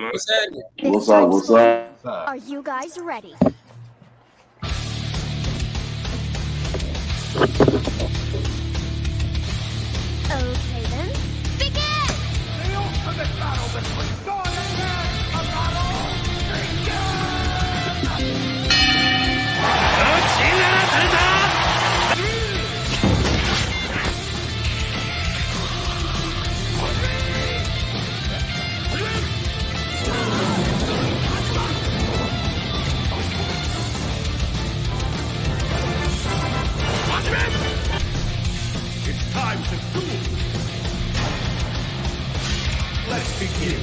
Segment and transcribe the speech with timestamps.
[0.00, 0.10] man?
[0.12, 0.62] What's happening?
[0.82, 1.28] What's up?
[1.28, 1.96] What's up?
[2.04, 3.34] Are you guys ready?
[10.32, 11.12] Okay then,
[11.58, 12.10] begin!
[43.10, 43.80] Let's begin.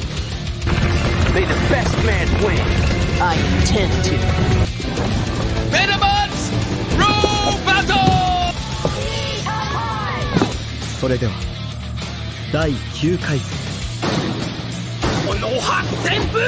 [1.33, 2.59] May the best man win.
[3.21, 4.15] I intend to.
[5.69, 6.51] Venomots!
[6.97, 8.53] Rule battle!
[10.99, 11.33] それでは
[12.51, 13.57] 第9回戦
[15.27, 16.39] この発旋部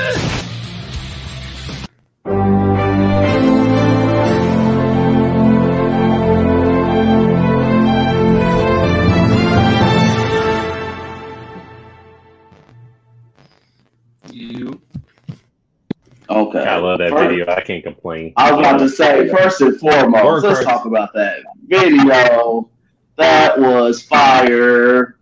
[18.23, 18.33] can't.
[18.37, 20.67] I was about to say, first and foremost, Word let's first.
[20.67, 22.69] talk about that video.
[23.17, 25.17] That was fire.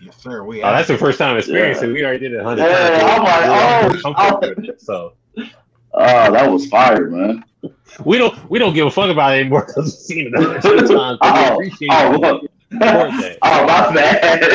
[0.00, 0.44] Yes, sir.
[0.44, 1.90] We Oh, that's the first time experiencing.
[1.90, 1.92] It.
[1.92, 3.02] We already did it a hundred Yeah, times.
[3.02, 4.62] I'm like, We're oh, oh.
[4.62, 5.12] it, so
[5.94, 7.44] Oh, that was fire, man.
[8.04, 10.60] we don't we don't give a fuck about it anymore because we've seen it a
[10.60, 11.18] hundred times.
[11.22, 12.20] Oh, we Oh, appreciate oh, it.
[12.20, 12.42] look.
[12.70, 13.38] Support that.
[13.42, 14.50] oh, my bad.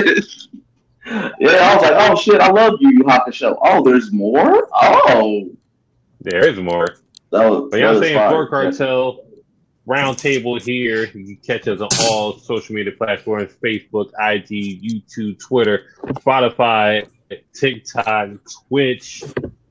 [1.40, 3.58] yeah, I was like, oh shit, I love you, Yu Hakusho.
[3.62, 4.68] Oh, there's more?
[4.74, 5.50] Oh,
[6.22, 6.88] There is more.
[7.34, 7.70] That was.
[7.72, 8.32] But you know that what I'm was saying?
[8.32, 9.26] Blerd Cartel
[9.88, 11.06] Roundtable here.
[11.06, 17.08] You can catch us on all social media platforms Facebook, IG, YouTube, Twitter, Spotify,
[17.54, 18.30] TikTok,
[18.68, 19.24] Twitch,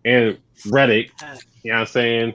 [0.04, 1.10] and Reddit.
[1.62, 2.34] You know what I'm saying?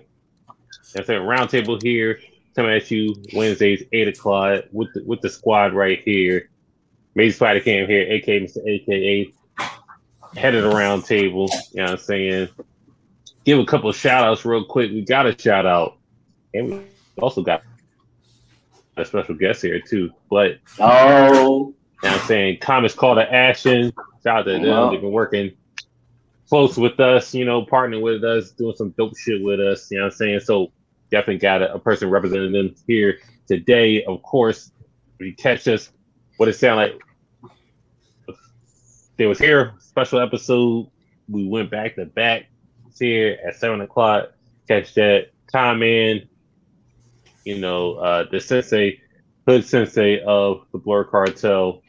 [0.94, 1.22] That's it.
[1.22, 2.20] Roundtable here.
[2.56, 6.50] Coming at you Wednesdays, 8 o'clock with the, with the squad right here.
[7.14, 8.66] Maze Spider Cam here, aka Mr.
[8.66, 9.34] AKA.
[10.36, 11.50] Head of the round table.
[11.72, 12.50] You know what I'm saying?
[13.48, 14.92] Give a couple of shout outs real quick.
[14.92, 16.00] We got a shout out.
[16.54, 16.82] And we
[17.18, 17.64] also got
[18.98, 20.12] a special guest here too.
[20.30, 23.94] But Oh, you know I'm saying Comics Call to Action.
[24.22, 24.64] Shout out to them.
[24.64, 24.92] Wow.
[24.92, 25.54] They've been working
[26.50, 29.90] close with us, you know, partnering with us, doing some dope shit with us.
[29.92, 30.40] You know what I'm saying?
[30.42, 30.74] So
[31.10, 34.04] definitely got a, a person representing them here today.
[34.04, 34.74] Of course,
[35.20, 35.90] if you catch us,
[36.36, 37.00] what it sound like
[39.16, 40.90] they was here, special episode.
[41.30, 42.48] We went back to back.
[43.00, 44.32] Here at seven o'clock.
[44.68, 45.28] Catch that.
[45.52, 46.28] Time in.
[47.46, 49.00] You know, uh the sensei,
[49.48, 51.82] hood sensei of the Blerd Cartel.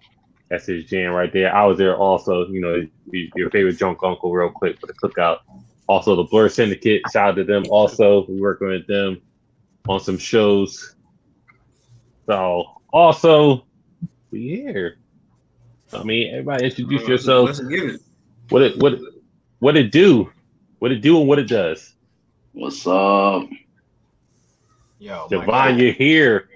[0.49, 1.55] That's his jam right there.
[1.55, 5.39] I was there also, you know, your favorite junk uncle, real quick for the cookout.
[5.89, 7.65] Also, the Blerd Syndicate, shout out to them.
[7.71, 9.21] Also, we working with them
[9.89, 10.95] on some shows.
[12.27, 13.67] So, also,
[14.31, 14.99] we here.
[15.93, 17.59] I mean, everybody introduce yourself.
[17.59, 18.01] It.
[18.51, 18.99] What it what
[19.59, 20.31] what it do?
[20.79, 21.95] What it do and what it does.
[22.53, 23.49] what's up?
[25.01, 26.49] Yo, my Javon, you're here.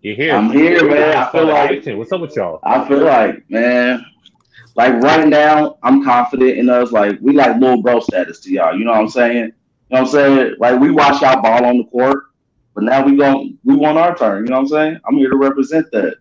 [0.00, 0.34] You're here.
[0.34, 1.16] I'm here, man.
[1.16, 1.98] I feel like- Action.
[1.98, 2.60] What's up with y'all?
[2.62, 4.04] I feel like, man,
[4.74, 6.92] like right now, I'm confident in us.
[6.92, 8.78] Like we like little bro status to y'all.
[8.78, 9.36] You know what I'm saying?
[9.36, 9.52] You know
[9.90, 10.56] what I'm saying?
[10.58, 12.24] Like we watch y'all ball on the court,
[12.74, 14.44] but now we going we want our turn.
[14.44, 15.00] You know what I'm saying?
[15.06, 16.16] I'm here to represent that.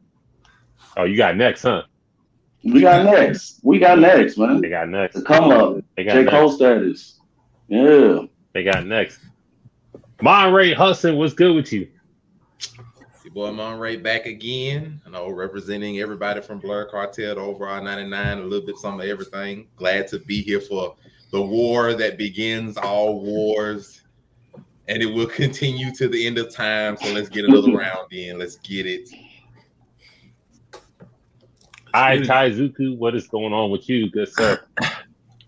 [0.98, 1.84] Oh, you got next, huh?
[2.64, 3.60] We got next.
[3.64, 4.60] We got next, man.
[4.60, 5.16] They got next.
[5.16, 5.78] The come up.
[5.96, 6.24] They got J.
[6.24, 6.32] next.
[6.32, 7.19] Cole status.
[7.70, 8.24] Yeah.
[8.54, 9.20] They got next.
[10.22, 11.88] Monray Hudson, what's good with you?
[13.24, 15.00] Your boy Monray back again.
[15.06, 19.06] I know representing everybody from Blerd Cartel to Overall 99, a little bit some of
[19.06, 19.68] everything.
[19.76, 20.96] Glad to be here for
[21.32, 24.02] the war that begins all wars.
[24.88, 26.98] And it will continue to the end of time.
[26.98, 28.40] So let's get another round in.
[28.40, 29.10] Let's get it.
[31.94, 32.98] Hi, Taizuku.
[32.98, 34.60] What is going on with you, good sir?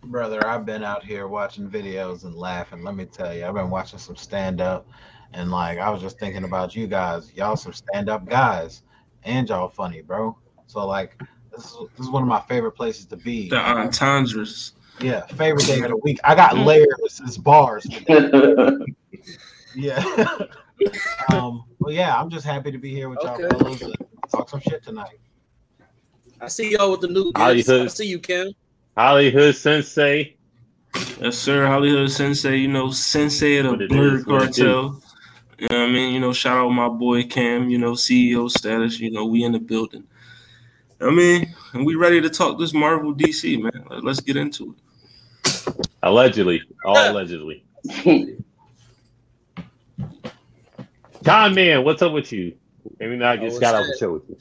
[0.04, 2.84] brother, I've been out here watching videos and laughing.
[2.84, 4.88] Let me tell you, I've been watching some stand up,
[5.34, 7.32] and like I was just thinking about you guys.
[7.34, 8.84] Y'all some stand up guys,
[9.24, 10.38] and y'all funny, bro.
[10.68, 11.20] So like,
[11.52, 13.50] this is this is one of my favorite places to be.
[13.50, 14.74] The entendres.
[15.00, 16.20] Yeah, favorite day of the week.
[16.24, 17.22] I got layers.
[17.26, 17.88] It's bars.
[19.76, 20.04] Yeah.
[21.32, 21.64] um.
[21.80, 23.48] Well, yeah, I'm just happy to be here with y'all Okay.
[23.48, 23.96] fellas and
[24.30, 25.20] talk some shit tonight.
[26.40, 27.70] I see y'all with the new How you gifts.
[27.70, 28.52] I see you, Cam.
[28.98, 30.36] Hollywood Sensei.
[31.20, 31.66] Yes, sir.
[31.66, 35.02] Hollywood Sensei, you know, Sensei of What the Blerd is, what it Cartel.
[35.58, 36.14] You know what I mean?
[36.14, 39.00] You know, shout out my boy Cam, you know, CEO status.
[39.00, 40.04] You know, we in the building.
[41.00, 43.86] I mean, and we ready to talk this Marvel DC, man.
[44.02, 44.82] Let's get into it.
[46.04, 47.64] Allegedly, all allegedly.
[51.24, 52.56] Con man, what's up with you?
[53.00, 54.38] Maybe not Oh, just what's got off the show with you.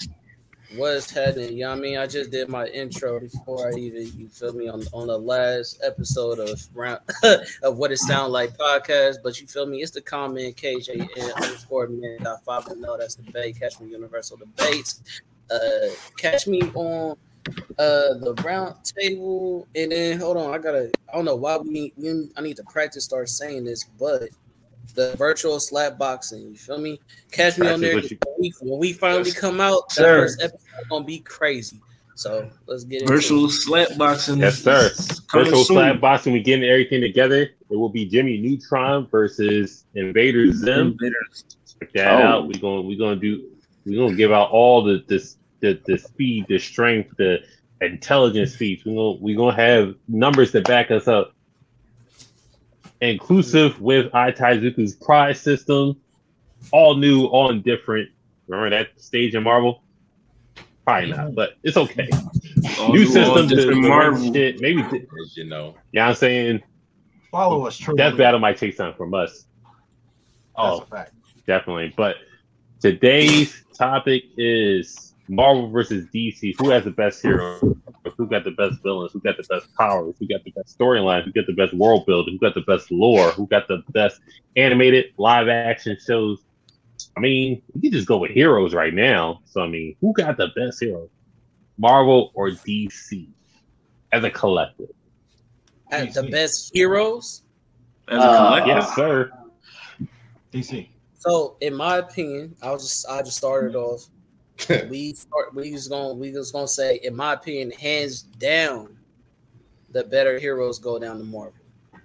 [0.76, 1.54] What's happening?
[1.54, 1.98] You know what I mean?
[1.98, 5.80] I just did my intro before I even you feel me on on the last
[5.82, 7.00] episode of round
[7.62, 9.16] of what it sound like podcast.
[9.24, 9.82] But you feel me?
[9.82, 12.96] It's the comment KJ underscore man dot five no.
[12.96, 13.58] That's the debate.
[13.58, 15.02] Catch me Universal Debates.
[15.50, 17.16] Uh, catch me on
[17.78, 20.54] uh the round table and then hold on.
[20.54, 20.92] I gotta.
[21.08, 22.30] I don't know why we need.
[22.36, 24.28] I need to practice start saying this, but.
[24.94, 27.00] The virtual slap boxing, you feel me?
[27.30, 28.18] Catch me on there you-
[28.60, 29.88] when we, finally come out.
[29.90, 30.20] That Sir.
[30.22, 31.80] first episode gonna be crazy.
[32.16, 33.50] So let's get into Virtual it.
[33.50, 34.38] slap boxing.
[34.38, 34.90] Yes, sir.
[35.32, 35.76] Virtual soon.
[35.76, 36.32] slap boxing.
[36.34, 37.42] We getting everything together.
[37.70, 40.98] It will be Jimmy Neutron versus Invader Zim.
[41.80, 42.26] Check that Oh.
[42.26, 42.46] out.
[42.46, 43.44] We're gonna we're gonna do
[43.86, 47.38] we're gonna give out all the this the, the speed, the strength, the
[47.80, 48.84] intelligence feats.
[48.84, 51.34] We're gonna we're gonna have numbers to back us up.
[53.00, 55.96] Inclusive with Itaizuku's prize system,
[56.72, 58.10] all new, all different.
[58.46, 59.82] Remember that stage in Marvel?
[60.84, 62.08] Probably not, but it's okay.
[62.78, 64.32] All new new, system to, different to Marvel.
[64.32, 64.60] shit.
[64.60, 64.82] Maybe
[65.22, 65.76] As you know.
[65.92, 66.62] yeah, I'm saying
[67.30, 67.94] Follow us, true.
[67.94, 69.44] Death Battle might take something from us.
[69.62, 69.76] That's
[70.56, 71.12] Oh, a fact.
[71.46, 71.94] definitely.
[71.96, 72.16] But
[72.80, 76.56] today's topic is Marvel versus DC.
[76.58, 77.58] Who has the best hero?
[78.16, 79.12] Who got the best villains?
[79.12, 80.14] Who got the best powers?
[80.18, 81.24] Who got the best storylines?
[81.24, 82.34] Who got the best world building?
[82.34, 83.30] Who got the best lore?
[83.32, 84.20] Who got the best
[84.56, 86.42] animated live action shows?
[87.16, 89.40] I mean, we can just go with heroes right now.
[89.44, 91.08] So I mean, who got the best hero?
[91.78, 93.28] Marvel or DC
[94.12, 94.90] as a collective?
[95.90, 97.42] At the best heroes.
[98.08, 98.76] As a Uh, collective.
[98.76, 99.32] Yes, sir.
[100.52, 100.88] DC.
[101.18, 104.08] So in my opinion, I'll just I just started off.
[104.88, 108.96] We start we just gonna we just gonna say, in my opinion, hands down,
[109.90, 111.52] the better heroes go down to Marvel.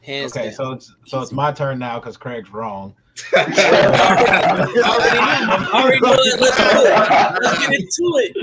[0.01, 0.53] Hands Okay, down.
[0.53, 2.93] so it's so it's my turn now because Craig's wrong.
[3.35, 3.55] Already
[6.01, 6.39] know it.
[6.39, 7.41] Let's do it.
[7.41, 8.33] Let's get into it.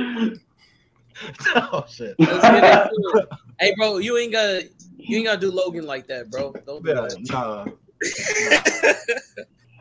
[1.56, 2.15] oh shit.
[2.19, 3.29] Let's get into it.
[3.61, 6.53] Hey, bro, you ain't gotta you ain't gotta do Logan like that, bro.
[6.67, 7.17] Don't do Yeah, that.
[7.31, 7.67] nah.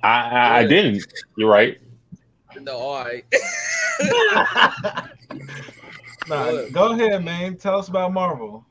[0.04, 1.06] I, I, I didn't.
[1.38, 1.80] You're right.
[2.63, 3.25] No, all right.
[6.28, 7.58] Nah, go ahead, man.
[7.58, 8.66] Tell us about Marvel.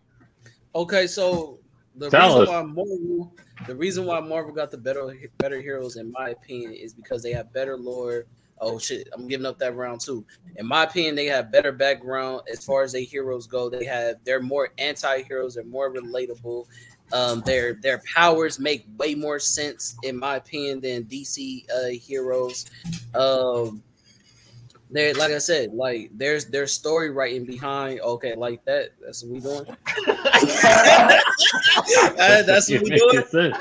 [0.74, 1.58] Okay, so
[1.96, 2.48] the Tell reason us.
[2.48, 3.34] why Marvel,
[3.66, 7.32] the reason why Marvel got the better better heroes, in my opinion, is because they
[7.32, 8.26] have better lore.
[8.60, 10.24] Oh shit, I'm giving up that round too.
[10.56, 13.68] In my opinion, they have better background as far as their heroes go.
[13.68, 16.66] They have they're more anti-heroes, they're more relatable.
[17.12, 22.66] Um, their their powers make way more sense, in my opinion, than DC uh, heroes.
[23.14, 23.82] Um,
[24.92, 28.00] they like I said, like there's there's story writing behind.
[28.00, 28.90] Okay, like that.
[29.00, 29.66] That's what we doing.
[32.18, 33.52] Uh, that's what we doing.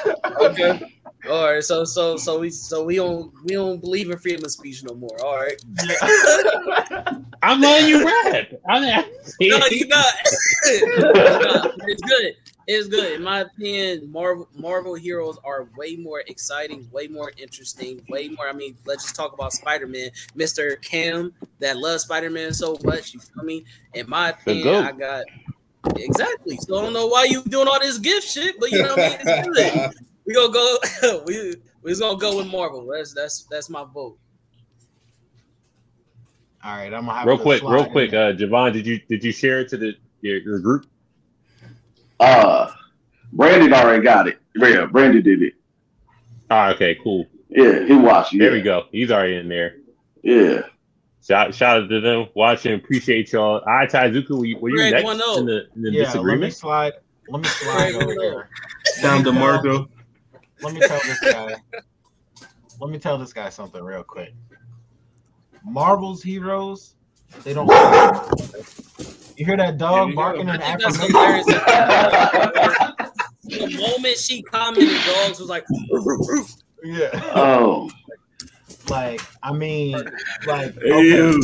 [0.42, 1.00] Okay.
[1.28, 1.64] All right.
[1.64, 4.96] So so so we so we don't we don't believe in freedom of speech no
[4.96, 5.18] more.
[5.24, 5.62] All right.
[7.44, 8.48] I'm letting you rap.
[8.70, 9.04] I'm no,
[9.68, 10.06] you not.
[10.66, 12.36] No, it's good.
[12.72, 13.14] It's good.
[13.14, 18.48] In my opinion, Marvel Marvel heroes are way more exciting, way more interesting, way more.
[18.48, 22.78] I mean, let's just talk about Spider Man, Mister Cam, that loves Spider Man so
[22.84, 23.16] much.
[23.16, 23.66] You feel me?
[23.96, 24.86] In my opinion, goat.
[24.86, 25.26] I got
[25.96, 26.58] exactly.
[26.58, 29.00] So I don't know why you doing all this gift shit, but you know what
[29.00, 29.18] I mean.
[29.20, 29.92] It's good.
[30.28, 30.78] We gonna go.
[31.26, 32.86] we we just gonna go with Marvel.
[32.86, 34.20] That's that's that's my vote.
[36.64, 38.14] All right, I'm gonna have real to quick, real quick.
[38.14, 40.86] Uh, Javon, did you did you share it to the your, your group?
[42.20, 42.72] Uh,
[43.32, 44.40] Brandon already got it.
[44.56, 45.54] Yeah, Brandon did it.
[46.50, 47.26] Ah, okay, cool.
[47.50, 48.34] Yeah, he watched.
[48.34, 48.46] Yeah.
[48.46, 48.86] There we go.
[48.92, 49.78] He's already in there.
[50.24, 50.62] Yeah.
[51.26, 52.74] Shout, shout out to them watching.
[52.74, 53.62] Appreciate y'all.
[53.68, 55.40] I Taizuku, were you, were you Greg, next one oh.
[55.40, 56.54] in the, in the yeah, let me disagreement?
[56.54, 56.94] slide.
[57.30, 58.50] Let me slide over here.
[59.02, 59.90] Down to Let Marco.
[60.62, 61.56] Let me tell this guy.
[62.80, 64.34] let me tell this guy something real quick.
[65.64, 66.96] Marvel's heroes,
[67.44, 67.68] they don't.
[69.40, 70.54] You hear that dog you barking go.
[70.54, 71.62] in I think that's affirmation?
[73.46, 73.78] hilarious.
[73.78, 75.66] the moment she commented, dogs was like,
[76.84, 77.10] Yeah.
[77.36, 77.90] Oh,
[78.90, 79.94] Like, I mean,
[80.46, 81.40] like, okay,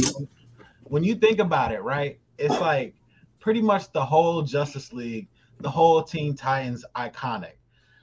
[0.83, 2.19] when you think about it, right?
[2.37, 2.95] It's like
[3.39, 5.27] pretty much the whole Justice League,
[5.61, 7.53] the whole Teen Titans iconic.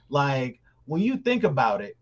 [0.09, 1.97] Like, when you think about it,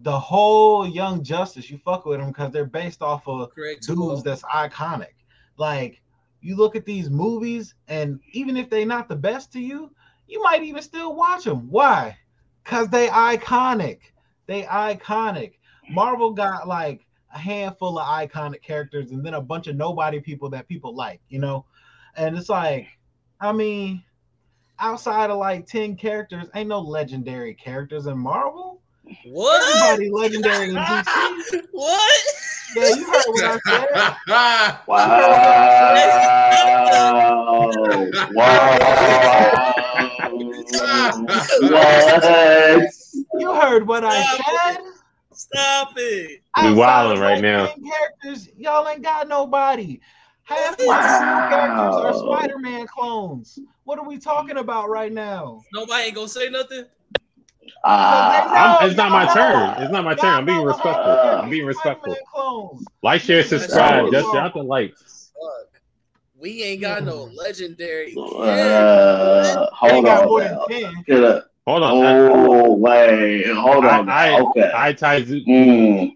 [0.00, 3.86] the whole Young Justice, you fuck with them because they're based off of Correct.
[3.86, 5.14] dudes that's iconic.
[5.56, 6.00] Like,
[6.44, 9.90] you look at these movies, and even if they're not the best to you,
[10.28, 11.70] you might even still watch them.
[11.70, 12.18] Why?
[12.62, 14.00] Because they iconic.
[14.46, 15.54] They iconic.
[15.90, 20.50] Marvel got like a handful of iconic characters and then a bunch of nobody people
[20.50, 21.64] that people like, you know?
[22.14, 22.88] And it's like,
[23.40, 24.04] I mean,
[24.78, 28.82] outside of like 10 characters, ain't no legendary characters in Marvel.
[29.24, 29.92] What?
[29.92, 31.62] Everybody legendary in DC.
[31.72, 32.26] What?
[32.74, 33.88] Yeah, you heard what I said.
[34.26, 34.80] Wow.
[38.30, 38.74] Wow.
[41.70, 42.74] what?
[43.38, 44.78] You heard what I said.
[45.32, 46.42] Stop it.
[46.56, 47.74] We Outside wilding right now.
[48.22, 50.00] Characters, y'all ain't got nobody.
[50.44, 51.46] Half the Wow.
[51.50, 53.58] characters are Spider-Man clones.
[53.84, 55.62] What are we talking about right now?
[55.72, 56.84] Nobody ain't gonna say nothing.
[57.86, 59.82] Ah, I'm, it's not my turn.
[59.82, 60.34] It's not my turn.
[60.34, 61.18] I'm being respectful.
[61.22, 62.16] I'm being respectful.
[63.02, 64.10] Like, share, subscribe.
[64.10, 64.38] Just all.
[64.38, 65.30] out the likes.
[66.38, 68.14] We ain't got no legendary.
[68.16, 70.28] uh, They hold got on.
[70.28, 70.94] more than 10.
[70.94, 71.50] Hold Get up.
[71.66, 71.82] on.
[71.82, 74.08] Oh wait, hold on.
[74.08, 74.32] I.
[74.34, 74.70] I, okay.
[74.74, 76.12] I, Taizu, Mm.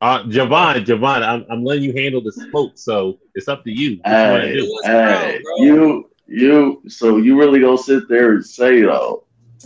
[0.00, 4.00] uh, Javon, Javon, I'm, I'm letting you handle the smoke, so it's up to you.
[4.02, 4.72] What you Hey, do?
[4.72, 5.64] What's hey, wrong, bro?
[5.64, 6.82] you, you.
[6.88, 9.24] So you really gonna sit there and say though,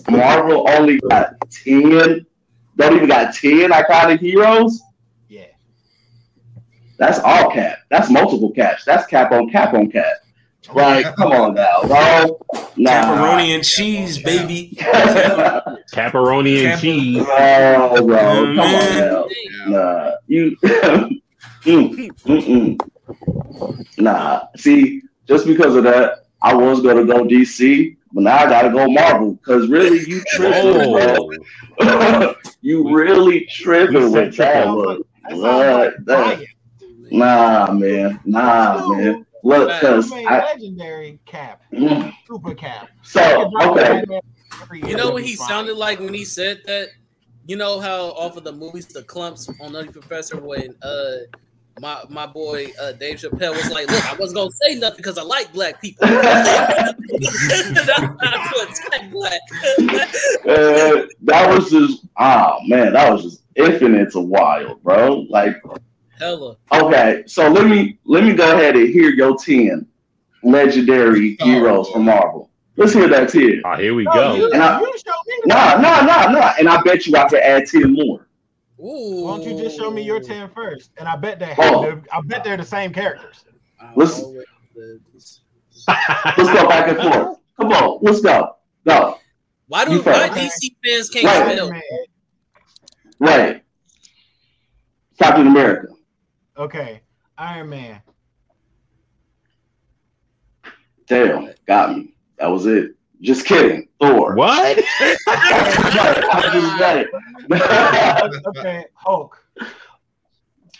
[0.09, 2.27] Marvel only got ten,
[2.77, 4.81] don't even got ten iconic heroes?
[5.29, 5.47] Yeah.
[6.99, 7.79] That's all cap.
[7.91, 8.85] That's multiple caps.
[8.85, 10.17] That's cap on cap on cap.
[10.75, 12.41] Like, come on now, bro.
[12.77, 12.91] Nah.
[12.91, 14.77] Pepperoni and cheese, baby.
[14.81, 17.25] Pepperoni and Cap- cheese.
[17.29, 19.27] Oh, bro, come on now.
[19.29, 19.69] Yeah.
[19.69, 20.57] Nah, you.
[20.65, 21.21] mm,
[21.63, 23.89] mm, mm.
[23.99, 28.71] Nah, see, just because of that, I was gonna go DC, but now I gotta
[28.71, 31.39] go Marvel because really, you tripping, Oh,
[31.79, 32.35] bro.
[32.63, 34.75] you really tripping with said that tripping.
[34.77, 35.03] one.
[35.29, 35.79] That sounds What?
[35.79, 36.47] like That-
[37.11, 38.21] Nah, man.
[38.25, 39.25] Nah, man.
[39.45, 40.43] Look, because You I.
[40.45, 42.13] legendary cap, Mm.
[42.27, 42.89] super cap.
[43.03, 44.03] So okay,
[44.73, 46.89] You know what he sounded like when he said that?
[47.49, 51.17] You know how off of the movies, the Klumps on Nutty Professor when uh
[51.81, 55.19] my my boy uh Dave Chappelle was like, look, I wasn't gonna say nothing because
[55.19, 56.07] I like black people.
[56.09, 56.99] That's
[58.21, 59.41] not to attack black.
[60.49, 65.27] uh, that was just oh man, that was just infinite to wild, bro.
[65.29, 65.57] Like
[66.19, 66.57] Hella.
[66.73, 69.87] Okay, so let me let me go ahead and hear your ten
[70.43, 72.51] legendary Oh, heroes from Marvel.
[72.77, 73.63] Let's hear that ten.
[73.65, 74.35] oh, here we No, go.
[74.37, 75.35] you, And I- you show me.
[75.47, 76.53] Nah, nah, nah, nah.
[76.59, 78.26] And I bet you I could add ten more.
[78.79, 79.25] Ooh.
[79.25, 80.91] Why don't you just show me your 10 first?
[80.99, 82.01] And I bet they Oh.
[82.13, 83.45] I bet they're the same characters.
[83.95, 84.23] Let's-
[84.77, 85.43] Let's
[86.37, 87.39] go back and forth.
[87.59, 88.57] Come on, let's go.
[88.87, 89.19] Go.
[89.69, 90.29] Why do why.
[90.29, 91.53] DC fans can't Right.
[91.57, 91.71] spell?
[91.71, 91.83] Man,
[93.19, 93.65] Right.
[95.19, 95.89] Captain America.
[96.59, 97.01] Okay.
[97.39, 98.03] Iron Man.
[101.07, 102.15] Damn, got me.
[102.39, 102.93] That was it.
[103.23, 103.89] Just kidding.
[104.01, 104.35] Thor.
[104.35, 104.79] what?
[105.27, 107.09] I just got it.
[108.49, 108.85] Okay.
[108.95, 109.43] Hulk.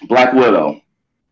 [0.09, 0.81] Black Widow.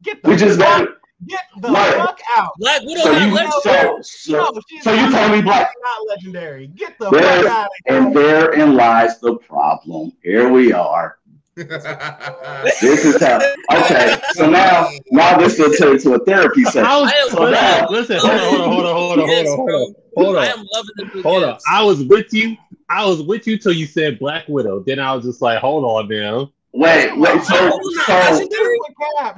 [0.02, 0.88] Get the We just fuck, got it.
[1.26, 1.94] get the Right.
[1.94, 2.52] fuck out.
[2.58, 3.50] Black Widow So not you, legendary.
[3.62, 6.66] so, so, No, so you not- telling me Black she's not legendary.
[6.68, 7.96] Get the There- fuck out of here.
[7.98, 10.12] And therein lies the problem.
[10.22, 11.18] Here we are.
[11.56, 13.36] This is how.
[13.72, 16.84] Okay, so now, now this will turn into a therapy session.
[16.84, 19.18] I was, I am So now, listen, listen, hold on, hold on, hold on, hold
[19.20, 21.58] on, Yes, hold on, hold on, I am loving the blue Hold on.
[21.70, 22.56] I was with you.
[22.88, 24.80] I was with you till you said Black Widow.
[24.80, 26.50] Then I was just like, hold on now.
[26.72, 27.42] wait, wait.
[27.44, 28.78] So, Black Widow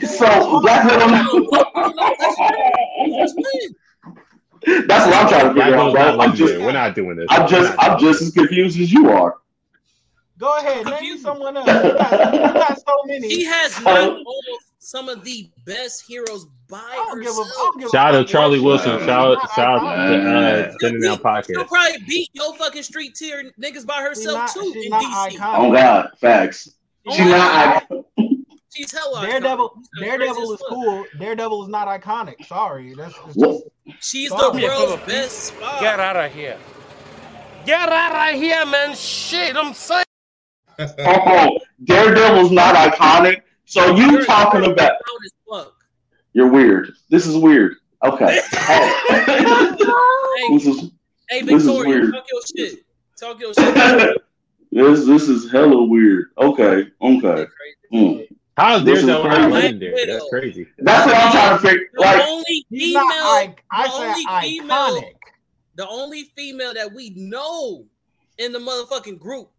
[0.00, 1.08] so, so Black Widow.
[1.49, 3.23] Black Widow not legendary?
[3.23, 4.87] Explain.
[4.88, 6.20] That's what I'm trying to figure out, bro.
[6.20, 6.58] I'm just.
[6.58, 7.26] We're not doing this.
[7.30, 9.37] I'm just, I'm just as confused as you are.
[10.38, 10.85] Go ahead.
[10.85, 11.23] Name me Confused.
[11.23, 11.66] someone else.
[11.66, 13.31] You got, you got so many.
[13.31, 17.45] She has knocked almost some of the best heroes by I don't give a, I
[17.45, 17.76] herself.
[17.76, 18.97] a Shout out to Charlie Wilson.
[18.97, 19.05] is.
[19.07, 20.69] Shout She's out, shout not out to iconic.
[20.69, 24.50] uh, Sending Out She'll probably beat your fucking street tier niggas by She's herself not,
[24.50, 25.37] too she's in not DC.
[25.38, 25.59] iconic.
[25.59, 26.64] Oh God, facts.
[27.11, 27.87] She Oh, not.
[28.75, 29.31] She's hella iconic.
[29.31, 31.05] Daredevil, Daredevil is cool.
[31.19, 32.45] Daredevil is not iconic.
[32.47, 33.62] Sorry, that's it's What?
[33.87, 34.61] just She's Sorry.
[34.61, 35.81] the world's best spy.
[35.81, 36.59] Get out of here.
[37.64, 38.95] Get out of here, man.
[38.95, 40.05] Shit, I'm saying.
[40.99, 43.42] Oh, Daredevil's not iconic.
[43.64, 44.92] So you You're- talking about?
[45.50, 45.73] fuck.
[46.33, 46.90] You're weird.
[47.11, 47.76] This is weird.
[48.04, 48.40] Okay.
[48.52, 48.92] Hey.
[50.49, 50.90] Hey, this is
[51.30, 52.12] hey, this is Victoria, weird.
[52.14, 52.78] talk your shit.
[53.18, 54.23] Talk your shit.
[54.73, 56.26] this this is hella weird.
[56.38, 56.88] Okay.
[57.00, 57.47] Okay.
[57.92, 58.18] Hmm.
[58.56, 59.40] How is This is Daredevil crazy.
[59.42, 59.92] not legendary?
[59.95, 60.12] Widow.
[60.12, 60.66] That's crazy.
[60.78, 61.87] That's what I'm trying to figure.
[61.95, 63.35] The Like, only female, not.
[63.35, 65.12] Like, I the only female- iconic.
[65.76, 67.85] the only female that we know
[68.38, 69.50] in the motherfucking group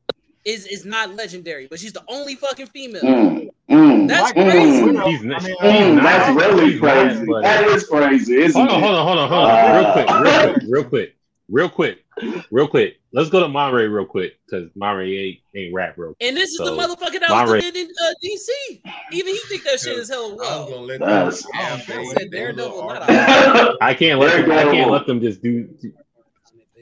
[0.47, 3.01] is is not legendary, but she's the only fucking female.
[3.01, 4.83] mm, mm, That's Black crazy.
[4.83, 7.25] Widow, He's not- I mean, he's mm, that's really he's not, crazy.
[7.41, 8.95] That is crazy, isn't Hold on, it?
[8.97, 10.27] hold on, hold on, hold on.
[10.27, 11.15] Uh, real quick,
[11.49, 12.93] real quick, real quick, real quick, real quick.
[13.13, 16.17] Let's go to Monterey real quick because Monterey ain't, ain't rap real quick.
[16.27, 18.81] And this is So, the motherfucker that my was in uh, DC.
[19.11, 20.65] Even he think that shit is hella I well.
[20.69, 23.77] gonna let That's- them have I they- said their Daredevil, little not argument.
[23.81, 25.67] a- I can't let them, I can't let them just do.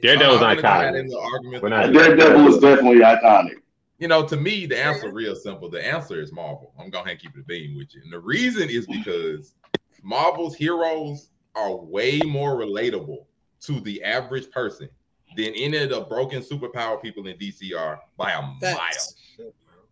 [0.02, 1.00] Daredevil's I'm gonna go ahead iconic.
[1.00, 1.62] in the argument.
[1.62, 3.54] We're not- Daredevil is definitely iconic.
[3.98, 5.70] You know, to me, the answer real simple.
[5.70, 6.72] The answer is Marvel.
[6.78, 9.54] I'm gonna keep it a beam with you, and the reason is because
[10.02, 13.24] Marvel's heroes are way more relatable
[13.62, 14.88] to the average person
[15.36, 19.14] than any of the broken superpower people in DC are by a mile, Facts.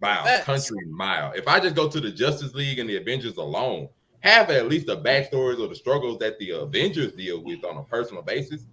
[0.00, 0.44] by a Facts.
[0.44, 1.32] country mile.
[1.34, 3.88] If I just go to the Justice League and the Avengers alone,
[4.20, 7.84] have at least the backstories or the struggles that the Avengers deal with on a
[7.84, 8.66] personal basis,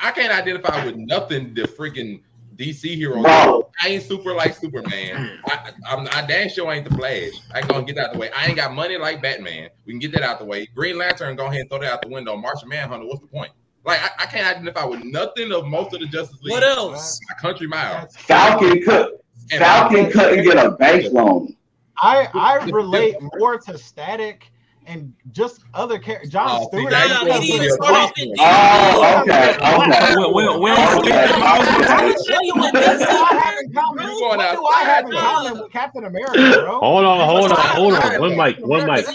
[0.00, 2.20] I can't identify with nothing the freaking
[2.56, 3.22] DC heroes.
[3.22, 3.70] Bro.
[3.82, 5.38] I ain't super like Superman.
[5.46, 7.32] I, I'm, I damn sure ain't the Flash.
[7.54, 8.30] I ain't gonna get that out the way.
[8.36, 9.70] I ain't got money like Batman.
[9.86, 10.66] We can get that out the way.
[10.74, 12.36] Green Lantern, go ahead and throw that out the window.
[12.36, 13.50] Martian Manhunter, what's the point?
[13.84, 16.52] Like I, I can't identify with nothing of most of the Justice League.
[16.52, 17.18] What else?
[17.30, 18.06] A country mile.
[18.10, 19.18] Falcon could
[19.52, 21.56] And- Falcon couldn't get a bank loan.
[22.02, 24.50] I I relate more to Static
[24.86, 26.30] and just other characters.
[26.30, 26.92] John Oh, Stewart.
[26.92, 28.32] now Nah, you nah, want he didn't be start off policeman.
[28.32, 30.14] in Oh, okay, okay.
[30.16, 32.12] Well, well, well, Okay, I okay.
[32.12, 34.06] can show you what What DC do I have in common?
[34.20, 36.80] What do I have in common with Captain America, bro?
[36.80, 38.20] Hold on, hold on, hold on.
[38.20, 39.06] One mic, one mic,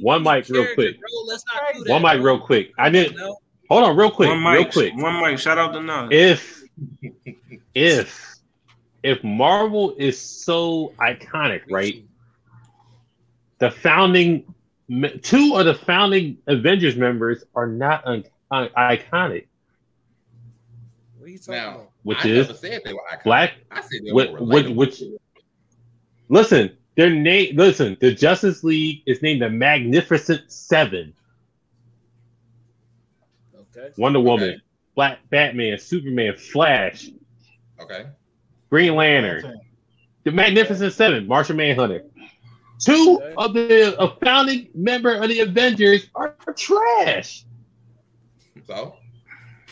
[0.00, 0.96] one mic, real quick.
[1.26, 2.72] Let's not do that, one mic, real quick.
[2.78, 3.18] I didn't.
[3.70, 4.94] Hold on, real quick, one real mic, quick.
[4.96, 5.38] one mic.
[5.38, 6.08] Shout out to Nas.
[6.10, 6.62] If,
[7.74, 8.34] if,
[9.02, 12.04] if Marvel is so iconic, right?
[13.58, 14.53] The founding, me-
[15.22, 19.46] two of the founding Avengers members are not un, un- iconic.
[21.18, 21.90] What are you talking Now, about?
[22.02, 23.24] Which I is never said they were iconic.
[23.24, 25.02] Black, I said they which, which, which,
[26.28, 31.14] listen, their name, listen, the Justice League is named the Magnificent Seven.
[33.76, 33.90] Okay.
[33.96, 34.60] Wonder Woman, Okay.
[34.94, 37.08] Black Batman, Superman, Flash,
[37.80, 38.06] Okay.
[38.70, 39.60] Green Lantern,
[40.24, 42.04] the Magnificent Seven, Martian Manhunter.
[42.80, 43.34] Two Okay.
[43.38, 47.44] of the a founding member of the Avengers are trash.
[48.66, 48.96] So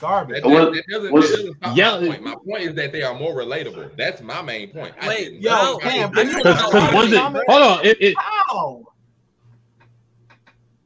[0.01, 0.43] Garbage.
[0.43, 1.21] that, What- that, that doesn't, that
[1.63, 2.01] doesn't Yeah.
[2.01, 2.23] my point.
[2.23, 3.97] My point is that they are more relatable.
[3.97, 4.95] That's my main point.
[5.07, 7.17] Wait, didn't- yo, I- damn, I- but you- Because Because one's
[7.49, 8.85] hold on, it, it, How?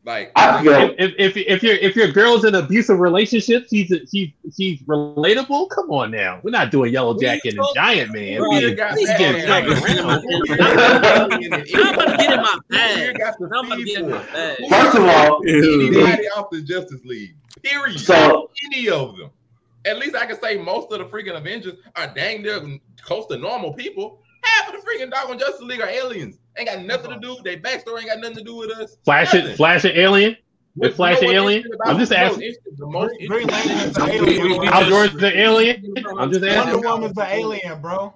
[0.07, 3.92] Like I feel if, if if your if your girl's in an abusive relationship, she's
[4.11, 5.69] she's she's relatable.
[5.71, 8.38] Come on now, we're not doing Yellow What are you Jacket and Giant Man.
[8.38, 9.47] Bro, you get- got we getting Batman.
[9.47, 10.25] dragged around.
[10.59, 13.07] Now I'm about to get in my bag.
[13.07, 14.33] You got the Now I'm about to get in my people.
[14.33, 14.57] bag.
[14.71, 17.35] first of all, Anybody off the Justice League.
[17.62, 17.99] Period.
[18.01, 19.31] So- any of them.
[19.85, 22.61] At least I can say most of the freaking Avengers are dang near
[23.03, 24.21] close to normal people.
[24.46, 26.38] Half of the freaking doggone Justice League are aliens.
[26.56, 27.37] Ain't got nothing to do.
[27.44, 28.96] Their backstory ain't got nothing to do with us.
[29.04, 29.50] Flash Nothing.
[29.50, 30.37] it, Flash it, Alien.
[30.78, 31.64] The Flash you know alien?
[31.87, 32.52] I'm just asking.
[32.52, 32.76] what's interesting?
[32.76, 34.42] The most Green Lantern's the alien.
[34.42, 35.94] We- we Jordan's the alien.
[36.18, 36.72] I'm just asking.
[36.72, 36.82] Wonder asking.
[36.82, 38.14] Woman's the alien, bro.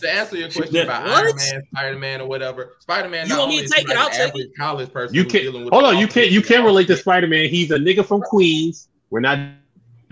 [0.00, 1.24] To answer your question about What?
[1.24, 3.26] Iron Man, Spider Man, or whatever, Spider Man.
[3.28, 3.96] You want me to take it?
[3.96, 5.14] I'll take average college person.
[5.14, 5.98] You can dealing with hold on.
[5.98, 7.48] You can't you can't relate to Spider Man.
[7.48, 8.88] He's a nigga from Queens.
[9.10, 9.38] We're not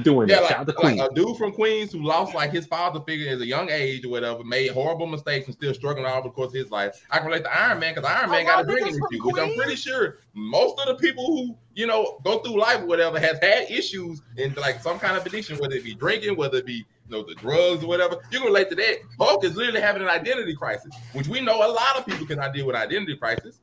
[0.02, 0.42] doing Yeah, that.
[0.42, 3.30] like, Shout out to like a dude from Queens who lost like his father figure
[3.30, 6.48] at a young age or whatever, made horrible mistakes and still struggling all the course
[6.48, 7.04] of his life.
[7.10, 9.12] I can relate to Iron Man because Iron Man A got a of drinking niggas
[9.12, 12.80] issue, which I'm pretty sure most of the people who you know go through life
[12.80, 16.36] or whatever has had issues in like some kind of addiction, whether it be drinking,
[16.36, 18.16] whether it be you know the drugs or whatever.
[18.30, 18.96] You can relate to that.
[19.18, 22.52] Hulk is literally having an identity crisis, which we know a lot of people cannot
[22.52, 23.60] deal with identity crisis.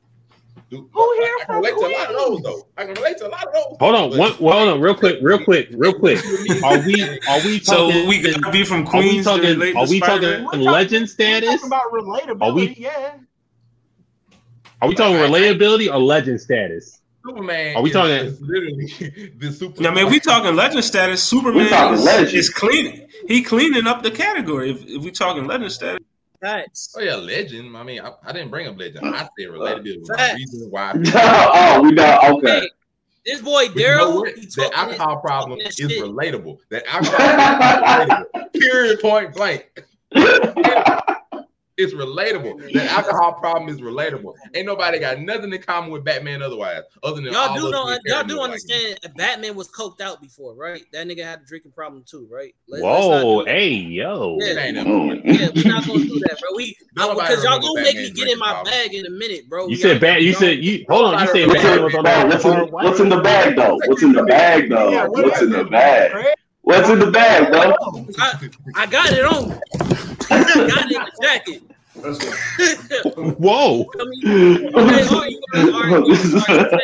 [0.70, 2.66] Who here I can from relate to a lot of those though.
[2.78, 3.76] I can relate to a lot of those.
[3.78, 6.18] Hold on, one, well, hold on, real quick, real quick, real quick.
[6.64, 8.08] Are we are we So talking?
[8.08, 9.50] we gotta be from are we Queens to talking?
[9.76, 10.44] Are to we Spider-Man?
[10.44, 11.50] talking legend We're status?
[11.60, 13.12] talking about relatability, Are we- yeah.
[14.80, 17.00] Are we talking I- I- relatability or legend status?
[17.24, 17.76] Superman.
[17.76, 19.82] Are we is- talking- is literally the super?
[19.82, 21.22] Yeah, I mean, we talking legend status.
[21.22, 22.34] Superman talking is, legend.
[22.38, 23.08] is cleaning.
[23.28, 24.70] He cleaning up the category.
[24.70, 26.02] If, if we talking legend status,
[26.42, 26.92] Facts.
[26.96, 27.76] Oh yeah, legend.
[27.76, 29.06] I mean, I, I didn't bring up legend.
[29.06, 30.00] I said relatability.
[30.00, 30.92] was the reason why.
[31.14, 32.60] oh, we got okay.
[32.62, 32.70] Hey,
[33.24, 34.34] this boy But you know Daryl, what?
[34.34, 36.02] The alcohol problem is shit.
[36.02, 36.58] relatable.
[36.70, 38.52] That alcohol problem is relatable.
[38.60, 39.00] Period.
[39.00, 39.84] Point blank.
[41.82, 42.72] It's relatable.
[42.72, 44.34] The alcohol problem is relatable.
[44.54, 47.98] Ain't nobody got nothing in common with Batman otherwise, other than Y'all all do know,
[48.06, 50.82] y'all do understand that Batman was coked out before, right?
[50.92, 52.54] That nigga had a drinking problem too, right?
[52.68, 54.38] Let's- let's Whoa, hey, yo.
[54.40, 55.12] It ain't Oh.
[55.24, 56.50] Yeah, we're not gonna do that, bro.
[56.56, 58.72] We Nobody because y'all gonna make me get in my problem.
[58.72, 59.62] bag in a minute, bro.
[59.64, 60.22] You We said gotta- bad.
[60.22, 60.84] You said you.
[60.88, 61.20] Hold on.
[61.20, 63.78] You said What's Batman in- was on that what's, in, what's in the bag though?
[63.86, 64.90] What's in the bag though?
[64.90, 66.12] Yeah, what What's in the bag?
[66.62, 67.74] What's in the bag, bro?
[68.20, 69.50] I, I got it on.
[70.30, 71.62] I got it in the jacket.
[73.38, 73.86] Whoa.
[74.00, 76.80] I mean, okay, hold on, you gonna- all right, you gonna- all right,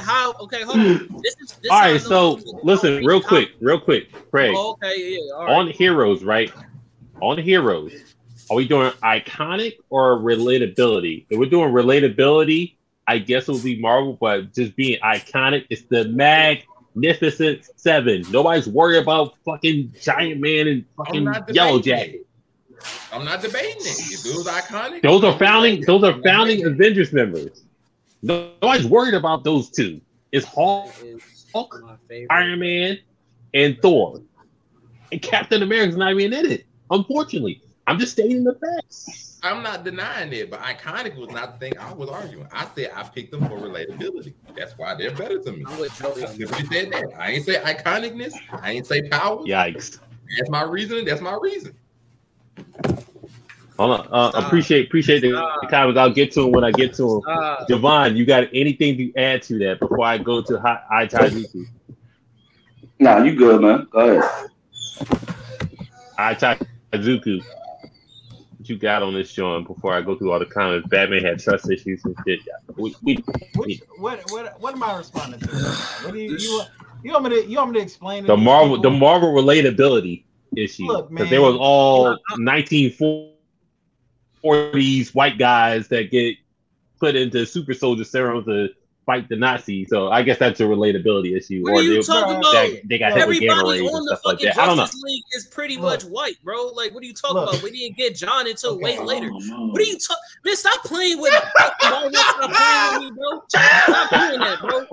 [0.00, 0.32] How?
[0.40, 1.20] Okay, hold on.
[1.22, 2.02] This is this All how I right.
[2.02, 4.54] know So this listen, real quick, real quick, Craig.
[4.56, 5.34] Oh, okay, yeah.
[5.34, 5.52] All right.
[5.56, 6.50] On heroes, right?
[7.20, 7.92] On heroes,
[8.50, 11.26] are we doing iconic or relatability?
[11.30, 12.74] If we're doing relatability,
[13.06, 18.24] I guess it would be Marvel, but just being iconic, it's the Magnificent Seven.
[18.30, 22.21] Nobody's worried about fucking Giant Man and fucking not Yellow Jacket.
[23.12, 23.86] I'm not debating it.
[23.86, 25.80] If it was iconic, Those are founding.
[25.80, 25.86] debating.
[25.86, 27.64] Those are I'm founding debating Avengers members.
[28.22, 30.00] Nobody's worried about those two.
[30.30, 31.82] It's Hulk, Is Hulk.
[32.30, 32.98] Iron Man,
[33.52, 34.22] and Thor.
[35.10, 36.64] And Captain America's not even in it.
[36.90, 39.40] Unfortunately, I'm just stating the facts.
[39.42, 42.46] I'm not denying it, but iconic was not the thing I was arguing.
[42.52, 44.34] I said I picked them for relatability.
[44.56, 45.64] That's why they're better to me.
[45.66, 47.04] I'm with Joey I simply said that.
[47.18, 48.34] I ain't say iconicness.
[48.62, 49.38] I ain't say power.
[49.44, 49.98] Yikes!
[50.38, 51.04] That's my reasoning.
[51.04, 51.74] That's my reason.
[53.78, 54.08] Hold on.
[54.12, 55.98] Uh, appreciate appreciate the, the comments.
[55.98, 57.20] I'll get to them when I get to them.
[57.26, 61.06] Ah, Javon, you got anything to add to that before I go to Hi- I
[61.06, 61.64] Tajuku?
[62.98, 63.88] Nah, you good, man.
[63.90, 64.48] Go ahead.
[66.18, 67.42] I Tajuku.
[67.42, 70.86] What you got on this joint before I go through all the comments?
[70.88, 72.38] Batman had trust issues and shit.
[72.76, 73.24] We, we,
[73.56, 75.46] Which, what what what am I responding to?
[76.04, 76.70] What do you you, want-
[77.02, 78.22] you want me to you want me to explain?
[78.22, 78.90] to the these Marvel the?
[78.90, 80.22] Marvel relatability
[80.56, 81.52] issue because there man.
[81.52, 82.18] was all
[84.42, 86.36] 1940s white guys that get
[87.00, 88.68] put into super soldier serum to
[89.04, 89.88] fight the Nazis.
[89.90, 91.62] So I guess that's a relatability issue.
[91.62, 92.52] What are you they, talking about?
[92.52, 94.60] that- they got hit with Everybody Gatorade on the stuff like fucking.
[94.62, 94.84] I don't know.
[94.84, 95.82] Justice League is pretty Look.
[95.84, 96.68] much white, bro.
[96.68, 97.50] Like, what are you talking Look.
[97.54, 97.62] about?
[97.64, 98.84] We didn't get John until Okay.
[98.84, 99.28] way later.
[99.32, 100.22] Oh, What are you talking?
[100.44, 103.42] Man, stop playing with Stop playing with me, bro.
[103.48, 104.86] Stop doing that, bro.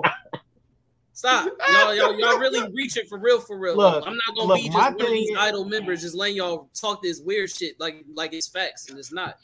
[1.20, 1.52] Stop.
[1.70, 3.76] Y'all, y'all, y'all really reaching for real, for real.
[3.76, 6.14] Look, I'm not gonna look, be just my one of these is- idle members just
[6.14, 9.36] letting y'all talk this weird shit like like it's facts and it's not.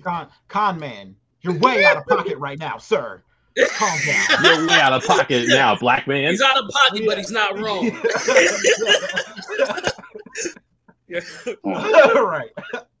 [0.00, 1.16] con con man.
[1.40, 3.20] You're way out of pocket right now, sir.
[3.68, 4.26] Calm down.
[4.44, 6.30] You're way out of pocket now, black man.
[6.30, 7.90] He's out of pocket, but he's not wrong.
[11.64, 12.50] right.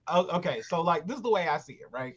[0.08, 2.16] O- Okay, so like this is the way I see it, right?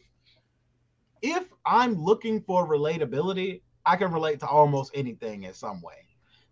[1.22, 5.94] If I'm looking for relatability, I can relate to almost anything in some way.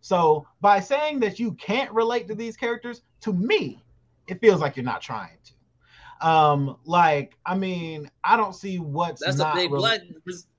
[0.07, 3.83] So by saying that you can't relate to these characters, to me,
[4.29, 6.29] it feels like you're not trying to.
[6.29, 10.03] Um, like I mean, I don't see what's That's a big rel- black.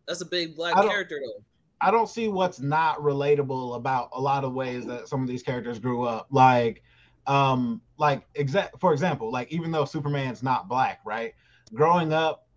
[0.06, 1.42] That's a big black character though.
[1.80, 5.44] I don't see what's not relatable about a lot of ways that some of these
[5.44, 6.28] characters grew up.
[6.30, 6.84] Like,
[7.26, 11.34] um, like exact for example, like even though Superman's not black, right?
[11.74, 12.50] Growing up,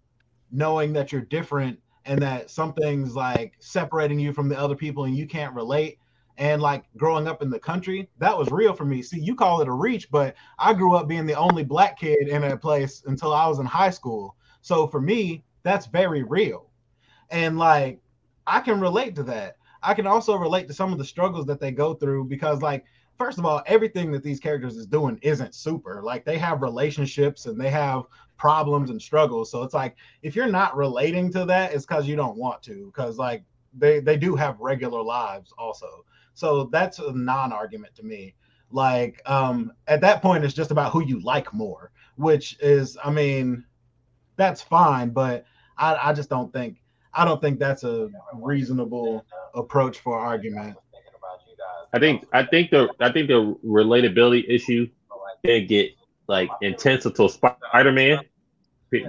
[0.51, 5.17] knowing that you're different and that something's like separating you from the other people and
[5.17, 6.00] you can't relate.
[6.41, 9.03] And like growing up in the country, that was real for me.
[9.03, 12.29] See, you call it a reach, but I grew up being the only black kid
[12.29, 14.37] in a place until I was in high school.
[14.63, 16.71] So for me, that's very real.
[17.31, 18.01] And like
[18.47, 19.57] I can relate to that.
[19.83, 22.85] I can also relate to some of the struggles that they go through because, like,
[23.17, 26.03] first of all, everything that these characters is doing isn't super.
[26.03, 28.05] Like, they have relationships and they have
[28.41, 29.51] problems and struggles.
[29.51, 32.87] So it's like if you're not relating to that, it's because you don't want to.
[32.87, 33.45] Because like
[33.77, 36.05] they they do have regular lives also.
[36.35, 38.35] So that's a non-argument to me.
[38.71, 43.11] Like um, at that point, it's just about who you like more, which is, I
[43.11, 43.65] mean,
[44.37, 45.45] that's fine, but
[45.77, 46.81] I, I just don't think
[47.13, 50.77] I don't think that's a reasonable approach for argument.
[51.93, 54.89] I think I think the I think the relatability issue
[55.43, 55.91] did get
[56.29, 58.21] like intense until Spider Man.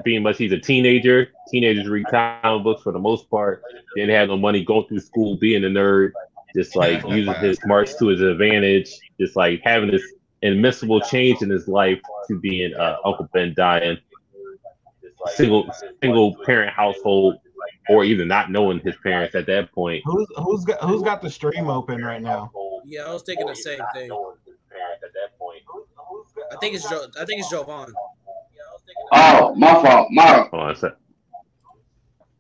[0.04, 3.64] Being much he's a teenager, teenagers read comic books for the most part.
[3.96, 6.12] Didn't have no money, going through school, being a nerd,
[6.56, 10.04] just like using his smarts to his advantage, just like having this
[10.44, 13.98] admissible change in his life to being uh, Uncle Ben dying,
[15.36, 17.36] single single parent household,
[17.90, 20.02] or even not knowing his parents at that point.
[20.06, 22.52] Who's who's got who's got the stream open right now?
[22.86, 24.12] Yeah, I was thinking the same thing.
[26.52, 27.06] I think it's Joe.
[27.20, 27.94] I think it's Jovan.
[29.14, 30.08] Oh, my fault.
[30.12, 30.94] My Hold on a sec.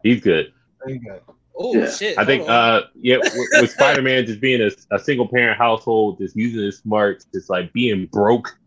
[0.03, 0.53] He's good.
[0.85, 1.19] There you go.
[1.63, 1.89] Oh Yeah.
[1.91, 2.17] shit!
[2.17, 2.49] I think, on.
[2.49, 6.63] uh, yeah, with, with Spider Man just being a, a single parent household, just using
[6.63, 8.57] his smarts, just like being broke,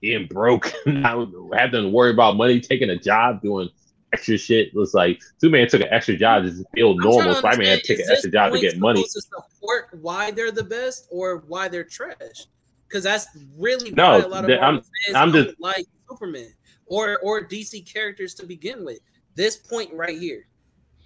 [0.00, 3.68] being broke, not having to worry about money, taking a job, doing
[4.12, 4.68] extra shit.
[4.68, 7.32] It was like Superman took an extra job just to feel normal.
[7.34, 9.02] to Spider Man had to understand, take is an extra job to get money.
[9.04, 12.46] supposed To support why they're the best or why they're trash,
[12.88, 13.26] because that's
[13.58, 16.52] really No, why a lot of the- I'm- fans I'm just- like Superman
[16.86, 18.98] or or DC characters to begin with.
[19.34, 20.46] This point right here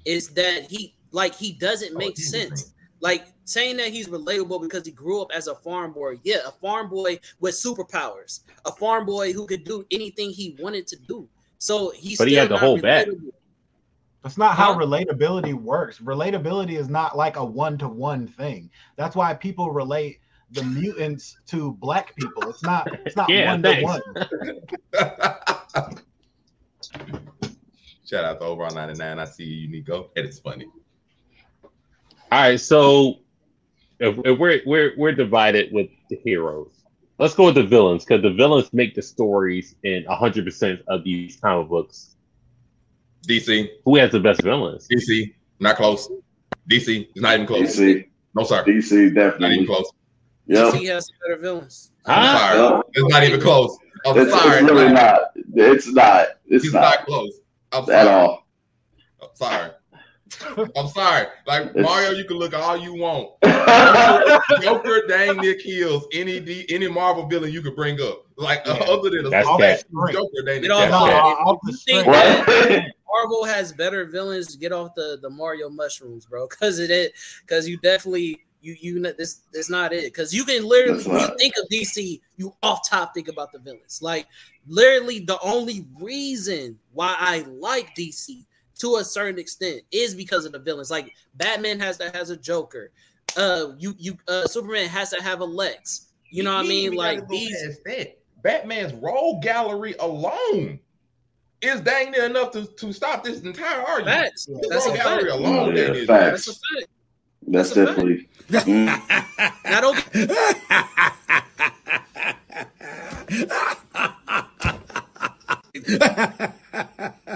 [0.05, 2.73] is that he like he doesn't Oh, make sense.
[3.01, 6.19] Like saying that he's relatable because he grew up as a farm boy.
[6.25, 10.87] Yeah, a farm boy with superpowers, a farm boy who could do anything he wanted
[10.89, 11.29] to do.
[11.59, 13.07] So he's But he had the whole hold back.
[14.23, 16.01] That's not how relatability works.
[16.01, 18.71] Relatability is not like a one-to-one thing.
[18.97, 20.19] That's why people relate
[20.51, 22.49] the mutants to black people.
[22.51, 24.01] It's not it's not Yeah, one to one.
[28.05, 29.19] Shout out to Overall 99.
[29.19, 30.11] I see you, Nico.
[30.17, 30.67] And It is funny.
[32.33, 33.19] All right, so
[34.01, 36.73] if, if we're we're we're divided with the heroes.
[37.19, 41.03] Let's go with the villains because the villains make the stories in hundred percent of
[41.03, 42.17] these comic books.
[43.27, 43.69] DC.
[43.85, 44.87] Who has the best villains?
[44.93, 45.33] DC.
[45.59, 46.09] Not close.
[46.71, 47.09] DC.
[47.09, 47.75] It's not even close.
[47.77, 48.07] DC.
[48.35, 48.63] No, sir.
[48.65, 49.49] DC definitely.
[49.49, 49.91] Not even close.
[50.47, 50.75] Yep.
[50.75, 51.91] DC has better villains.
[52.05, 52.39] I'm Huh?
[52.39, 52.59] sorry.
[52.77, 52.85] Yep.
[52.93, 53.79] It's not even close.
[54.05, 54.61] I'm It's, sorry.
[54.63, 55.21] it's really not.
[55.55, 56.27] It's not.
[56.47, 57.41] It's He's not not close.
[57.73, 57.97] I'm sorry.
[57.99, 58.47] at all.
[59.23, 59.71] I'm sorry.
[60.77, 61.27] I'm sorry.
[61.47, 63.31] Like It's- Mario, you can look all you want.
[64.63, 68.27] Joker dang near kills any D, any Marvel villain you could bring up.
[68.37, 68.87] Like uh, Yeah.
[68.93, 69.85] other than a That's Joker, cat.
[70.13, 70.91] Joker dang Get near kills.
[70.91, 71.07] Yeah.
[71.07, 71.23] that.
[71.23, 76.47] off you think that Marvel has better villains, get off the the Mario mushrooms, bro.
[76.51, 77.11] Because it is
[77.43, 80.05] because you definitely you you this this not it.
[80.05, 83.59] Because you can literally when you think of DC, you off top think about the
[83.61, 84.01] villains.
[84.03, 84.27] Like
[84.67, 88.45] literally, the only reason why I like DC
[88.79, 90.91] to a certain extent is because of the villains.
[90.91, 92.91] Like Batman has to has a Joker.
[93.37, 96.13] Uh, you you uh Superman has to have a Lex.
[96.31, 96.93] You know what I mean?
[96.95, 97.79] Like these.
[97.87, 98.09] past.
[98.43, 100.79] Batman's rogue gallery alone
[101.63, 104.21] is dang near enough to, to stop this entire argument.
[104.23, 104.47] Facts.
[104.47, 105.33] His That's a gallery fact.
[105.41, 106.89] alone, Yeah, dang near- That's a fact.
[107.49, 107.97] That's That's a fact.
[107.99, 108.29] definitely.
[108.49, 108.87] Mm.
[109.65, 109.97] Now don't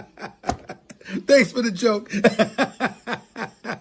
[1.31, 2.11] Thanks for the joke.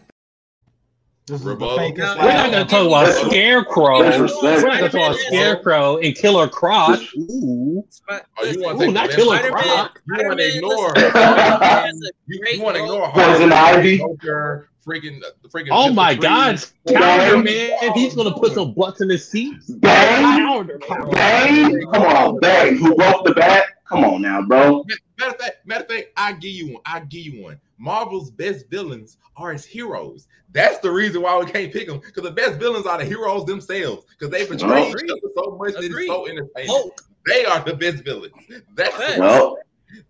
[1.25, 3.99] This is the fakest We're not going to talk about That's- Scarecrow.
[3.99, 6.99] We're not going to talk about Scarecrow and Killer Croc.
[7.19, 10.01] Ooh, Oh, you want to not Killer Croc.
[10.07, 10.93] You want to ignore?
[12.25, 13.97] You, want to ignore Poison Ivy.
[13.99, 15.69] Joker, freaking, freaking.
[15.71, 17.93] Oh my God, Calendar Man!
[17.93, 19.69] He's going to put some butts in his seats.
[19.69, 20.39] Bang!
[20.39, 20.79] Calendar
[21.11, 21.81] Bang!
[21.93, 22.77] Come on, Bang!
[22.77, 23.65] Who broke the bat?
[23.87, 24.83] Come on now, bro.
[25.17, 26.81] Matter of fact, matter of fact, I give you one.
[26.85, 27.59] I give you one.
[27.77, 30.27] Marvel's best villains are his heroes.
[30.51, 33.45] That's the reason why we can't pick them because the best villains are the heroes
[33.45, 35.05] themselves because they betray Agreed.
[35.05, 36.69] each other so much that it's so entertaining.
[36.69, 37.01] Hulk.
[37.25, 38.33] They are the best villains.
[38.75, 39.17] That's Facts.
[39.17, 39.57] Well,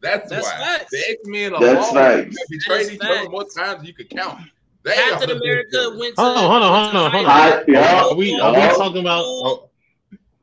[0.01, 0.91] that's, That's why facts.
[0.91, 2.37] the X Men That's alone facts.
[2.37, 3.29] have betrayed That is each other facts.
[3.29, 4.41] more times than you could count.
[4.83, 6.21] They Captain America went to.
[6.21, 7.31] Hold on, hold on, hold on, hold on.
[7.31, 9.23] I, yeah, Are we, are we talking about?
[9.25, 9.69] oh,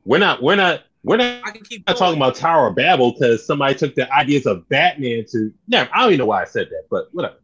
[0.05, 0.41] we're not.
[0.41, 0.83] We're not.
[1.03, 1.41] We're not.
[1.45, 4.67] I can keep not talking about Tower of Babel because somebody took the ideas of
[4.69, 5.51] Batman to.
[5.67, 5.89] Never.
[5.93, 7.37] I don't even know why I said that, but whatever.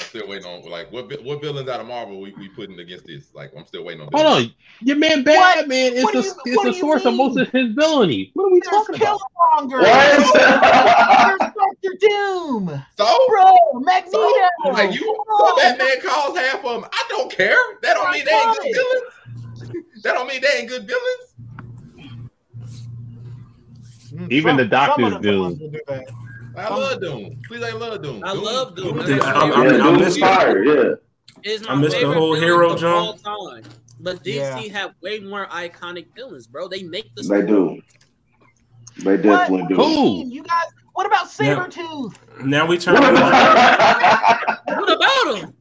[0.00, 2.78] I'm still waiting on like what vi- what villains out of Marvel we, we putting
[2.78, 3.34] against this.
[3.34, 4.08] Like I'm still waiting on.
[4.12, 4.46] Hold villains.
[4.48, 4.54] on,
[4.86, 7.36] your man Batman is What the you- is what the do you source of most
[7.38, 8.30] of his villainy.
[8.34, 9.20] What are we There's talking about?
[9.58, 9.80] Killmonger.
[9.80, 11.38] What?
[11.38, 12.84] There's Doctor Doom.
[12.96, 14.10] So Bro, Magneto.
[14.64, 15.56] So, like you, Come so on.
[15.78, 16.90] Batman calls half of them.
[16.92, 17.58] I don't care.
[17.82, 19.84] That don't mean they ain't good villains.
[20.04, 21.34] That don't mean they ain't good villains.
[24.14, 25.34] Mm, Even the doctors some of the do.
[25.34, 26.08] villains do that.
[26.58, 27.40] I love Doom.
[27.46, 28.22] Please, I love Doom.
[28.24, 28.88] I love Doom.
[28.88, 29.64] Doom That's is my I- I favorite.
[29.78, 30.94] Yeah, I Doom's missed- Yeah.
[31.52, 32.94] Is my I missed the whole hero, of John.
[32.94, 33.62] all time.
[34.00, 36.68] But DC have way more iconic villains, bro.
[36.68, 37.46] They make the They story.
[37.46, 37.80] do.
[38.98, 39.68] They definitely What?
[39.68, 39.76] do.
[39.76, 39.94] Do you
[40.24, 40.28] Who?
[40.28, 41.56] You guys, what about Yeah.
[41.56, 42.14] Sabretooth?
[42.44, 42.94] Now we turn.
[42.94, 43.14] What
[44.66, 45.54] What about him?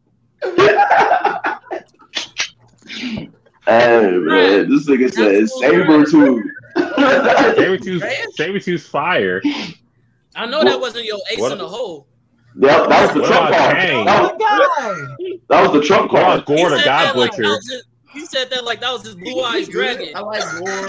[3.68, 6.42] Hey man, this nigga said saber tooth.
[6.78, 8.02] Sabretooth,
[8.40, 9.42] Sabretooth's fire.
[10.38, 12.08] I know that wasn't your ace What- in the hole.
[12.60, 13.76] Yep, that was the Trump card.
[14.08, 16.24] That was, that was the Trump card.
[16.42, 17.50] about Gorr the God that like that Butcher?
[17.50, 20.10] was he said that like that was his blue eyes dragon.
[20.16, 20.88] I like Gorr.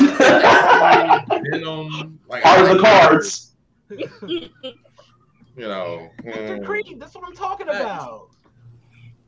[1.51, 2.19] Venom.
[2.27, 3.55] Like I Cards like the cards.
[5.57, 6.09] You know.
[6.23, 6.59] Mr.
[6.61, 6.65] mm.
[6.65, 8.29] Creed, that's what I'm talking about.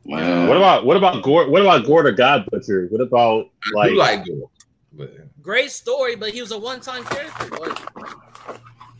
[0.05, 0.47] Man.
[0.47, 1.47] What about what about Gorr?
[1.49, 2.87] What about Gorr the God Butcher?
[2.89, 3.89] What about I like?
[3.91, 4.49] do like Gorr.
[4.93, 7.49] But Great story, but he was a one-time character.
[7.49, 7.81] But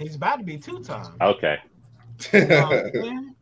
[0.02, 1.10] He's about to be two times.
[1.22, 1.58] Okay,
[2.34, 3.36] You know what I'm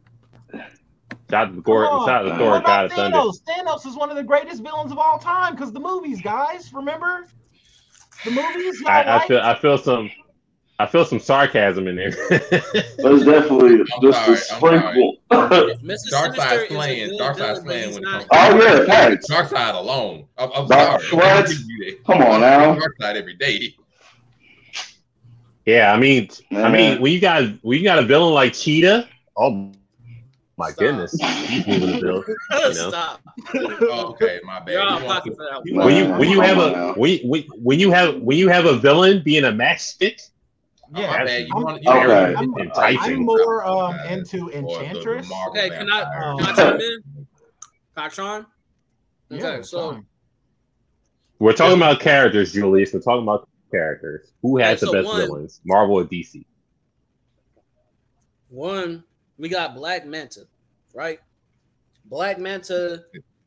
[1.29, 1.85] shout out to Gorr.
[1.85, 3.17] Shout out to Thor, What God about of Thunder.
[3.17, 3.41] Thanos?
[3.43, 6.71] Thanos is one of the greatest villains of all time because the movies, guys.
[6.73, 7.25] Remember
[8.25, 8.81] the movies?
[8.81, 10.09] Y'all I, I feel I feel some
[10.81, 12.11] I feel some sarcasm in there.
[12.29, 15.17] That's definitely just sorry, a sprinkle.
[15.31, 16.09] oh Mr.
[16.09, 18.63] Dark Sinister Side is a Darkseid villain, but slaying when it not- comes.
[18.63, 19.29] yeah, thanks.
[19.29, 20.25] Darkseid alone.
[20.37, 21.21] I'm, I'm Dark sorry.
[21.21, 21.35] Side?
[21.35, 22.03] I'll give you that.
[22.05, 22.75] Come on now.
[22.75, 23.75] Darkseid every day.
[25.69, 29.07] Yeah, I mean, I mean, when you got when you got a villain like Cheetah,
[29.37, 29.71] oh
[30.57, 30.79] my Stop.
[30.79, 31.11] goodness,
[31.47, 32.23] he's moving the bill.
[32.51, 32.71] You know?
[32.89, 33.21] Stop.
[33.55, 34.71] Oh, okay, my bad.
[34.73, 35.75] You're You out of want pocket to- for you.
[35.75, 38.75] When you when you have a when, when, when you have when you have a
[38.77, 40.19] villain being a matchstick,
[40.95, 41.41] Oh, Yeah, my bad.
[41.47, 42.35] You I'm- want, you Okay.
[42.35, 42.99] I'm.
[42.99, 45.31] I'm more um, into Or the- the Enchantress.
[45.49, 46.35] Okay, can I Vampire.
[46.39, 47.01] can I chime in?
[47.95, 48.43] Can I?
[49.31, 50.05] Okay, Yeah, so fine.
[51.39, 52.93] we're talking about characters, Julius.
[52.93, 54.31] We're talking about characters.
[54.41, 56.45] Who has Okay, the so best one- villains, Marvel or DC?
[58.49, 59.03] one,
[59.37, 60.41] we got Black Manta,
[60.93, 61.19] right?
[62.05, 63.03] Black Manta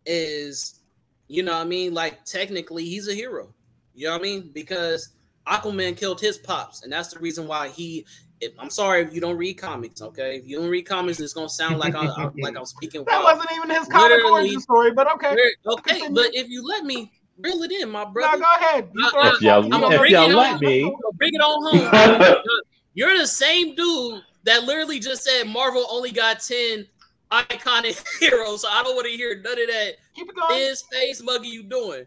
[0.07, 0.81] is,
[1.29, 1.95] You know what I mean?
[1.95, 3.53] Like technically, he's a hero.
[3.95, 4.51] You know what I mean?
[4.53, 5.11] Because
[5.47, 8.05] Aquaman killed his pops, and that's the reason why he.
[8.41, 10.03] If, I'm sorry if you don't read comics.
[10.03, 13.05] Okay, if you don't read comics, it's gonna sound like I, I like I'm speaking.
[13.09, 13.39] That wild.
[13.39, 15.37] wasn't even his comic Literally- origin story, but okay.
[15.67, 18.39] Okay, but if you let me reel it in, my No, brother.
[18.39, 18.91] go ahead.
[18.95, 19.73] You Uh, throw it If y'all, back.
[19.73, 20.61] I'ma if bring y'all it let on.
[20.61, 22.35] me, I'ma bring it on home.
[22.95, 26.87] You're the same dude that literally just said Marvel only got 10
[27.31, 28.63] iconic heroes.
[28.63, 29.93] So I don't want to hear none of that.
[30.15, 30.61] Keep it going.
[30.61, 32.07] Is face muggy you doing?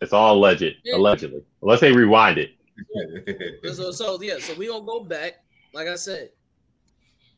[0.00, 0.96] it's all alleged, Yeah.
[0.96, 1.42] allegedly.
[1.62, 2.50] Unless they rewind it.
[3.72, 5.34] So, so yeah, so we gonna go back.
[5.72, 6.30] Like I said,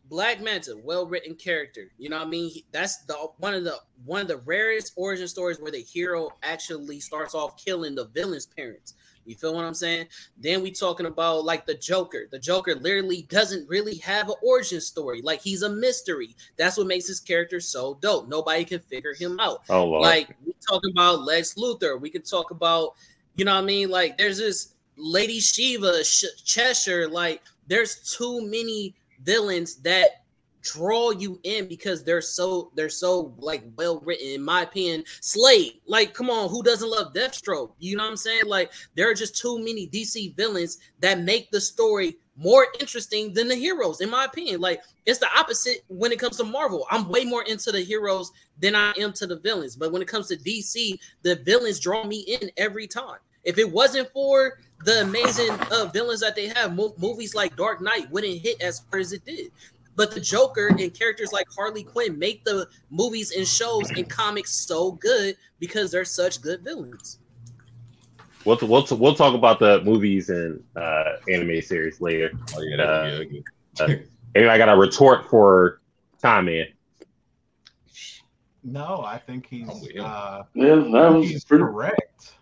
[0.08, 1.90] Black Manta, well written character.
[1.98, 2.50] You know what I mean?
[2.50, 6.30] He- That's the one of the one of the rarest origin stories where the hero
[6.42, 8.94] actually starts off killing the villain's parents.
[9.26, 10.08] You feel what I'm saying?
[10.36, 12.26] Then we talking about like the Joker.
[12.30, 15.22] The Joker literally doesn't really have an origin story.
[15.22, 16.36] Like he's a mystery.
[16.58, 18.28] That's what makes his character so dope.
[18.28, 19.62] Nobody can figure him out.
[19.70, 20.02] Oh lord.
[20.02, 21.98] Like we talking about Lex Luthor.
[21.98, 22.90] We could talk about,
[23.36, 23.88] you know what I mean?
[23.88, 27.08] Like there's this Lady Shiva, Sh- Cheshire.
[27.08, 30.24] Like there's too many villains that
[30.64, 35.04] draw you in because they're so they're so like well written in my opinion.
[35.20, 37.72] Slade like come on who doesn't love deathstroke?
[37.78, 38.46] You know what i'm saying?
[38.46, 43.46] Like there are just too many dc villains that make the story more interesting than
[43.46, 44.60] the heroes in my opinion.
[44.60, 46.86] Like it's the opposite when it comes to marvel.
[46.90, 49.76] I'm way more into the heroes than i am to the villains.
[49.76, 53.18] But when it comes to dc the villains draw me in every time.
[53.44, 57.80] If it wasn't for the amazing uh, villains that they have mo- movies like dark
[57.80, 59.50] knight wouldn't hit as hard as it did
[59.96, 64.50] but the Joker and characters like Harley Quinn make the movies and shows and comics
[64.52, 67.20] so good because they're such good villains.
[68.44, 72.32] We'll, we'll, we'll talk about the movies and uh, anime series later.
[72.56, 73.44] Oh yeah, Uh, yeah, okay.
[73.78, 73.88] Uh,
[74.34, 75.80] anyway, I got a retort for
[76.20, 76.66] Time Man.
[78.64, 80.04] No, I think he's I'm with him.
[80.04, 81.62] uh, Yeah, that was he's pretty.
[81.62, 82.33] correct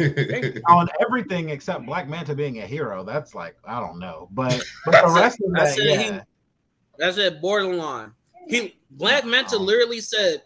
[0.68, 3.04] on everything except Black Manta being a hero.
[3.04, 6.02] That's like I don't know, but but the rest of that, said yeah.
[6.02, 6.20] he-
[6.98, 7.40] That's it.
[7.40, 8.12] borderline.
[8.48, 10.42] He Black Manta literally said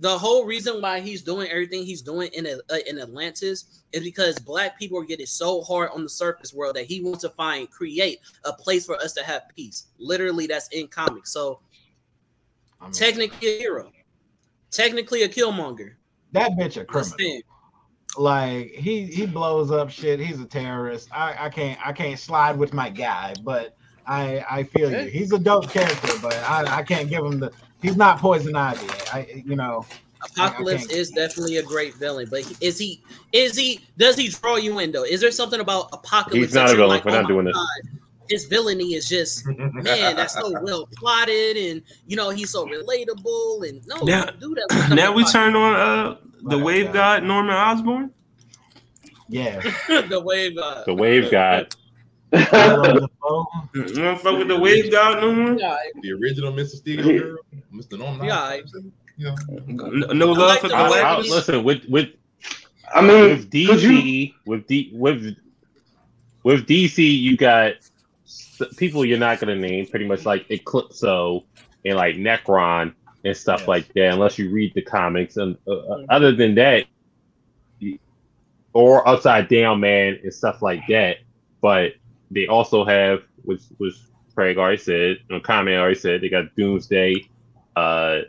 [0.00, 4.38] the whole reason why he's doing everything he's doing in uh, in Atlantis is because
[4.38, 7.70] black people are getting so hard on the surface world that he wants to find
[7.70, 9.88] create a place for us to have peace.
[9.98, 11.32] Literally, that's in comics.
[11.32, 11.60] So
[12.80, 13.92] I mean, technically a hero,
[14.70, 15.92] technically a killmonger.
[16.32, 17.42] that bitch a That's criminal.
[18.16, 18.20] It.
[18.20, 20.20] Like he he blows up shit.
[20.20, 21.08] He's a terrorist.
[21.12, 25.08] I I can't I can't slide with my guy, but I I feel you.
[25.10, 27.52] He's a dope character, but I I can't give him the.
[27.82, 28.86] He's not poison ivy.
[29.12, 29.86] I you know.
[30.22, 33.00] Apocalypse can't- is definitely a great villain, but he- is he
[33.32, 35.04] is he does he draw you in though?
[35.04, 36.46] Is there something about Apocalypse?
[36.48, 36.88] He's not a villain.
[36.90, 40.52] like, We're "Oh not my doing this." God, His villainy is just man, that's so
[40.62, 44.90] well plotted, and you know he's so relatable, and no, Now- don't that.
[44.94, 45.32] Now we Apocalypse.
[45.32, 48.10] turn on uh the Right, wave god Norman Osborn.
[49.28, 49.60] Yeah.
[50.08, 50.58] the wave.
[50.58, 51.74] Uh, The Wave God.
[52.32, 52.38] You
[53.94, 55.58] don't fuck with the wave god no more.
[55.58, 56.76] Yeah, the original Mr.
[56.76, 57.38] Steel girl,
[57.72, 57.98] Mr.
[57.98, 58.26] Norman.
[58.26, 58.92] Yeah, Osborn.
[59.16, 59.34] yeah.
[59.66, 62.08] No, no I love like for the the I, I, listen with with
[62.92, 63.90] I mean, with could you?
[63.90, 65.36] DC with D with
[66.42, 67.74] with DC you got
[68.76, 71.44] people you're not gonna name pretty much like Eclipso
[71.84, 73.68] and like Nekron and stuff Yes.
[73.68, 76.84] like that unless you read the comics and uh, uh, other than that
[78.72, 81.18] or Upside Down Man and stuff like that
[81.60, 81.92] but
[82.30, 87.28] they also have which was Craig already said and comment already said they got Doomsday
[87.76, 88.20] uh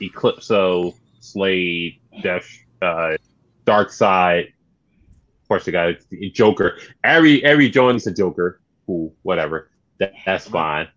[0.00, 2.46] Eclipso Slade Death
[2.82, 3.16] uh
[3.66, 4.48] Darkseid.
[4.48, 5.94] Of course, they got
[6.32, 6.78] Joker.
[7.02, 8.60] Every every joins a Joker.
[8.86, 9.70] Cool, whatever.
[9.98, 10.88] That, that's fine.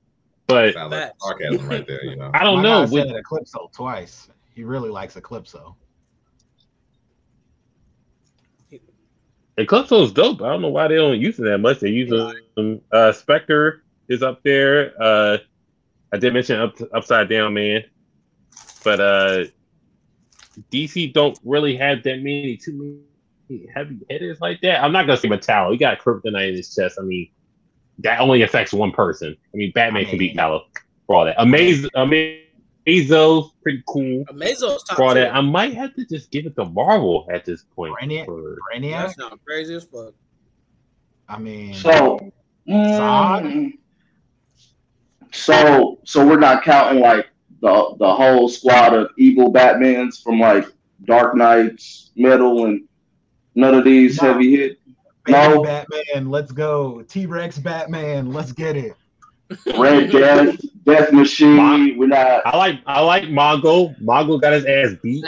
[0.48, 1.24] But Sounds like Facts.
[1.24, 2.32] sarcasm right there, you know.
[2.34, 2.86] I don't My know.
[2.86, 4.30] guy With, said Eclipso twice.
[4.56, 5.76] He really likes Eclipso.
[9.58, 10.42] Eclipso's dope.
[10.42, 11.80] I don't know why they don't use it that much.
[11.80, 12.10] They use
[12.56, 12.82] them.
[12.92, 14.94] Uh, Spectre is up there.
[15.02, 15.38] Uh,
[16.14, 17.84] I did mention up, Upside Down Man,
[18.84, 19.44] but uh,
[20.72, 23.02] DC don't really have that many too
[23.50, 24.84] many heavy hitters like that.
[24.84, 25.72] I'm not gonna say Metallo.
[25.72, 26.98] He got kryptonite in his chest.
[27.00, 27.30] I mean,
[28.00, 29.36] that only affects one person.
[29.54, 30.62] I mean, Batman can beat Metallo
[31.06, 31.36] for all that.
[31.40, 34.24] Amazing, Amazo's pretty cool.
[34.30, 35.34] Amazo's top For all that.
[35.34, 37.96] I might have to just give it to Marvel at this point.
[38.02, 39.16] Brainiac, for- That Brainiac.
[39.16, 40.14] sounds crazy as fuck.
[41.30, 42.32] I mean, So,
[42.70, 43.74] mm,
[45.32, 47.28] so, so we're not counting like
[47.62, 50.66] the the whole squad of evil Batmans from like
[51.06, 52.84] Dark Nights, Metal, and
[53.56, 54.32] none of these No.
[54.34, 54.77] heavy hit.
[55.28, 55.64] Baby No.
[55.64, 57.04] Batman, let's go.
[57.04, 58.96] T Rex Batman, let's get it.
[59.78, 61.98] Red Death, Death Machine.
[61.98, 62.46] We're not.
[62.46, 63.98] I like I like Mongo.
[64.02, 65.24] Mongo got his ass beat.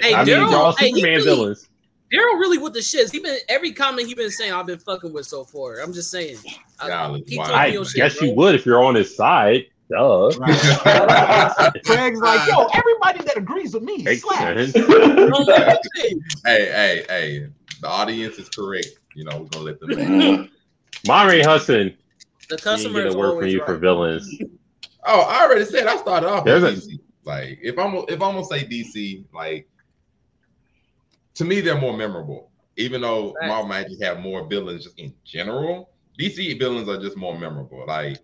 [0.00, 1.68] Hey, I mean, Daryl, y'all hey, he Superman really- villains.
[2.10, 3.12] Daryl really with the shits.
[3.12, 4.50] He been every comment he been saying.
[4.52, 5.80] I've been fucking with so far.
[5.80, 6.38] I'm just saying.
[6.80, 7.44] I, Golly, he wow.
[7.52, 8.28] I your shit, guess bro.
[8.28, 9.66] you would if you're on his side.
[9.90, 10.30] Duh.
[11.84, 14.72] Craig's like, yo, everybody that agrees with me Makes slaps.
[14.72, 14.72] sense.
[14.72, 16.14] Don't let me say.
[16.46, 17.46] hey, hey, hey.
[17.80, 18.88] The audience is correct.
[19.14, 19.90] You know, we're gonna let them.
[20.18, 20.48] know.
[21.06, 21.96] Monterey Hudson.
[22.48, 24.38] The You customer get is a word for always you for villains.
[25.06, 26.98] Oh, I already said I started off There's with a- DC.
[27.24, 29.68] Like, if I'm if I'm gonna say DC, like
[31.34, 32.50] to me, they're more memorable.
[32.76, 33.48] Even though Facts.
[33.48, 37.84] Marvel might just have more villains just in general, DC villains are just more memorable.
[37.86, 38.18] Like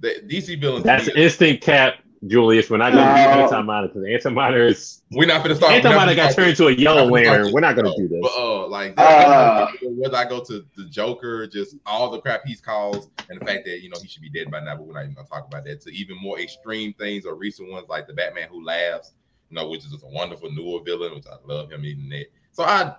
[0.00, 0.84] the DC villains.
[0.84, 1.94] That's me, instant cap,
[2.26, 2.70] Julius.
[2.70, 3.44] We're not gonna do No.
[3.44, 5.72] anti-monitor because anti-monitor is we're not gonna start.
[5.72, 7.52] anti-monitor gonna got turned into a yellow we're not gonna lantern.
[7.52, 8.20] We're not gonna this, do this.
[8.22, 9.66] But uh, like Uh.
[9.82, 13.64] whether I go to the Joker, just all the crap he's caused, and the fact
[13.66, 15.46] that you know he should be dead by now, but we're not even gonna talk
[15.46, 15.80] about that.
[15.82, 19.12] To even more extreme things or recent ones like the Batman Who Laughs,
[19.50, 22.26] you know, which is just a wonderful newer villain, which I love him even that.
[22.52, 22.94] So I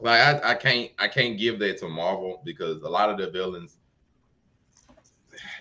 [0.00, 3.30] like I, I can't I can't give that to Marvel because a lot of the
[3.30, 3.77] villains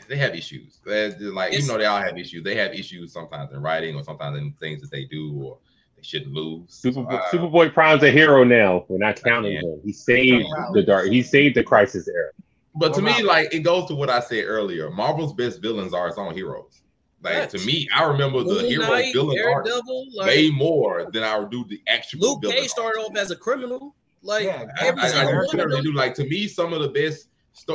[0.08, 0.80] they have issues.
[0.86, 3.62] They're just like even It's- though they all have issues, they have issues sometimes in
[3.62, 5.58] writing or sometimes in things that they do or
[5.96, 6.66] they shouldn't lose.
[6.74, 8.86] Super, So, I- uh, Superboy Prime's a hero now.
[8.88, 9.62] We're not counting Yeah.
[9.62, 9.82] him.
[9.84, 11.08] He saved the dark.
[11.08, 12.32] He saved the crisis era.
[12.76, 14.92] But to me, like it goes to what I said earlier.
[14.92, 16.82] Marvel's best villains are its own heroes.
[17.24, 17.54] Like Facts.
[17.54, 21.24] to me, I remember the Moon hero Knight, villain arc Daredevil, like way more than
[21.24, 22.58] I do the actual Luke villain.
[22.58, 22.70] Cage arc.
[22.70, 23.96] started off as a criminal.
[24.22, 25.94] Like Yeah, I, every I, I single one of certainly do.
[25.94, 27.30] Like to me, some of the best, sto-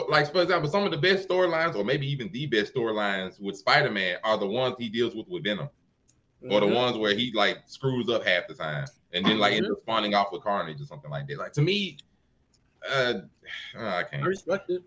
[0.09, 3.57] like for example, some of the best storylines, or maybe even the best storylines with
[3.57, 5.69] Spider-Man, are the ones he deals with with Venom,
[6.49, 6.75] or the Mhm.
[6.75, 9.73] ones where he like screws up half the time, and then like ends Mhm.
[9.73, 11.39] up spawning off with Carnage or something like that.
[11.39, 11.99] Like to me,
[12.91, 13.15] uh,
[13.79, 14.23] I I can't.
[14.25, 14.83] I respect it.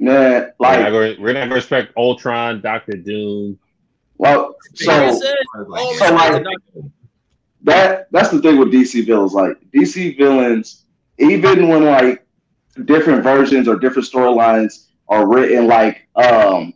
[0.00, 3.58] Man, We're not, like, going, we're not gonna respect Ultron, Doctor Doom.
[4.18, 5.34] well, so Like I said,
[5.68, 6.44] Like, all so, like-
[7.62, 9.32] that that's the thing with DC villains.
[9.32, 10.84] Like DC villains,
[11.18, 12.23] even when like
[12.84, 16.74] different versions or different storylines are written, like um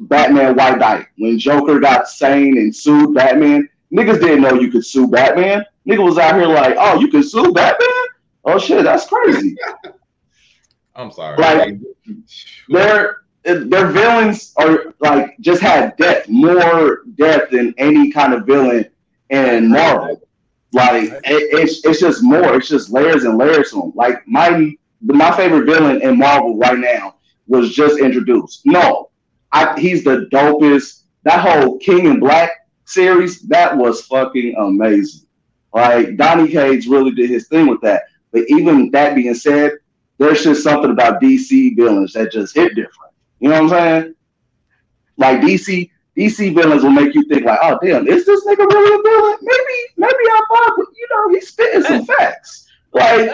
[0.00, 4.84] Batman White Knight, when Joker got sane and sued Batman, niggas didn't know you could
[4.84, 5.64] sue Batman.
[5.86, 7.88] Nigga was out here like, oh, you can sue Batman?
[8.44, 9.56] Oh shit, that's crazy.
[10.94, 11.38] I'm sorry.
[11.38, 11.78] Like,
[12.68, 18.88] their their villains are like just had depth, more depth than any kind of villain
[19.30, 20.20] in Marvel.
[20.72, 22.56] Like it, it's it's just more.
[22.56, 23.92] It's just layers and layers to them.
[23.94, 28.62] Like my my favorite villain in Marvel right now was just introduced.
[28.64, 29.10] No,
[29.52, 31.02] I, he's the dopest.
[31.24, 32.50] That whole King in Black
[32.84, 35.26] series that was fucking amazing.
[35.72, 38.02] Like Donny Cates really did his thing with that.
[38.32, 39.72] But even that being said,
[40.18, 43.12] there's just something about DC villains that just hit different.
[43.40, 44.14] You know what I'm saying?
[45.16, 48.94] Like DC, DC villains will make you think like, oh damn, is this nigga really
[48.94, 49.38] a villain?
[49.42, 52.68] Maybe, maybe I fuck with you know he's spitting some facts.
[52.92, 53.30] Like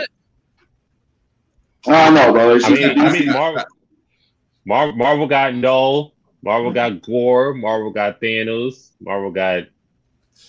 [1.86, 2.54] I don't know, bro.
[2.56, 3.64] It's I mean, I mean, Marvel,
[4.66, 6.14] Marvel, Marvel got Knull.
[6.42, 7.54] Marvel got Gorr.
[7.54, 8.90] Marvel got Thanos.
[9.00, 9.64] Marvel got,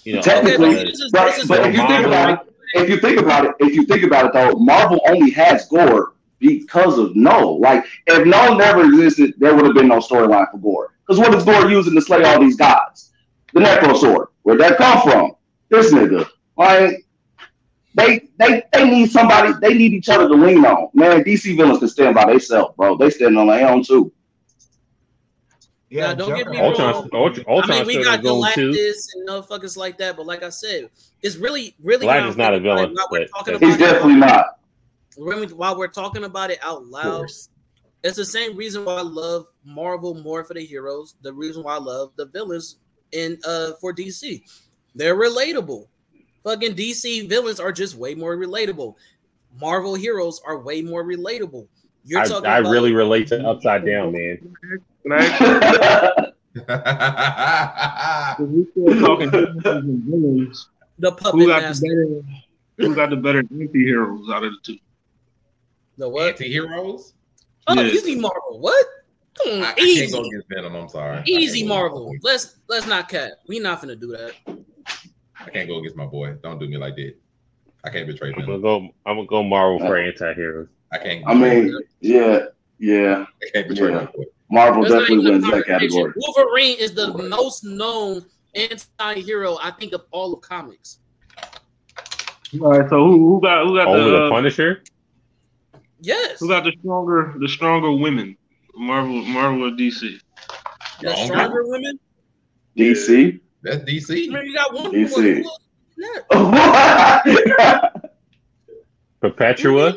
[0.03, 3.45] you know, Technically, but but, but if you think about it, if you think about
[3.45, 7.59] it, if you think about it though, Marvel only has Gorr because of Knull.
[7.59, 10.93] Like if Knull never existed, there would have been no storyline for Gorr.
[11.05, 13.11] Because what is Gorr using to slay all these gods?
[13.53, 14.27] The Necro Sword.
[14.43, 15.31] Where'd that come from?
[15.69, 16.27] This nigga.
[16.55, 17.05] Like
[17.95, 19.53] they they they need somebody.
[19.61, 20.89] They need each other to lean on.
[20.93, 22.95] Man, DC villains can stand by themselves, bro.
[22.97, 24.11] They stand on their own too.
[25.89, 26.49] Yeah, Now, don't get Joker.
[26.51, 27.09] me Ultron, wrong.
[27.47, 28.69] Ultron, I mean, we got going too.
[28.71, 30.89] Galactus and motherfuckers like that, but like I said,
[31.23, 32.05] it's really, really.
[32.05, 33.93] Galactus now not a I'm thinking about villain, it, we're but- talking He's about it,
[33.93, 35.55] definitely not.
[35.57, 37.25] while we're talking about it out loud,
[38.03, 41.15] it's the same reason why I love Marvel more for the heroes.
[41.23, 42.77] The reason why I love the villains
[43.11, 44.43] in uh for DC,
[44.93, 45.87] they're relatable.
[46.43, 48.95] Fucking DC villains are just way more relatable.
[49.59, 51.67] Marvel heroes are way more relatable.
[52.05, 54.55] You're I, talking I about really relate to Upside Down, man.
[55.03, 56.33] Can I
[58.39, 61.81] If we still talking differences in villains, the puppet who got master.
[61.87, 62.23] the
[62.77, 62.87] better?
[62.89, 64.77] Who got the better anti-heroes out of the two?
[65.97, 66.29] The what?
[66.29, 67.13] Anti-heroes?
[67.67, 67.93] Oh, Yes.
[67.95, 68.59] easy Marvel.
[68.59, 68.85] What?
[69.43, 70.75] Come on, I, I easy, can't go against Venom.
[70.75, 71.23] I'm sorry.
[71.25, 72.11] Easy Marvel.
[72.23, 73.33] Let's let's not cat.
[73.47, 74.33] We not finna do that.
[75.39, 76.33] I can't go against my boy.
[76.43, 77.15] Don't do me like that.
[77.83, 78.89] I can't betray I'm gonna go.
[79.05, 80.67] I'm gonna go Marvel for anti-heroes.
[80.91, 81.23] I can't.
[81.27, 82.45] I mean, yeah,
[82.77, 83.25] yeah.
[83.41, 83.97] I can't betray yeah.
[83.99, 84.25] my boy.
[84.51, 86.13] Marvel That's not definitely even a wins that category.
[86.15, 88.25] Wolverine is the most known
[88.55, 90.99] anti-hero I think of all of comics.
[92.59, 94.83] All right, so who, who got who got Over the, the Punisher.
[96.01, 96.39] Yes.
[96.39, 98.35] who got the stronger the stronger women?
[98.75, 100.19] Marvel, Marvel or DC?
[101.01, 101.33] The Stronger?
[101.33, 101.99] stronger women.
[102.77, 103.39] DC.
[103.61, 104.09] That's DC.
[104.29, 105.15] I mean, you got Wonder DC.
[105.15, 105.43] Woman.
[106.31, 108.01] who else?
[109.21, 109.95] Perpetua.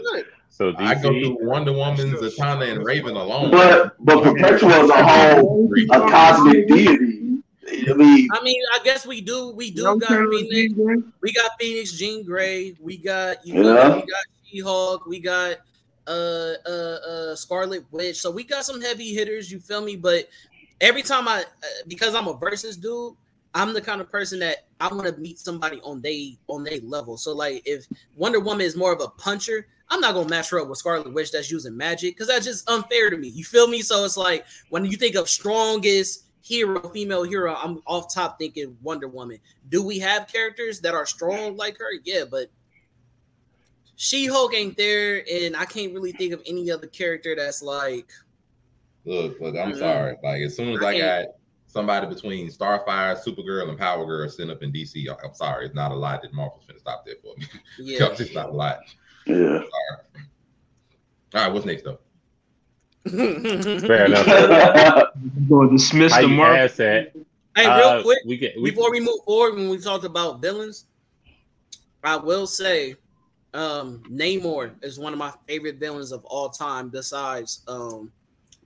[0.49, 1.23] So I go DC.
[1.25, 3.51] through Wonder Woman, Zatanna, and Raven alone.
[3.51, 7.19] but but Perpetua is a whole a cosmic deity.
[7.89, 9.51] I mean, I mean, I guess we do.
[9.51, 10.75] We do got Phoenix.
[11.23, 12.75] We got Phoenix, Jean Grey.
[12.81, 13.95] We got you know, Yeah.
[13.95, 15.07] we got She Hulk.
[15.07, 15.57] We got
[16.07, 18.21] uh uh uh Scarlet Witch.
[18.21, 19.51] So we got some heavy hitters.
[19.51, 19.97] You feel me?
[19.97, 20.29] But
[20.81, 23.15] every time I, uh, because I'm a versus dude,
[23.55, 26.81] I'm the kind of person that I want to meet somebody on they on their
[26.81, 27.17] level.
[27.17, 27.87] So like, if
[28.17, 29.67] Wonder Woman is more of a puncher.
[29.89, 32.69] I'm not gonna match her up with Scarlet Witch that's using magic because that's just
[32.71, 33.29] unfair to me.
[33.29, 33.83] You feel me?
[33.83, 38.75] So it's like when you think of strongest hero, female hero, I'm off top thinking
[38.81, 39.39] Wonder Woman.
[39.69, 41.91] Do we have characters that are strong like her?
[42.05, 42.51] Yeah, but
[43.97, 48.11] She Hulk ain't there, and I can't really think of any other character that's like.
[49.05, 50.17] Look, look, I'm sorry.
[50.23, 51.25] Like as soon as I I got
[51.73, 55.75] somebody between Starfire, Supergirl, and Power Girl sitting up in DC, I- I'm sorry, it's
[55.75, 57.47] not a lot that Marvel's gonna stop there for me.
[57.79, 58.09] Yeah.
[58.11, 58.81] it's not a lot.
[59.27, 59.37] Yeah.
[59.37, 59.69] Sorry.
[61.35, 61.99] All right, what's next though?
[63.09, 64.27] Fair enough.
[65.49, 66.57] Gonna dismiss How the you mark.
[66.59, 67.13] ask that?
[67.57, 70.41] Hey, real Uh, quick, we get we, before we move forward, when we talked about
[70.41, 70.87] villains,
[72.05, 72.95] I will say
[73.55, 78.13] um Namor is one of my favorite villains of all time, besides um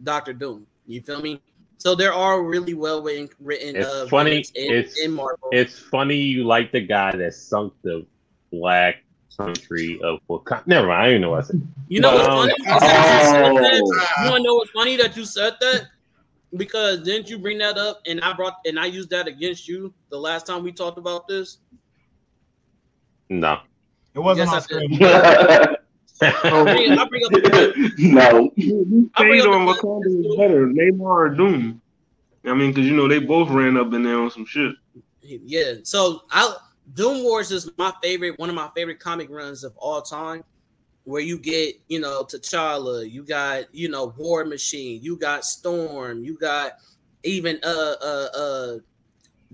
[0.02, 0.66] Doctor Doom.
[0.86, 1.40] You feel me?
[1.79, 4.39] So there are really well written, written It's uh, funny.
[4.55, 5.49] in, It's in Marvel.
[5.53, 8.07] it's funny you like the guy that sunk the
[8.51, 8.97] black
[9.37, 10.66] country of Wakanda.
[10.66, 11.03] Never mind.
[11.03, 11.62] I don't know what I said.
[11.89, 12.55] You know what's But, um, funny?
[12.64, 13.61] That you said Oh.
[13.61, 14.24] that?
[14.24, 15.87] You want to know what's funny that you said that?
[16.57, 19.93] Because didn't you bring that up and I brought and I used that against you
[20.11, 21.59] the last time we talked about this?
[23.29, 23.61] No.
[24.14, 25.77] It wasn't Yes, on
[26.23, 26.55] I screen.
[26.55, 28.51] I bring, I bring up the no.
[28.57, 31.81] Who I bring stayed on Wakanda is better, Namor or Doom?
[32.45, 34.75] I mean, because you know they both ran up in there on some shit.
[35.23, 35.75] Yeah.
[35.83, 36.57] So I
[36.95, 40.45] Doom Wars is my favorite, one of my favorite comic runs of all time.
[41.05, 46.25] Where you get, you know, T'Challa, you got, you know, War Machine, you got Storm,
[46.25, 46.73] you got
[47.23, 48.79] even uh uh uh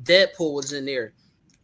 [0.02, 1.12] Deadpool was in there.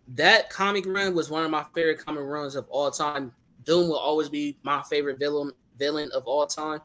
[0.08, 3.32] That comic run was one of my favorite comic runs of all time.
[3.68, 6.80] Doom will always be my favorite villain villain of all time.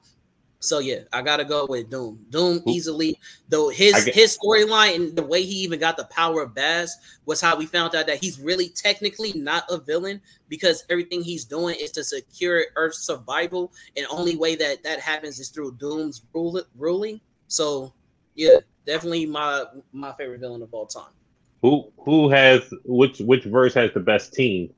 [0.60, 2.26] So yeah, I gotta go with Doom.
[2.30, 3.18] Doom easily,
[3.48, 6.96] though his get- his storyline and the way he even got the power of Baz
[7.26, 11.46] was how we found out that he's really technically not a villain because everything he's
[11.46, 16.22] doing is to secure Earth's survival, and only way that that happens is through Doom's
[16.34, 17.20] rule, ruling.
[17.48, 17.94] So
[18.36, 21.14] yeah, definitely my my favorite villain of all time.
[21.62, 24.74] Who who has which which verse has the best team?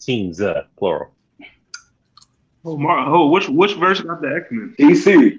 [0.00, 1.14] Teams, uh, plural.
[2.64, 4.74] Oh, Mar- oh, which which verse got the X Men?
[4.78, 5.38] DC.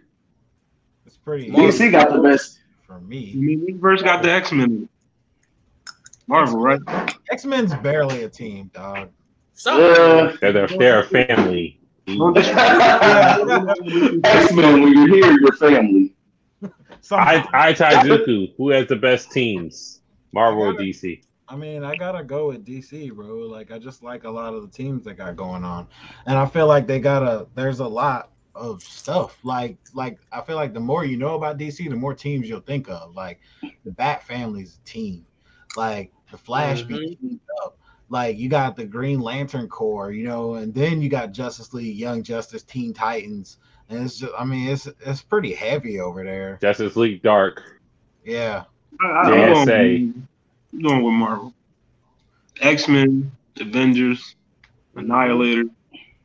[1.05, 2.59] It's pretty DC got the best.
[2.86, 3.34] for I me.
[3.36, 4.88] mean, which verse got the X Men?
[6.28, 6.82] Marvel, right?
[7.32, 9.09] X Men's barely a team, dog.
[9.53, 9.80] Stop.
[9.80, 10.36] Yeah.
[10.41, 11.80] They're they're, they're a family.
[12.07, 12.17] X
[14.53, 16.11] Men, when you're here, your family.
[17.01, 17.49] So I Somehow.
[17.53, 18.53] I Taizuku.
[18.57, 20.01] Who has the best teams?
[20.32, 21.21] Marvel or DC?
[21.48, 23.38] I mean, I gotta go with DC, bro.
[23.38, 25.88] Like, I just like a lot of the teams they got going on,
[26.26, 27.48] and I feel like they got a.
[27.56, 29.38] There's a lot of stuff.
[29.43, 32.62] Like, like I feel like the more you know about DC, the more teams you'll
[32.62, 33.14] think of.
[33.14, 33.41] Like,
[33.84, 35.26] the Bat Family's a team.
[35.78, 37.28] Like the Flash be mm-hmm.
[37.28, 37.78] teamed up.
[38.10, 41.98] Like you got the Green Lantern Corps, you know, and then you got Justice League,
[41.98, 43.58] Young Justice, Teen Titans,
[43.89, 44.34] and it's just.
[44.38, 46.58] I mean, it's it's pretty heavy over there.
[46.62, 47.64] Justice League Dark.
[48.24, 48.64] Yeah.
[49.02, 50.14] I, I,
[50.76, 50.78] JSA.
[50.78, 51.53] I'm going, with Marvel.
[52.61, 54.36] X Men, Avengers,
[54.95, 55.65] Annihilator.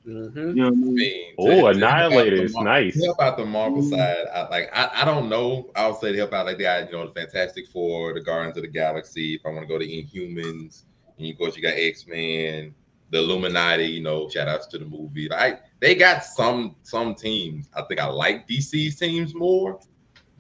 [0.07, 0.35] Mhm.
[0.37, 0.95] You know what I mean?
[0.95, 2.95] mean, Oh, to- to help out Annihilator the is nice.
[2.99, 4.27] to Help out the Marvel side.
[4.35, 5.71] I, like I, I don't know.
[5.77, 8.21] I would say to help out like they got you know the Fantastic Four, the
[8.21, 9.35] Guardians of the Galaxy.
[9.35, 10.85] If I want to go to Inhumans,
[11.19, 12.75] and of course you got X Men,
[13.11, 13.85] the Illuminati.
[13.87, 15.29] You know, shout outs to the movie.
[15.29, 17.69] Like they got some some teams.
[17.75, 19.81] I think I like DC's teams more.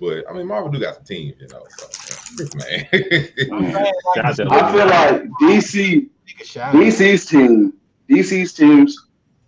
[0.01, 1.62] But I mean, Marvel do got some teams, you know.
[1.76, 2.88] So, man.
[4.14, 6.80] Shout out to I feel like DC, Take a shout out.
[6.80, 7.74] DC's team,
[8.09, 8.96] DC's teams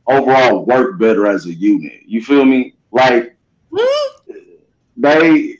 [0.06, 2.00] overall work better as a unit.
[2.04, 2.74] You feel me?
[2.90, 3.36] Like
[3.74, 4.32] hmm?
[4.96, 5.56] they,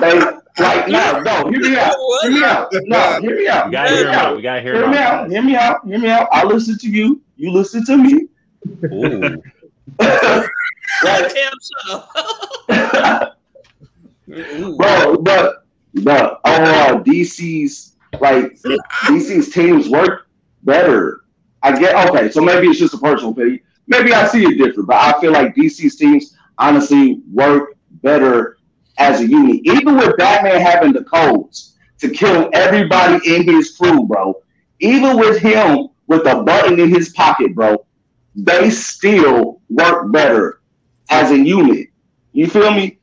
[0.00, 0.20] they
[0.58, 1.50] like no, no.
[1.50, 1.96] Hear me out.
[2.22, 2.72] Hear me out.
[2.72, 3.66] No, hear me out.
[3.66, 4.24] We gotta Hear hear me him out.
[4.24, 4.36] out.
[4.36, 5.14] We gotta hear Hear him me out.
[5.14, 5.30] out.
[5.30, 5.86] Hear me out.
[5.86, 6.28] Hear me out.
[6.32, 7.22] I listen to you.
[7.36, 8.28] You listen to me.
[8.92, 9.42] Ooh.
[11.02, 11.52] Like, Cam,
[12.68, 13.32] shut
[14.26, 15.66] bro, but
[16.02, 18.54] but overall, oh, DC's like
[19.06, 20.28] DC's teams work
[20.62, 21.24] better.
[21.62, 23.60] I get okay, so maybe it's just a personal opinion.
[23.86, 28.58] Maybe I see it different, but I feel like DC's teams honestly work better
[28.98, 29.60] as a unit.
[29.64, 34.34] Even with Batman having the codes to kill everybody in his crew, bro.
[34.80, 37.84] Even with him with a button in his pocket, bro,
[38.34, 40.60] they still work better
[41.10, 41.88] as a unit.
[42.32, 42.98] You feel me?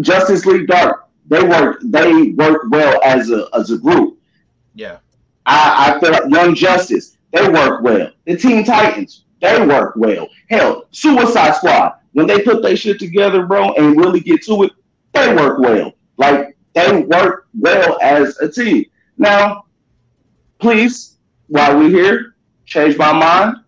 [0.00, 4.18] Justice League Dark, they work they work well as a as a group.
[4.74, 4.98] Yeah.
[5.46, 8.10] I, I feel like Young Justice, they work well.
[8.24, 10.28] The Teen Titans, they work well.
[10.50, 14.72] Hell, Suicide Squad, when they put their shit together, bro, and really get to it,
[15.12, 15.92] they work well.
[16.16, 18.86] Like they work well as a team.
[19.18, 19.66] Now,
[20.58, 21.16] please,
[21.48, 22.34] while we're here,
[22.64, 23.58] change my mind.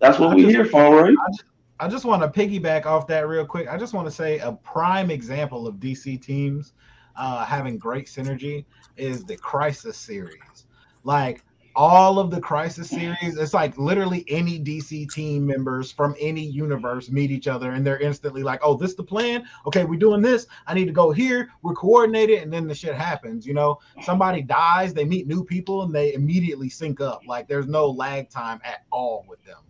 [0.00, 1.14] That's what we're here for, right?
[1.14, 1.49] I just,
[1.80, 3.66] I just want to piggyback off that real quick.
[3.66, 6.74] I just want to say a prime example of DC teams
[7.16, 8.66] uh, having great synergy
[8.98, 10.66] is the Crisis series.
[11.04, 11.42] Like
[11.74, 17.10] all of the Crisis series, it's like literally any DC team members from any universe
[17.10, 19.46] meet each other and they're instantly like, oh, this the plan.
[19.66, 20.46] Okay, we're doing this.
[20.66, 21.48] I need to go here.
[21.62, 23.46] We're coordinated, and then the shit happens.
[23.46, 27.22] You know, somebody dies, they meet new people, and they immediately sync up.
[27.26, 29.60] Like there's no lag time at all with them.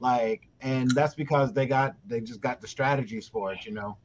[0.00, 3.96] Like, and that's because they got they just got the strategies for it, you know.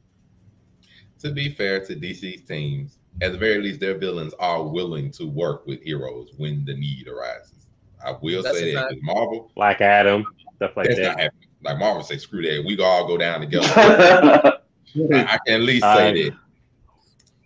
[1.20, 5.26] To be fair to DC's teams, at the very least, their villains are willing to
[5.26, 7.66] work with heroes when the need arises.
[8.04, 10.26] I will That's say a that with Marvel, Black Adam,
[10.56, 11.08] stuff like that's that.
[11.08, 11.48] not happening.
[11.62, 12.64] Like Marvel say, screw that.
[12.66, 13.66] We all go down together.
[13.76, 14.58] I,
[14.96, 16.36] I can at least say that.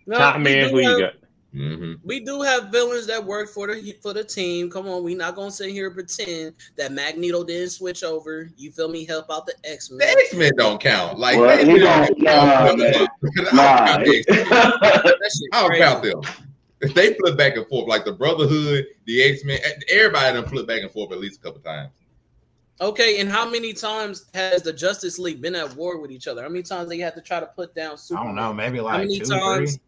[0.05, 1.13] No, Top man, who you got?
[1.51, 4.69] Hmm We do have villains that work for the for the team.
[4.69, 8.49] Come on, we not gonna sit here and pretend that Magneto didn't switch over.
[8.55, 9.03] You feel me?
[9.05, 9.99] Help out the X Men.
[9.99, 11.17] The X Men don't count.
[11.17, 12.79] Like Well, they he don't don't- nah, count.
[12.79, 13.07] man.
[13.53, 14.49] I'll count the X-Men.
[14.49, 16.21] That shit I'll count them.
[16.81, 20.67] If they flip back and forth, like the Brotherhood, the X Men, everybody done flip
[20.67, 21.89] back and forth at least a couple times.
[22.81, 26.41] Okay, and how many times has the Justice League been at war with each other?
[26.41, 28.83] How many times they have to try to put down I don't know, maybe How
[28.85, 29.81] like many two, times three.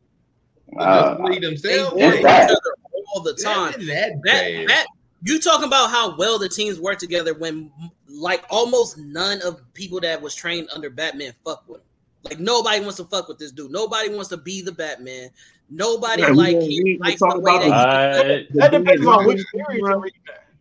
[0.72, 2.50] The Uh, Justice they themselves, war with each bad.
[2.52, 2.76] other
[3.14, 3.74] all the time?
[3.88, 4.86] That, that That
[5.24, 7.72] you talking about how well the teams work together when
[8.08, 11.88] like almost none of people that was trained under Batman fuck with him.
[12.24, 13.72] Like nobody wants to fuck with this dude.
[13.72, 15.30] Nobody wants to be the Batman.
[15.70, 18.72] Nobody Yeah, like gonna- he we likes talk the way about that he Uh, That
[18.72, 20.12] depends on which series are we,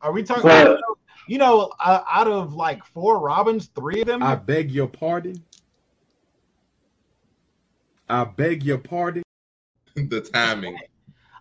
[0.02, 0.80] are we talking But- about.
[1.26, 4.20] You know, uh, out of like four Robins, three of them.
[4.22, 5.40] I beg your pardon.
[8.08, 9.22] I beg your pardon.
[10.09, 10.76] The timing.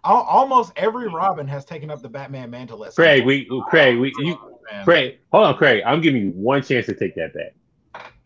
[0.03, 2.83] almost every Robin has taken up the Batman mantle.
[2.85, 3.47] at some Craig, point.
[3.49, 4.37] we Craig, we you
[4.71, 4.83] Man.
[4.83, 5.83] Craig, hold on, Craig.
[5.85, 7.55] I'm giving you one chance to take that back.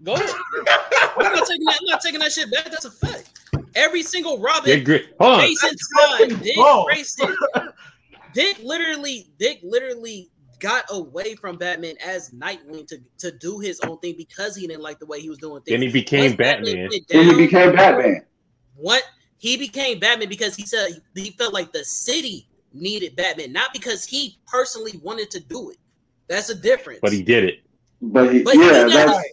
[0.03, 0.29] Go ahead.
[1.17, 1.79] I'm not taking that.
[1.81, 2.65] I'm not taking that shit back.
[2.65, 3.29] That's a fact.
[3.75, 5.41] Every single Robin, Dick Gri- hold on.
[5.41, 6.86] Jason Todd, Dick false.
[6.86, 7.36] Grayson,
[8.34, 10.29] Dick literally, Dick literally
[10.59, 14.81] got away from Batman as Nightwing to, to do his own thing because he didn't
[14.81, 15.73] like the way he was doing things.
[15.73, 16.89] Then he became Once Batman.
[16.89, 18.25] went Then he became Batman.
[18.75, 19.03] What
[19.38, 24.05] he became Batman because he said he felt like the city needed Batman, not because
[24.05, 25.77] he personally wanted to do it.
[26.27, 26.99] That's a difference.
[27.01, 27.59] But he did it.
[28.01, 29.23] But, he, But he doesn't, that's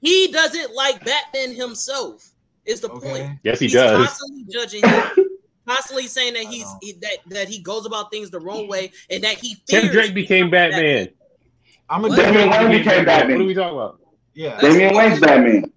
[0.00, 2.30] he doesn't like Batman himself.
[2.64, 3.08] Is the Okay.
[3.08, 3.38] point?
[3.44, 4.06] Yes, he he's does.
[4.06, 5.28] constantly judging him,
[5.66, 6.78] constantly saying that he's uh-huh.
[6.82, 10.14] he, that that he goes about things the wrong way and that he Tim Drake
[10.14, 11.08] became Batman.
[11.88, 13.36] I'm a Damian Wayne became Batman.
[13.36, 14.00] What are we talking about?
[14.34, 14.60] yeah.
[14.60, 15.72] Damian Wayne's Batman.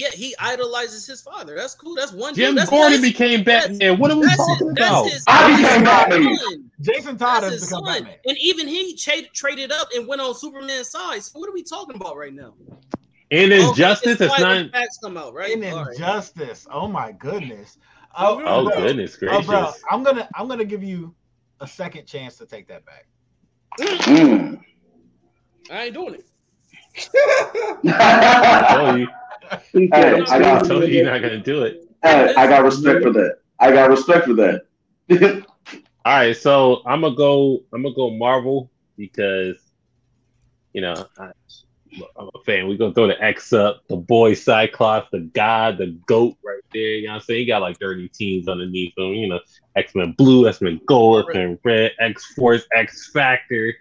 [0.00, 1.54] Yeah, he idolizes his father.
[1.54, 1.94] That's cool.
[1.94, 2.34] That's one.
[2.34, 2.54] Jim.
[2.54, 3.98] That's Gordon that's- became Batman.
[3.98, 5.02] What are we talking his, about?
[5.04, 6.36] That's his, I became Batman.
[6.38, 6.70] son.
[6.80, 7.94] Jason Todd That's has his become son.
[8.04, 8.14] Batman.
[8.24, 11.22] And even he tra- traded up and went on Superman's side.
[11.22, 12.54] So what are we talking about right now?
[13.30, 14.70] In Okay, Injustice, it's it's not.
[14.72, 15.52] facts come out, right?
[15.52, 15.92] In All right.
[15.92, 16.66] injustice.
[16.70, 17.76] Oh my goodness.
[18.18, 18.76] Oh, Oh bro.
[18.82, 19.46] goodness Oh, gracious!
[19.46, 21.14] bro, I'm gonna I'm gonna give you
[21.60, 23.06] a second chance to take that back.
[23.78, 24.60] Mm.
[25.70, 26.24] I ain't doing it.
[27.86, 29.08] I told you.
[29.72, 31.88] Hey, I got, told you you're not gonna do it.
[32.02, 33.38] hey, I got respect for that.
[33.58, 34.62] I got respect for that.
[36.04, 37.64] All right, so I'm gonna go.
[37.72, 39.56] I'm gonna go Marvel because
[40.72, 41.32] you know I,
[42.16, 42.68] I'm a fan.
[42.68, 46.82] We gonna throw the X up, the boy Cyclops, the God, the goat right there.
[46.82, 47.40] You know what I'm saying?
[47.40, 49.12] He got like 30 teams underneath him.
[49.12, 49.40] You know,
[49.76, 53.74] X Men Blue, X Men Gold, X Men Red, X Force, X Factor.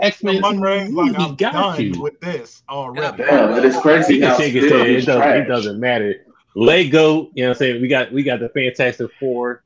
[0.00, 0.42] X Men.
[0.42, 2.00] One raise like I'm got done you.
[2.00, 3.22] with this already.
[3.22, 4.82] Damn, it is crazy He can how shake his still.
[4.82, 6.26] It doesn't, it doesn't matter.
[6.54, 7.82] Lego, you know what I'm saying?
[7.82, 9.62] We got we got the Fantastic Four.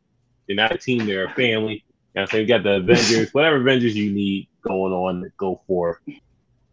[0.46, 1.74] They're not a team, they're a family.
[1.74, 2.42] You know what I'm saying?
[2.42, 6.00] We got the Avengers, whatever Avengers you need going on, go for.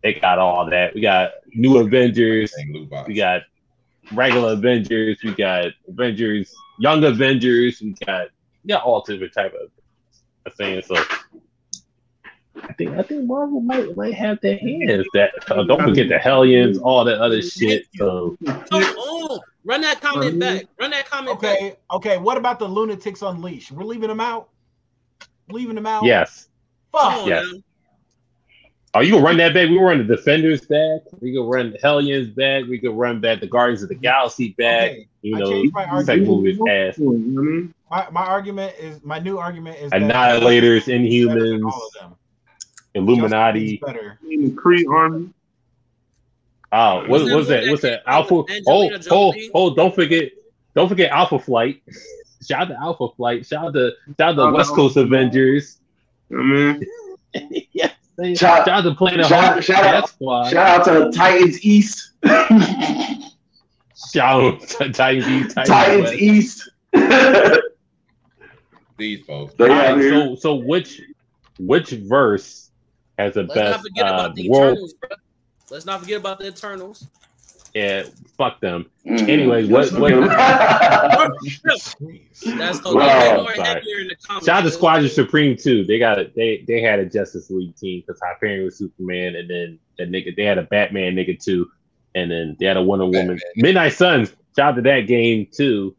[0.01, 0.95] They got all that.
[0.95, 2.53] We got new Avengers.
[2.57, 3.07] Dang, Lou Box.
[3.07, 3.43] We got
[4.13, 5.19] regular Avengers.
[5.23, 7.81] We got Avengers, Young Avengers.
[7.81, 8.29] We got
[8.63, 9.69] yeah, all different type of.
[10.59, 10.95] I'm so.
[12.64, 15.05] I think I think Marvel might might have their hands.
[15.14, 17.86] That uh, don't forget the Hellions, all that other shit.
[17.95, 20.66] So Come run that comment back.
[20.80, 21.58] Run that comment back.
[21.58, 22.18] Okay, okay.
[22.18, 23.72] What about the Lunatics Unleashed?
[23.72, 24.49] We're leaving them out.
[25.49, 26.03] Leaving them out.
[26.03, 26.49] yes,
[26.91, 27.26] Fuck.
[27.28, 27.45] yes.
[28.93, 29.70] Oh, you can run that back.
[29.70, 31.01] We can run the Defenders back.
[31.20, 32.64] We can run the Hellions back.
[32.66, 34.93] We can run back the Guardians of the Galaxy back.
[35.22, 36.28] You know, changed my second argument.
[36.28, 37.74] movie is ass.
[37.89, 41.72] My, my argument is my new argument is Annihilators, Justice League is better than Inhumans,
[41.72, 42.16] all of them.
[42.98, 43.78] Illuminati.
[43.78, 44.20] Justice League ah, is better.
[44.30, 45.30] The Kree army.
[46.72, 47.68] Oh, what Was that was that?
[47.70, 48.12] What's that that?
[48.12, 48.34] Alpha.
[48.34, 49.76] Oh, Angelina oh, oh!
[49.76, 50.32] Don't forget,
[50.76, 51.82] don't forget Alpha Flight.
[52.48, 53.45] Shout out to Alpha Flight.
[53.45, 55.80] Shout out to shout out to Shout West to Coast Avengers.
[56.32, 56.86] I mean,
[57.72, 57.93] yes.
[58.36, 60.50] Shout- Shout out to Planet shout- shout out- Squad.
[60.52, 62.12] Shout out to Titans East.
[64.12, 65.56] Shout out to Titans East.
[65.56, 66.70] Titans, Titans East.
[68.98, 69.54] These folks.
[69.56, 71.02] They right, so so which
[71.60, 72.66] which verse
[73.18, 74.74] has the Let's not best forget uh, about the world?
[74.78, 75.09] Eternals, bro.
[75.70, 77.07] Let's not forget about the Eternals.
[77.74, 78.03] Yeah,
[78.38, 78.86] fuck them.
[79.05, 79.28] Mm.
[79.30, 80.11] Anyways, what what?
[81.61, 83.43] That's the Wow.
[83.43, 84.45] more in the comments.
[84.45, 85.84] Shout out to Squadron Supreme too.
[85.86, 89.49] They got a, they they had a Justice League team because Hyperion was Superman, and
[89.49, 91.70] then that nigga they had a Batman nigga too,
[92.15, 93.39] and then they had a Wonder Woman.
[93.55, 94.30] Midnight Suns.
[94.55, 95.95] Shout out to that game too.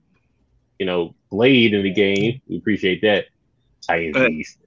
[0.78, 2.40] You know, Blade in the game.
[2.48, 3.26] We appreciate that.
[3.86, 4.58] Titans Uh, East.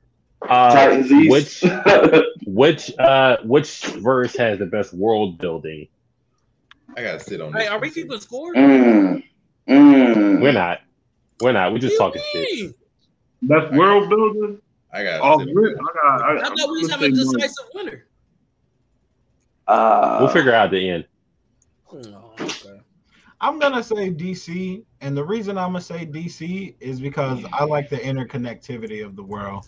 [0.43, 1.29] Uh, Titans East.
[1.29, 1.63] Which
[2.45, 5.87] which uh which verse has the best world building?
[6.97, 7.69] I gotta sit on Hey, this.
[7.69, 7.93] are we one.
[7.93, 8.53] keeping score?
[8.53, 9.23] Mm.
[9.69, 10.41] Mm.
[10.41, 10.79] We're not.
[11.41, 11.71] We're not.
[11.71, 12.59] We're just talking you shit.
[12.61, 12.73] mean?
[13.43, 14.59] that's world building.
[14.93, 15.73] I gotta Oh, sit on really?
[15.73, 15.81] this.
[15.81, 16.21] I got.
[16.21, 18.05] I, I thought we was I'm having a gonna decisive winner.
[19.67, 21.05] Uh, We'll figure out the end.
[21.93, 22.79] Oh, okay.
[23.39, 27.89] I'm gonna say DC, and the reason I'm gonna say DC is because I like
[27.89, 29.67] the interconnectivity of the world.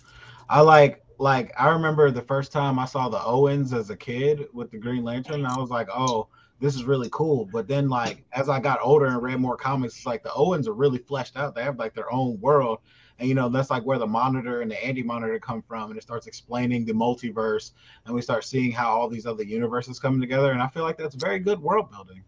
[0.50, 4.46] I like like I remember the first time I saw the Oans as a kid
[4.52, 6.28] with the Green Lantern, I was like, oh,
[6.60, 7.46] this is really cool.
[7.46, 10.68] But then like as I got older and read more comics, it's like the Oans
[10.68, 11.56] are really fleshed out.
[11.56, 12.80] They have like their own world.
[13.20, 16.04] And you know, that's like where the monitor and the anti-monitor come from, and it
[16.04, 17.72] starts explaining the multiverse,
[18.06, 20.52] and we start seeing how all these other universes come together.
[20.52, 22.22] And I feel like that's very good world building.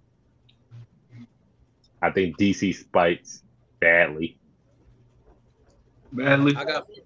[2.02, 3.43] I think DC spites
[3.82, 4.38] badly.
[6.14, 6.56] badly.
[6.56, 7.05] I got I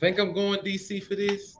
[0.00, 1.56] think I'm going DC for this.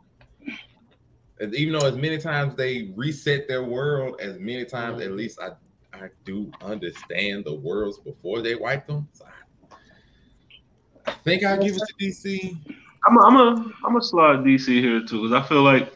[1.41, 5.17] Even though as many times they reset their world, as many times at mm-hmm.
[5.17, 5.51] least I
[5.93, 9.09] I do understand the worlds before they wipe them.
[9.13, 12.57] So I, I think I'll give it to DC.
[13.07, 15.93] I'm a, I'm a I'm a slide DC here too because I feel like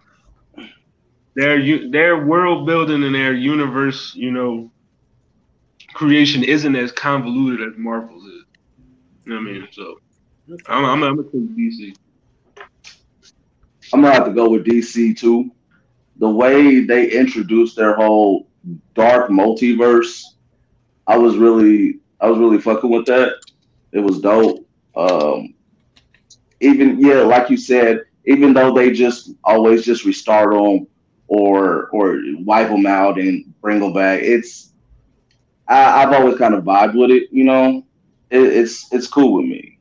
[1.35, 4.71] their their world building and their universe, you know,
[5.95, 8.45] creation isn't as convoluted as Marvel's is.
[9.25, 9.69] You know what I mean?
[9.73, 10.01] So
[10.67, 11.97] I'm I'm, I'm gonna take DC.
[13.95, 15.53] I'm gonna have to go with DC too.
[16.17, 18.49] The way they introduced their whole
[18.95, 20.21] dark multiverse,
[21.07, 23.35] I was really, I was really fucking with that.
[23.93, 24.67] It was dope.
[24.97, 25.55] Um,
[26.59, 30.89] even yeah, like you said, even though they just always just restart them
[31.29, 34.73] or or wipe them out and bring them back, it's
[35.69, 37.29] I, I've always kind of vibed with it.
[37.31, 37.87] You know,
[38.31, 39.79] it, it's it's cool with me.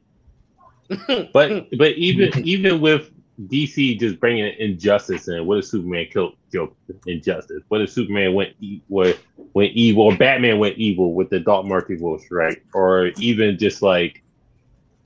[1.33, 3.09] But but even even with
[3.41, 6.75] DC just bringing injustice in, what if Superman killed killed
[7.07, 7.63] injustice?
[7.67, 9.19] What if Superman went e- went
[9.53, 12.61] went evil, or Batman went evil with the Dark Multiverse, right?
[12.73, 14.23] Or even just like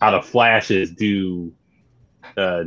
[0.01, 1.53] how the Flashes do
[2.35, 2.65] uh,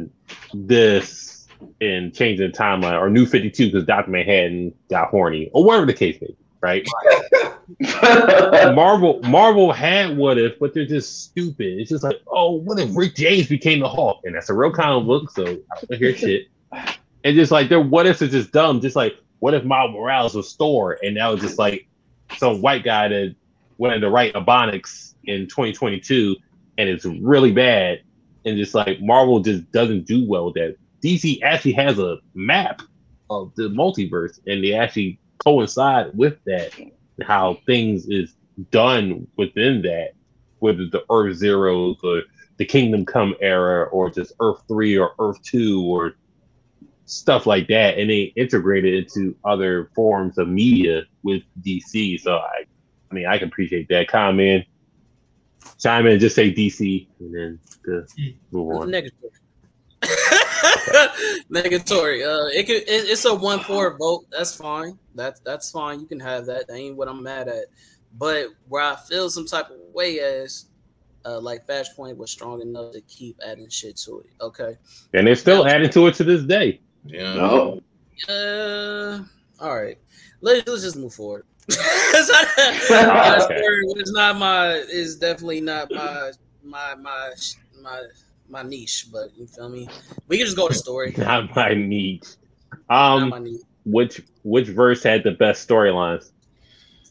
[0.54, 1.46] this
[1.80, 5.86] and changing the timeline, or New Fifty Two because Doctor Manhattan got horny, or whatever
[5.86, 6.86] the case may be, right?
[8.74, 11.78] Marvel Marvel had what if, but they're just stupid.
[11.80, 14.20] It's just like, oh, what if Rick James became the Hulk?
[14.24, 16.48] And that's a real comic book, so I don't hear shit.
[17.24, 18.80] And just like their what ifs are just dumb.
[18.80, 21.86] Just like what if Miles Morales was Thor and that was just like
[22.36, 23.34] some white guy that
[23.78, 26.36] wanted to write Ebonics in 2022
[26.78, 28.02] and it's really bad.
[28.44, 30.76] And just like Marvel just doesn't do well with that.
[31.02, 32.82] DC actually has a map
[33.28, 36.72] of the multiverse and they actually coincide with that
[37.22, 38.34] how things is
[38.70, 40.11] done within that,
[40.59, 42.22] whether the Earth Zeros or
[42.57, 46.14] the Kingdom Come era or just Earth Three or Earth Two or
[47.07, 52.20] stuff like that, and they integrate it into other forms of media with DC.
[52.20, 52.64] So I,
[53.11, 54.09] I mean, I can appreciate that.
[54.09, 54.64] Comment,
[55.78, 58.07] chime in, just say DC, and then to
[58.53, 58.88] move on.
[58.88, 59.11] Negatory.
[61.50, 62.24] Negatory.
[62.24, 62.82] Uh, it could.
[62.82, 64.26] It, it's a one four vote.
[64.30, 64.98] That's fine.
[65.14, 66.00] That's that's fine.
[66.00, 66.68] You can have that.
[66.68, 67.66] That ain't what I'm mad at.
[68.18, 70.66] But where I feel some type of way as
[71.24, 74.30] uh, like Flashpoint was strong enough to keep adding shit to it.
[74.40, 74.76] Okay.
[75.12, 76.80] And they're still adding to it to this day.
[77.04, 77.34] Yeah.
[77.34, 77.80] No.
[78.28, 79.22] Uh,
[79.61, 79.98] all right.
[80.40, 81.44] Let's let's just move forward.
[81.68, 82.46] it's, not,
[83.40, 83.61] Oh, okay.
[83.61, 84.82] it's not my.
[84.88, 86.32] It's definitely not my
[86.62, 87.30] my my
[87.80, 88.02] my
[88.51, 89.07] my niche.
[89.12, 89.88] But you feel me?
[90.28, 91.14] We can just go to story.
[91.18, 92.26] Not my need.
[92.88, 93.61] Not Um, my niche.
[93.84, 96.30] which which verse had the best storylines?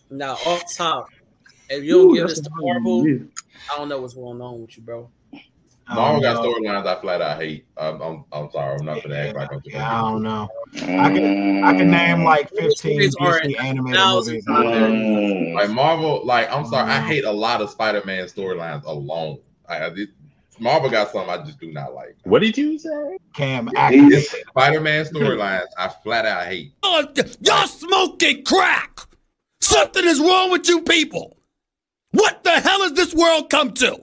[0.09, 1.07] Now off top,
[1.69, 3.05] if you don't Ooh, give that's this to Marvel,
[3.71, 5.09] I don't know what's going on with you, bro.
[5.87, 6.69] Marvel got I don't know.
[6.71, 7.65] storylines I flat out hate.
[7.77, 8.77] I'm, I'm, I'm sorry.
[8.79, 10.47] I'm not gonna act like I'm Yeah, I don't know.
[10.75, 15.53] I can I can name like 15 Stories are Disney animated movies out there.
[15.55, 19.39] Like Marvel, like I'm sorry, I hate a lot of Spider-Man storylines alone.
[19.67, 20.09] I, I did-
[20.59, 22.17] Marvel got some I just do not like.
[22.23, 23.17] What did you say?
[23.35, 26.73] Cam He's- Spider-Man storylines I flat out hate.
[26.83, 27.05] Oh,
[27.41, 28.99] Y'all smoking crack!
[29.61, 31.37] Something is wrong with you people!
[32.11, 33.99] What the hell has this world come to?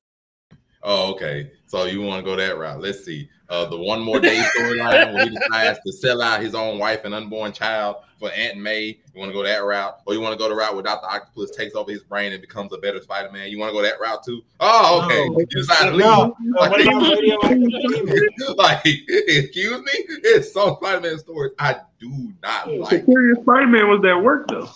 [0.83, 1.51] Oh, okay.
[1.67, 2.81] So you want to go that route?
[2.81, 3.29] Let's see.
[3.49, 7.05] Uh, the one more day storyline where he decides to sell out his own wife
[7.05, 8.99] and unborn child for Aunt May.
[9.15, 11.07] You want to go that route, or you want to go the route where Doctor
[11.09, 13.51] Octopus takes over his brain and becomes a better Spider-Man?
[13.51, 14.43] You want to go that route too?
[14.61, 15.29] Oh, okay.
[15.29, 15.39] No.
[15.41, 15.99] You decide to leave.
[16.07, 19.93] No, no, what about radioactive like, excuse me,
[20.25, 23.01] it's some Spider-Man stories I do not like.
[23.01, 24.69] Superior Spider-Man was that work though.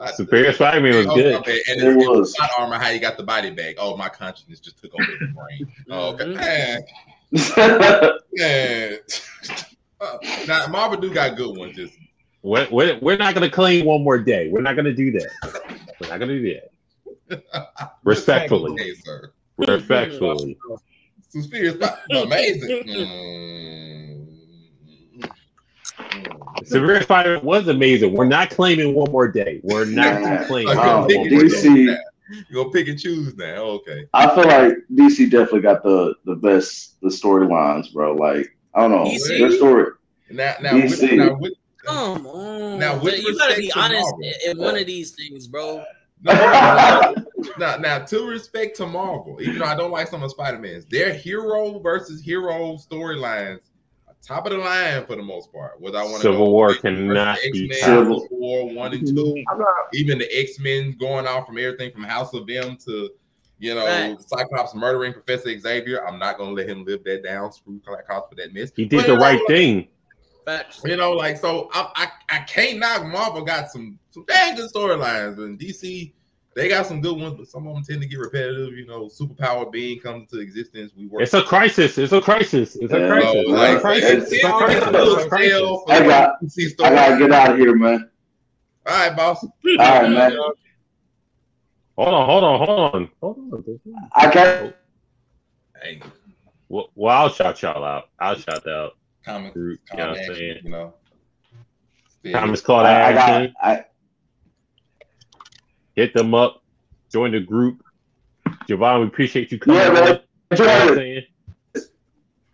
[0.00, 1.34] I- Superior Spider-Man was Oh, good.
[1.36, 1.60] okay.
[1.68, 2.36] And It it's, was.
[2.38, 2.76] not armor.
[2.78, 3.74] How you got the body back?
[3.78, 5.72] Oh, my consciousness just took over the brain.
[5.90, 6.26] Oh, okay.
[6.34, 6.84] Man,
[8.32, 8.98] man.
[10.00, 11.74] Uh, now Marvel do got good ones.
[11.74, 11.94] Just
[12.44, 14.50] We're, we're, we're not going to claim one more day.
[14.50, 15.30] We're not going to do that.
[15.98, 16.60] We're not going to do
[17.30, 17.90] that.
[18.04, 18.72] Respectfully.
[18.72, 19.32] Okay, sir.
[19.56, 20.58] Respectfully.
[21.30, 22.82] Superior Spider- amazing.
[22.84, 24.26] Mm.
[25.16, 26.66] Mm.
[26.66, 28.12] Superior was amazing.
[28.12, 29.60] We're not claiming one more day.
[29.62, 31.36] We're not claiming Okay, Oh, one more and day.
[31.36, 31.96] DC.
[32.50, 33.62] You gonna pick and choose now?
[33.64, 34.06] Okay.
[34.12, 38.14] I feel like DC definitely got the the best the storylines, bro.
[38.14, 39.38] Like I don't know DC?
[39.38, 39.92] their story.
[40.30, 41.52] Now, now, with, now, with,
[41.84, 42.78] Come on.
[42.78, 44.32] Now, with you gotta be to honest Marvel.
[44.46, 45.84] in one of these things, bro.
[46.22, 51.12] now, now, to respect to Marvel, even though I don't like some of Spider-Man's, their
[51.12, 53.60] hero versus hero storylines,
[54.26, 55.78] top of the line for the most part.
[55.80, 59.44] Whether I want to Civil go War cannot be Civil- Civil War one and two,
[59.50, 63.10] I'm not, even the X Men going off from everything from House of M to
[63.58, 64.24] you know Facts.
[64.28, 66.06] Cyclops murdering Professor Xavier.
[66.06, 67.52] I'm not gonna let him live that down.
[67.52, 68.72] Screw Cyclops for that mess.
[68.74, 69.88] He did But, the right like, thing.
[70.44, 70.82] Facts.
[70.84, 73.42] You know, like so, I, I I can't knock Marvel.
[73.44, 76.12] Got some some dang good storylines, and DC
[76.54, 78.74] they got some good ones, but some of them tend to get repetitive.
[78.74, 80.92] You know, superpower being comes into existence.
[80.96, 81.22] We work.
[81.22, 81.98] It's a crisis.
[81.98, 82.76] It's a crisis.
[82.76, 83.08] It's a Yeah.
[83.08, 83.32] crisis.
[83.32, 84.10] So, It's like, a crisis.
[84.10, 84.84] it's- It's a it's crisis.
[84.86, 85.80] a little It's a crisis.
[85.88, 86.36] I got.
[86.86, 88.10] I gotta get out of here, man.
[88.86, 89.42] All right, boss.
[89.44, 90.36] All right, man.
[91.96, 93.80] Hold on, hold on, hold on, hold on.
[94.14, 94.74] I can't.
[95.80, 96.02] Hey,
[96.68, 98.10] Well, well, I'll shout y'all out.
[98.18, 98.92] I'll shout out
[99.24, 99.80] comic, group.
[99.92, 100.94] You know comic I'm action, you know.
[102.22, 102.40] Yeah.
[102.40, 103.30] Thomas called I, I got.
[103.30, 103.54] action.
[103.62, 103.84] I,
[105.96, 106.62] Hit them up.
[107.12, 107.82] Join the group.
[108.68, 109.94] Javon, we appreciate you coming Yeah, on.
[109.94, 110.04] man.
[110.50, 111.22] You know what I'm Jordan.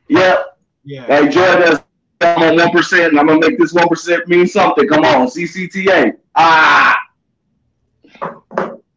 [0.09, 0.43] Yeah.
[0.85, 1.07] Yeah.
[1.07, 1.79] Hey, Jordan.
[2.21, 3.13] I'm on one percent.
[3.13, 4.87] and I'm gonna make this one percent mean something.
[4.89, 6.13] Come on, CCTA.
[6.35, 6.99] Ah.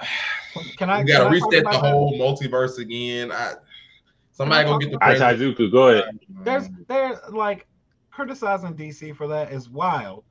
[0.76, 1.00] Can I?
[1.00, 1.90] you got to can I talk reset the about that?
[1.92, 3.32] whole multiverse again.
[3.32, 3.54] I,
[4.32, 5.58] somebody Can I go get the talk Hi, president.
[5.58, 6.18] Taizuku, go ahead.
[6.44, 7.66] There's there's like
[8.10, 10.24] criticizing DC for that is wild.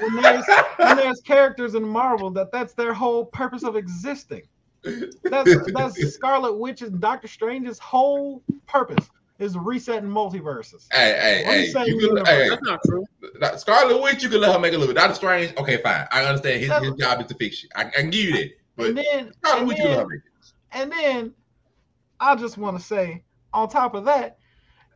[0.00, 0.44] When there's
[0.76, 4.42] when there's characters in Marvel that that's their whole purpose of existing.
[5.22, 10.86] That's that's Scarlet Witch and Doctor Strange's whole purpose is resetting multiverses.
[10.92, 11.86] Hey, hey, you hey!
[11.86, 13.04] You you can, hey, That's not true.
[13.56, 14.98] Scarlet Witch, you can let her make a little bit.
[14.98, 16.06] Doctor Strange, okay, fine.
[16.10, 17.70] I understand his, his job is to fix shit.
[17.74, 18.50] I, I can give you that.
[18.76, 20.52] But And then Scarlet and Witch, you can let her make it.
[20.72, 21.34] and then
[22.20, 23.22] I just want to say,
[23.52, 24.38] on top of that,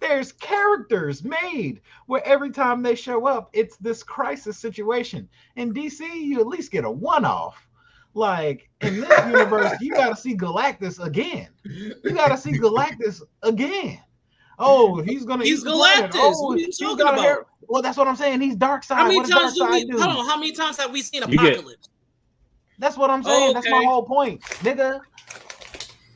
[0.00, 5.28] there's characters made where every time they show up, it's this crisis situation.
[5.56, 7.66] In DC, you at least get a one-off.
[8.14, 11.48] Like in this universe, you got to see Galactus again.
[11.64, 14.00] You got to see Galactus again.
[14.58, 15.44] Oh, he's gonna.
[15.44, 16.10] He's eat the planet.
[16.12, 16.18] Galactus.
[16.20, 17.20] Oh, What are you talking got a about?
[17.24, 18.40] hair- Well, that's what I'm saying.
[18.40, 18.96] He's Darkseid.
[18.96, 19.78] How many what does dark times do we?
[19.80, 19.98] side do?
[20.00, 20.26] Hold on.
[20.26, 21.88] How many times have we seen You get- Apocalypse?
[22.78, 23.54] That's what I'm saying.
[23.54, 25.00] That's my whole point, nigga.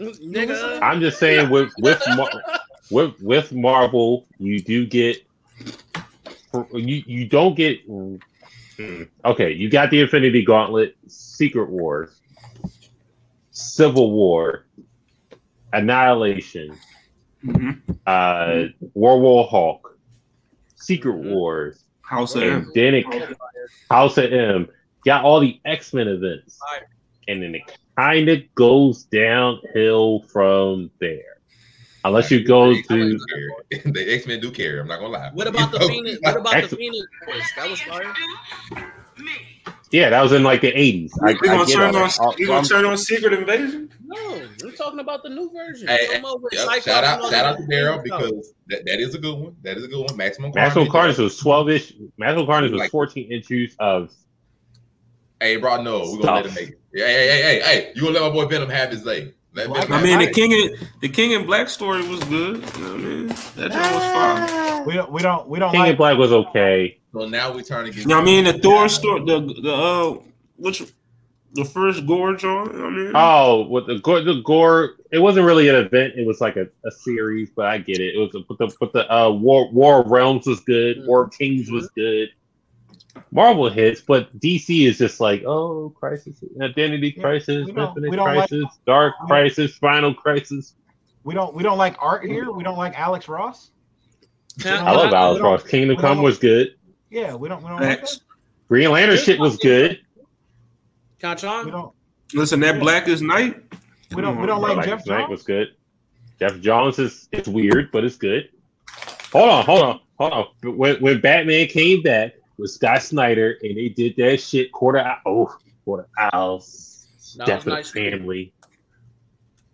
[0.00, 0.80] Nigga.
[0.82, 2.30] I'm just saying with with Mar-
[2.90, 5.24] with with Marvel, you do get
[6.72, 7.80] you you don't get
[9.24, 9.52] okay.
[9.52, 12.20] You got the Infinity Gauntlet, Secret Wars,
[13.50, 14.66] Civil War,
[15.72, 16.76] Annihilation,
[18.06, 18.64] uh,
[18.94, 19.98] World War Hulk,
[20.76, 22.70] Secret Wars, House of M.
[22.74, 23.06] then it
[23.90, 24.68] House of M
[25.04, 26.58] got all the X Men events,
[27.28, 27.62] and then it
[27.96, 31.33] kind of goes downhill from there.
[32.04, 32.82] Unless you go to
[33.70, 34.78] the X Men do carry.
[34.80, 35.30] I'm not gonna lie.
[35.32, 35.88] What about the You know?
[35.88, 36.18] Phoenix?
[36.22, 36.80] What about the Excellent.
[36.80, 37.52] Phoenix Force?
[37.56, 38.14] That was fire.
[39.90, 41.12] yeah, that was in like the eighties.
[41.22, 43.90] I, We I gonna turn on we gonna turn on Secret Invasion?
[44.06, 45.88] No, we're talking about the new version.
[45.88, 49.18] Hey, Come up Yep, shout out, shout out to Daryl because that, that is a
[49.18, 49.56] good one.
[49.62, 50.16] That is a good one.
[50.16, 51.16] Maximum Maximum Carnage.
[51.16, 51.94] Carnage was twelve ish.
[52.18, 54.12] Maximum Carnage was Like- fourteen inches of
[55.40, 56.78] Hey, bro, no, we're gonna let him make it.
[56.94, 59.32] Hey, hey, hey, hey, hey, you gonna let my boy Venom have his day?
[59.54, 62.56] Let Venom I have mean, the King and the King in Black story was good.
[62.56, 63.26] You know what I mean?
[63.28, 64.84] That joint was fine.
[64.86, 65.12] We don't.
[65.12, 65.48] We don't.
[65.48, 65.90] We don't King like.
[65.92, 66.98] in Black was okay.
[67.12, 68.00] So now we turn against.
[68.00, 68.44] You know what I mean?
[68.44, 70.18] The Thor story, the the uh,
[70.56, 70.82] which
[71.52, 72.72] the first Gorr joint.
[72.72, 73.12] You know what I mean?
[73.14, 76.14] Oh, with the Gorr, the Gorr, it wasn't really an event.
[76.16, 78.16] It was like a, a series, but I get it.
[78.16, 81.06] It was, but the but the uh, War War Realms was good.
[81.06, 82.30] War Kings was good.
[83.30, 88.34] Marvel hits, but DC is just like, oh, Crisis, Identity Crisis, we Infinite we don't
[88.34, 90.74] like- Crisis, Dark Crisis, Final Crisis.
[91.24, 91.54] We don't.
[91.54, 92.52] We don't like art here.
[92.52, 93.70] We don't like Alex Ross.
[94.64, 95.62] I love Alex Ross.
[95.64, 96.76] Kingdom Come was good.
[97.10, 97.62] Yeah, we don't.
[97.62, 98.20] We don't like that.
[98.68, 100.00] Green Lantern shit was good.
[101.20, 101.64] Contron?
[101.64, 101.94] We don't.
[102.34, 103.56] Listen, that Blackest Night.
[104.14, 104.40] We don't.
[104.40, 105.30] We don't like Black Geoff Knight Johns.
[105.30, 105.68] was good.
[106.38, 108.50] Geoff Johns is it's weird, but it's good.
[109.32, 110.76] Hold on, hold on, hold on.
[110.76, 115.06] When, when Batman came back with Scott Snyder and they did that shit, Court of
[115.06, 117.90] Owls, oh, quarter hours, That death of nice.
[117.90, 118.52] family.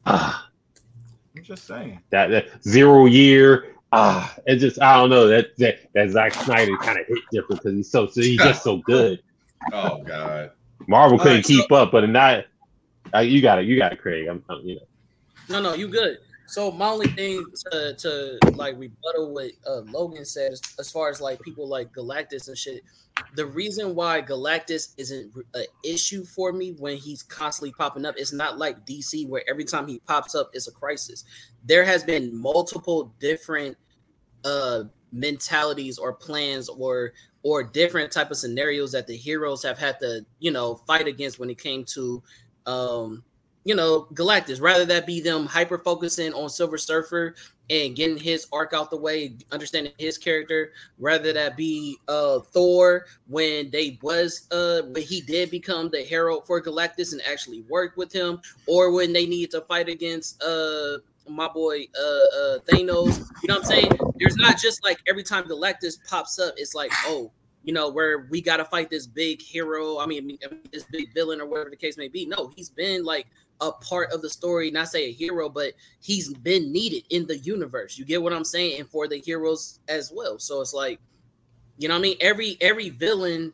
[0.06, 0.48] Ah,
[1.36, 2.00] I'm just saying.
[2.10, 3.74] that, that zero year.
[3.92, 7.62] Ah, it just I don't know that that that Zack Snyder kind of hit different
[7.62, 9.20] because he's so he's just so good.
[9.72, 10.52] Oh God.
[10.88, 12.44] Marvel couldn't Alright, so- keep up, but not.
[13.14, 14.28] Uh, you got it, you got it, Craig.
[14.28, 14.82] I'm, I'm you know.
[15.48, 16.18] No, no, you good.
[16.50, 21.08] So my only thing to to like rebuttal what uh, Logan said as, as far
[21.08, 22.82] as like people like Galactus and shit.
[23.36, 28.32] The reason why Galactus isn't an issue for me when he's constantly popping up, it's
[28.32, 31.24] not like DC where every time he pops up it's a crisis.
[31.64, 33.76] There has been multiple different
[34.44, 37.12] uh mentalities or plans or
[37.44, 41.38] or different type of scenarios that the heroes have had to you know fight against
[41.38, 42.20] when it came to
[42.66, 43.22] um
[43.70, 47.36] you know galactus rather that be them hyper focusing on silver surfer
[47.70, 53.06] and getting his arc out the way understanding his character rather that be uh thor
[53.28, 57.96] when they was uh when he did become the hero for galactus and actually worked
[57.96, 60.98] with him or when they needed to fight against uh
[61.28, 63.18] my boy uh, uh Thanos.
[63.40, 63.92] You know what I'm saying?
[64.16, 67.30] There's not just like every time Galactus pops up, it's like, oh,
[67.62, 69.98] you know, where we gotta fight this big hero.
[69.98, 70.38] I mean,
[70.72, 72.26] this big villain or whatever the case may be.
[72.26, 73.26] No, he's been like
[73.60, 77.38] a part of the story, not say a hero, but he's been needed in the
[77.38, 77.98] universe.
[77.98, 78.80] You get what I'm saying?
[78.80, 80.38] And for the heroes as well.
[80.38, 80.98] So it's like,
[81.78, 82.16] you know what I mean?
[82.20, 83.52] Every every villain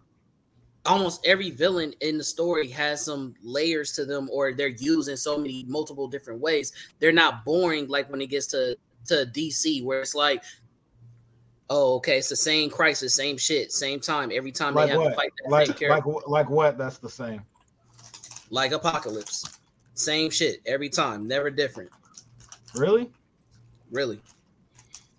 [0.84, 5.16] almost every villain in the story has some layers to them or they're used in
[5.16, 9.82] so many multiple different ways they're not boring like when it gets to to dc
[9.84, 10.44] where it's like
[11.70, 15.00] oh okay it's the same crisis same shit same time every time Like they have
[15.00, 15.08] what?
[15.10, 16.78] to fight that same Like character like like what?
[16.78, 17.42] That's the same.
[18.50, 19.58] like apocalypse
[19.96, 21.90] same shit every time never different
[22.74, 23.10] Really?
[23.90, 24.20] really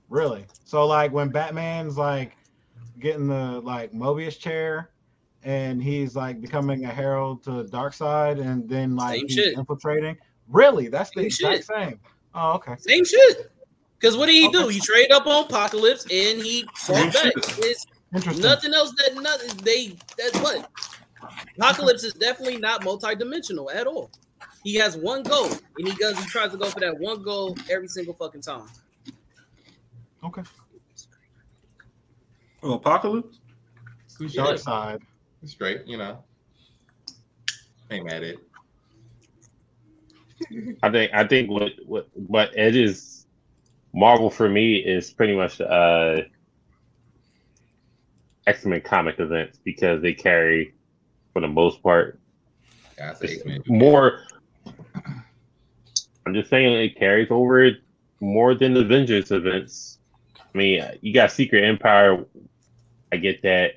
[0.09, 0.45] Really?
[0.63, 2.38] So like when Batman's like
[2.99, 4.89] getting the like Mobius chair
[5.43, 10.17] and he's like becoming a herald to Darkseid and then like infiltrating.
[10.47, 10.88] Really?
[10.88, 11.65] That's the Same exact shit.
[11.65, 11.99] same.
[12.34, 12.75] Oh, okay.
[12.78, 13.51] same shit
[13.99, 17.86] because what did he do he traded up on apocalypse and he fought back it's
[18.39, 20.69] nothing else that nothing they that's what
[21.57, 24.11] apocalypse is definitely not multi-dimensional at all
[24.64, 27.55] he has one goal and he does he tries to go for that one goal
[27.70, 28.68] every single fucking time
[30.24, 30.41] Okay.
[32.64, 33.39] Oh, Apocalypse.
[34.20, 34.99] Darkseid.
[35.45, 36.24] Straight, you know.
[37.91, 38.39] Ain't mad at it.
[40.82, 43.26] I think I think what what but it is
[43.93, 46.18] Marvel for me is pretty much uh
[48.45, 50.74] X Men comic events because they carry
[51.34, 52.20] for the most part
[52.97, 53.64] Yeah, I say X-Men.
[53.68, 54.26] more.
[56.28, 57.71] I'm just saying it carries over
[58.19, 59.97] more than the Avengers events.
[60.38, 62.25] I mean, you got Secret Empire.
[63.13, 63.75] I get that,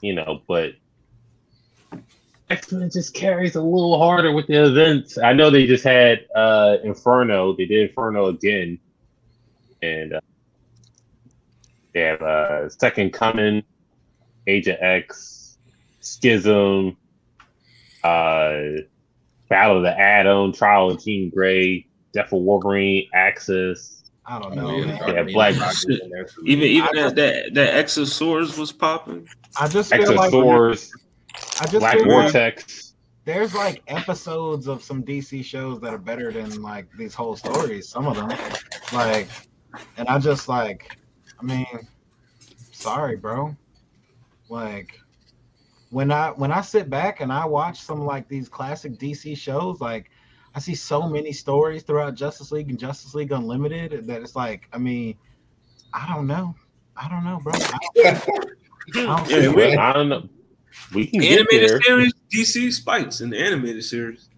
[0.00, 0.72] you know, but
[2.50, 5.18] X Men just carries a little harder with the events.
[5.18, 7.54] I know they just had uh Inferno.
[7.54, 8.80] They did Inferno again,
[9.82, 10.20] and uh,
[11.94, 13.62] they have uh Second Coming,
[14.48, 15.58] Agent X,
[16.00, 16.96] Schism,
[18.02, 18.62] uh
[19.48, 24.02] Battle of the Atom, Trial of Jean Grey, Death of Wolverine, Axis.
[24.26, 24.76] I don't Oh, know.
[24.78, 25.06] yeah.
[25.06, 26.42] Yeah, Black- Phoenix Rocket in there, too.
[26.46, 29.28] Even even I that that that X of Swords was popping.
[29.58, 30.92] I just feel like X of Swords,
[31.60, 32.94] I just Black feel like Vortex.
[33.24, 37.88] there's like episodes of some DC shows that are better than like these whole stories.
[37.88, 38.28] Some of them,
[38.92, 39.28] like,
[39.96, 40.98] and I just like,
[41.38, 41.66] I mean,
[42.72, 43.54] sorry, bro.
[44.48, 44.98] Like,
[45.96, 49.80] when I when I sit back and I watch some like these classic DC shows,
[49.80, 50.10] like,
[50.54, 54.68] I see so many stories throughout Justice League and Justice League Unlimited that it's like,
[54.74, 55.16] I mean,
[55.94, 56.54] I don't know,
[56.98, 57.54] I don't know, bro.
[57.54, 58.28] I don't,
[58.94, 60.28] I don't Yeah, we- I don't know.
[60.92, 61.80] We can get Animated there.
[61.80, 64.28] series, DC spikes in the animated series.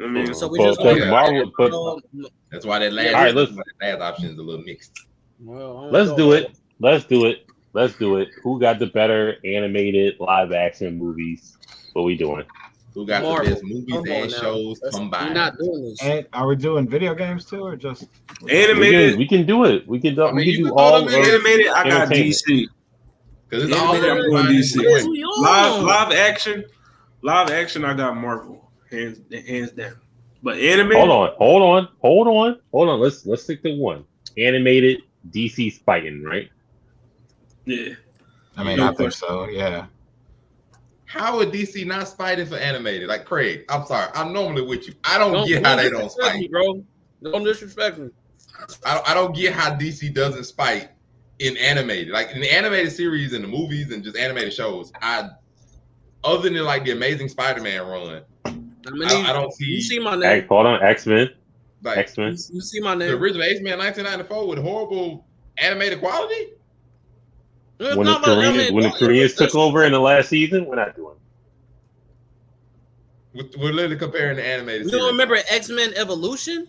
[0.00, 3.22] I mean, So we Well, just because gonna- Marvel, but That's why that last, All
[3.24, 4.92] right, let's- that last option is a little mixed.
[5.40, 6.16] well, let's know.
[6.16, 6.56] do it.
[6.78, 7.45] Let's do it.
[7.76, 8.30] Let's do it.
[8.42, 11.58] Who got the better animated live action movies?
[11.92, 12.46] What we doing?
[12.94, 13.44] Who got Marvel.
[13.44, 16.02] the best movies Come and shows Let's- We're not doing this.
[16.02, 18.06] And are we doing video games too, or just
[18.40, 19.86] We can, animated, we can do it.
[19.86, 21.68] We can do, I mean, we can do can all them of in animated.
[21.68, 22.08] I got.
[22.08, 22.66] DC.
[23.46, 24.78] Because it's all Animated, I'm going DC.
[24.78, 25.00] anyway.
[25.02, 25.42] Too young.
[25.42, 26.64] Live live action,
[27.20, 27.84] live action.
[27.84, 29.96] I got Marvel hands hands down.
[30.42, 33.00] But animated, Hold on, hold on, hold on, hold on.
[33.00, 34.04] Let's let's stick to one.
[34.38, 36.48] Animated DC fighting, right?
[37.66, 37.94] Yeah.
[38.56, 39.48] I mean, No I think so.
[39.48, 39.86] Yeah.
[41.04, 43.08] How would DC not fighting for animated?
[43.08, 44.94] Like Craig, I'm sorry, I'm normally with you.
[45.04, 46.84] I don't, Don't, get how don't they don't disrespect me, bro.
[47.22, 48.10] Don't disrespect me.
[48.84, 50.90] I, I don't get how DC doesn't spite
[51.38, 54.92] in animated, like in the animated series and the movies and just animated shows.
[55.00, 55.28] I,
[56.24, 59.66] other than like the Amazing Spider-Man run, I mean, I, I don't see.
[59.66, 60.46] you see see my name.
[60.48, 61.30] hold on, X Men,
[61.82, 62.32] like X Men.
[62.32, 63.08] You, you see my name?
[63.08, 65.26] the original X-Men 1994 with horrible
[65.58, 66.52] animated quality.
[67.78, 70.00] It's When the not my- I Koreans mean, when the Koreans took over in the
[70.00, 71.14] last season, we're not doing.
[73.34, 74.86] We're, we're literally comparing the animated.
[74.86, 76.68] You don't remember X Men Evolution?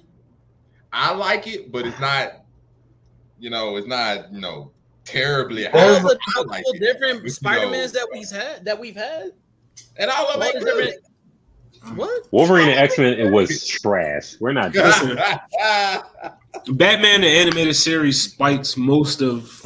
[0.92, 2.44] I like it, but it's not.
[3.40, 4.32] You know, it's not.
[4.34, 4.72] You know,
[5.06, 5.66] terribly.
[5.68, 6.80] All the like multiple it.
[6.80, 9.32] different You Spider Mans know, that we've had that we've had.
[9.98, 10.96] and all of All them the different
[11.96, 12.28] what?
[12.32, 14.36] Wolverine and X Men, it was trash.
[14.42, 15.18] We're not doing.
[16.76, 19.66] Batman the animated series spikes most of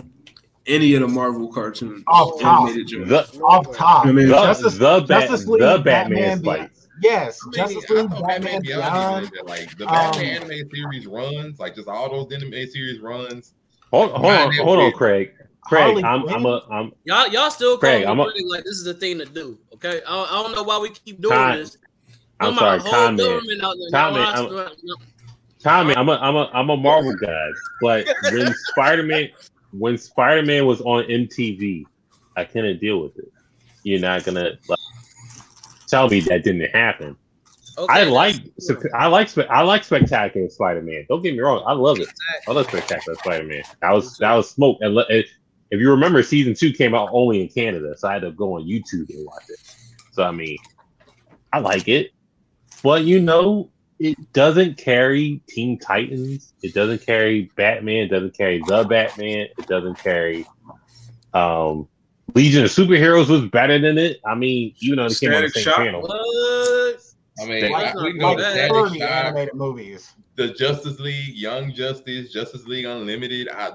[0.71, 2.03] any of the Marvel cartoons.
[2.07, 2.69] Off top.
[2.69, 3.07] animated.
[3.07, 4.05] The Off top.
[4.05, 6.69] I mean, the Justice- the, Bat, Justice League, the Batman Batman Beyond-
[7.03, 9.31] Yes, I mean, Justice League, thought Batman Beyond Beyond.
[9.33, 9.45] even.
[9.47, 13.53] Like the um, Batman animated series runs, like just all those anime series runs.
[13.91, 14.91] Hold, hold on, hold on.
[14.93, 15.33] Craig.
[15.63, 18.83] Craig, I'm I'm a I'm Y'all y'all still Craig, call I'm a- like this is
[18.83, 19.57] the thing to do.
[19.75, 21.77] Okay, I, I don't know why we keep doing Con- this.
[22.39, 23.19] I'm Put my sorry, whole comment.
[23.29, 23.89] government out there.
[24.01, 24.95] Comment, Y'all I'm- still-
[25.63, 27.49] Tommy, I'm a I'm a I'm a Marvel guy,
[27.81, 29.29] but when Spider Man
[29.71, 31.85] when Spider Man was on MTV,
[32.35, 33.31] I couldn't deal with it.
[33.83, 34.79] You're not gonna like,
[35.87, 37.15] tell me that didn't happen.
[37.77, 38.89] Okay, I like true.
[38.93, 41.05] I like I like Spectacular Spider Man.
[41.07, 42.09] Don't get me wrong, I love it.
[42.47, 43.63] I love Spectacular Spider Man.
[43.81, 44.77] That was that was smoke.
[44.81, 48.31] And if you remember, season two came out only in Canada, so I had to
[48.31, 49.59] go on YouTube and watch it.
[50.11, 50.57] So I mean,
[51.53, 52.11] I like it,
[52.83, 53.69] but you know,
[54.03, 56.53] it doesn't carry Teen Titans.
[56.63, 58.03] It doesn't carry Batman.
[58.05, 59.47] It doesn't carry the Batman.
[59.57, 60.45] It doesn't carry
[61.33, 61.87] um
[62.33, 64.21] Legion of Superheroes was better than it.
[64.25, 65.75] I mean, you know, they came on the same Shock?
[65.77, 66.01] channel.
[66.01, 67.01] What?
[67.41, 68.69] I mean, Like- we know like that that.
[68.69, 70.13] Static 30 Shock, animated movies.
[70.35, 73.49] the Justice League, Young Justice, Justice League Unlimited.
[73.49, 73.71] I,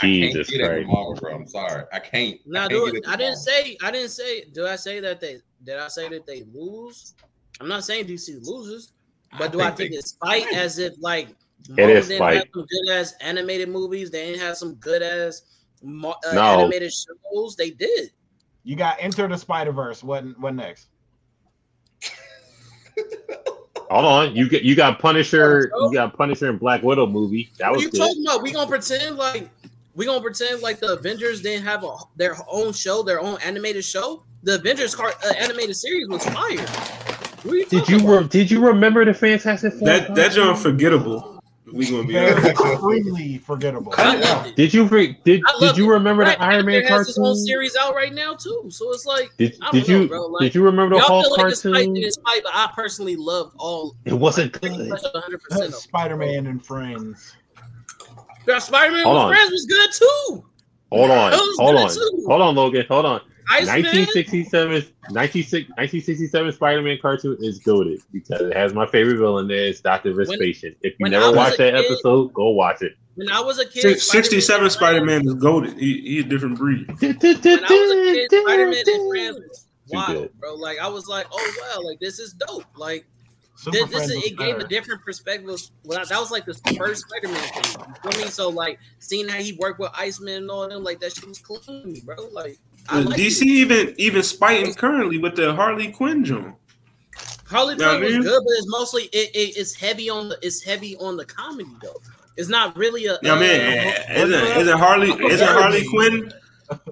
[0.00, 0.82] I can't get it Christ.
[0.84, 1.34] from Marvel, bro.
[1.34, 2.38] I'm sorry, I can't.
[2.46, 2.94] Now, I, can't do it.
[2.94, 3.76] it I didn't say.
[3.82, 4.44] I didn't say.
[4.52, 5.36] Do I say that they?
[5.64, 7.14] Did I say that they lose?
[7.60, 8.92] I'm not saying DC loses,
[9.38, 11.28] but I do I think think they- it's fight as if like
[11.78, 12.36] It is didn't fight.
[12.36, 14.10] have some good ass animated movies?
[14.10, 15.42] They didn't have some good ass
[15.84, 16.42] uh, No.
[16.42, 17.56] animated shows.
[17.56, 18.10] They did.
[18.64, 20.02] You got Enter the Spider Verse.
[20.04, 20.88] What what next?
[23.90, 27.50] Hold on, you get you got Punisher, you got Punisher and Black Widow movie.
[27.58, 27.98] That What was you good.
[27.98, 28.42] talking about?
[28.42, 29.50] We gonna pretend like
[29.94, 33.84] we gonna pretend like the Avengers didn't have a, their own show, their own animated
[33.84, 34.24] show.
[34.44, 37.01] The Avengers car, uh, animated series was fire.
[37.42, 39.86] What are you Did you re- did you remember the Fantastic Four?
[39.88, 41.28] That that joint unforgettable.
[41.72, 42.48] We gonna be Very honest.
[42.50, 43.94] extremely forgettable.
[43.96, 44.56] I loved it.
[44.56, 47.24] Did you re- did did you remember Black the Iron Man Panther has his own
[47.24, 47.44] cartoon?
[47.46, 48.66] series out right now too.
[48.68, 51.00] So it's like Did, I don't did know, you bro, like, did you remember the
[51.00, 51.96] y'all Hulk feel like it's fight cartoon?
[51.96, 53.96] and it's fight, but I personally loved all.
[54.04, 54.90] It wasn't pretty good.
[54.90, 57.34] 100 percent Spider Man and Friends.
[58.58, 59.32] Spider Man Hold with on.
[59.32, 60.44] friends was good too.
[60.90, 62.24] Hold on, hold on, too.
[62.26, 63.20] hold on, Logan, hold on.
[63.50, 63.82] Iceman.
[63.82, 64.72] 1967,
[65.10, 69.66] 1967 Spider-Man cartoon is goaded because it has my favorite villain there.
[69.66, 70.74] It's Doctor Vespasian.
[70.82, 72.92] If you never was watched that kid- episode, go watch it.
[73.14, 75.78] When I was a kid, Six- Spider-Man 67 Spider-Man is goaded.
[75.78, 76.86] He, he a different breed.
[77.00, 80.54] When I was a kid, Spider Man and Friends was Too wild, bro.
[80.54, 82.64] Like I was like, oh wow, like this is dope.
[82.76, 83.04] Like
[83.56, 85.60] Super This, this is, it gave a different perspective.
[85.84, 87.84] Well, that was like the first Spider-Man thing.
[88.04, 88.28] You feel me?
[88.30, 91.38] So like seeing how he worked with Iceman and all them, like that shit was
[91.38, 92.16] cool to me, bro.
[92.32, 93.46] Like I like DC it.
[93.48, 96.54] even even spiting currently with the Harley Quinn joint.
[97.46, 100.38] Harley Yeah, Quinn was mean- good, but it's mostly it, it, it's heavy on the
[100.42, 102.00] it's heavy on the comedy though.
[102.36, 103.18] It's not really a.
[103.22, 103.92] Yeah, I mean, uh,
[104.24, 106.32] isn't, isn't Harley isn't Harley Quinn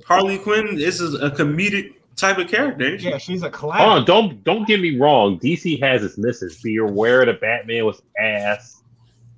[0.06, 0.76] Harley Quinn?
[0.76, 2.98] This is a comedic type of character.
[2.98, 3.08] she?
[3.08, 3.80] Yeah, she's a Hold clown.
[4.00, 5.38] on, don't don't get me wrong.
[5.40, 6.60] DC has its misses.
[6.60, 8.80] Be aware the Batman was ass.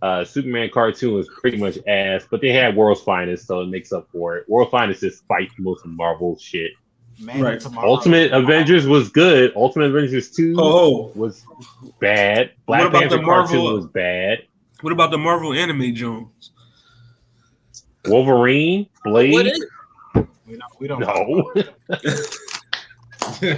[0.02, 3.92] Uh, Superman cartoon was pretty much ass, but they had World's Finest, so it makes
[3.92, 4.48] up for it.
[4.48, 6.72] World's Finest is fight most Marvel shit.
[7.20, 7.56] Man Right.
[7.56, 7.88] of Tomorrow.
[7.88, 9.52] Ultimate Avengers was good.
[9.54, 11.44] Ultimate Avengers two Oh, was
[12.00, 12.50] bad.
[12.66, 14.38] Black about Panther the Marvel- cartoon was bad.
[14.80, 16.50] what about the Marvel anime Jones?
[18.06, 19.32] Wolverine, Blade.
[19.32, 19.60] what is
[20.14, 20.26] it?
[20.48, 20.80] We don't.
[20.80, 21.00] We don't.
[21.00, 21.52] no.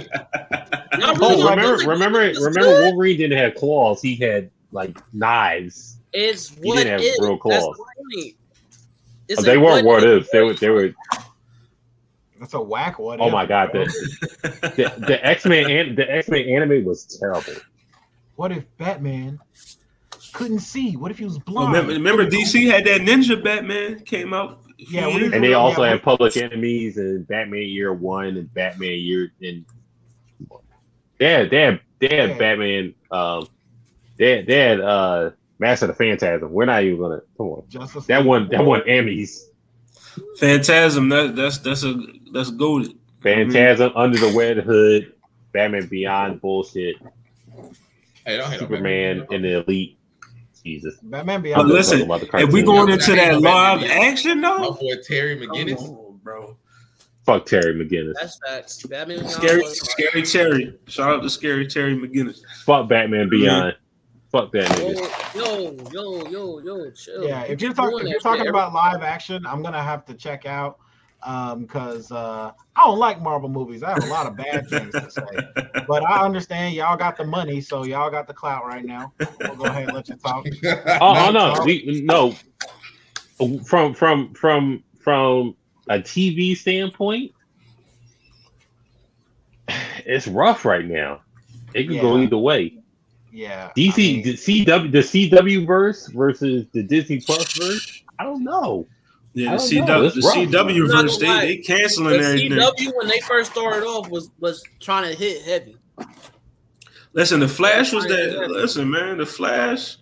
[0.99, 2.61] Y'all Oh, remember, remember, remember.
[2.83, 4.01] Wolverine didn't have claws.
[4.01, 5.94] He had like knives.
[6.15, 7.21] It's He what didn't have if.
[7.21, 7.77] real That's claws.
[7.77, 7.83] the
[8.23, 8.35] point.
[9.27, 10.21] It's they a weren't what if.
[10.23, 10.31] ifs.
[10.31, 10.53] They were.
[10.53, 10.93] They were.
[12.39, 13.19] That's a whack one.
[13.21, 13.85] Oh my god, the
[14.75, 17.53] the, the X Men and the X Men anime was terrible.
[18.35, 19.39] What if Batman
[20.33, 20.95] couldn't see?
[20.97, 21.73] What if he was Oh, blind?
[21.73, 24.59] remember, remember DC had that Ninja Batman came out.
[24.77, 25.91] Yeah, what if- And they Yeah, also yeah.
[25.91, 29.63] had Public Enemies and Batman Year One and Batman Year and
[31.17, 32.37] they had they had, they had Yeah.
[32.37, 32.93] Batman.
[33.11, 33.47] Um,
[34.17, 36.51] they had, they had uh Mask of the Phantasm.
[36.51, 37.63] We're not even gonna come on.
[37.69, 39.39] Justice That one that one Emmys.
[40.37, 41.09] Phantasm.
[41.09, 41.95] That that's that's a
[42.33, 42.97] that's goaded.
[43.21, 45.13] Phantasm Under the Red Hood.
[45.53, 46.97] Batman Beyond bullshit.
[48.25, 49.35] Hey, don't hate on Superman Batman.
[49.35, 49.97] and the Elite.
[50.63, 50.95] Jesus.
[51.03, 51.69] Batman Beyond.
[51.69, 52.65] just listen, talking about the if we cartoon.
[52.65, 54.11] going into that ain't live Batman yet.
[54.11, 55.77] action My though, boy Terry McGinnis.
[55.79, 56.57] oh, bro,
[57.25, 58.13] Fuck Terry McGinnis.
[58.19, 58.83] That's facts.
[58.85, 60.77] Batman scary, was- scary Terry.
[60.87, 62.39] Shout out to scary Terry McGinnis.
[62.65, 63.75] Fuck Batman Beyond.
[64.35, 65.33] Fuck that nigga.
[65.33, 67.25] Yo, yo, yo, yo, chill.
[67.25, 70.03] Yeah, You if you're keep talking if you're talking about live action, I'm gonna have
[70.07, 70.77] to check out
[71.23, 73.81] um because uh I don't like Marvel movies.
[73.81, 75.83] I have a lot of bad things to say.
[75.87, 79.13] But I understand y'all got the money, so y'all got the clout right now.
[79.39, 80.45] We'll go ahead and let you talk.
[80.99, 82.35] Oh, oh no, we no.
[83.63, 85.55] From from from from
[85.87, 87.31] a TV standpoint,
[90.05, 91.21] it's rough right now.
[91.73, 92.79] It could go either way.
[93.35, 93.71] Yeah.
[93.75, 94.99] DC, I mean, the CW, the
[95.29, 98.03] CW verse versus the Disney Plus verse.
[98.17, 98.87] I don't know.
[99.33, 99.57] Yeah, the.
[99.57, 100.21] CW, the.
[100.21, 101.45] CW verse, they gonna lie.
[101.45, 102.51] they canceling The everything.
[102.51, 105.77] CW when they first started off was was trying to hit heavy.
[107.11, 108.47] Listen, the Flash was that.
[108.49, 109.97] Listen, man, the Flash.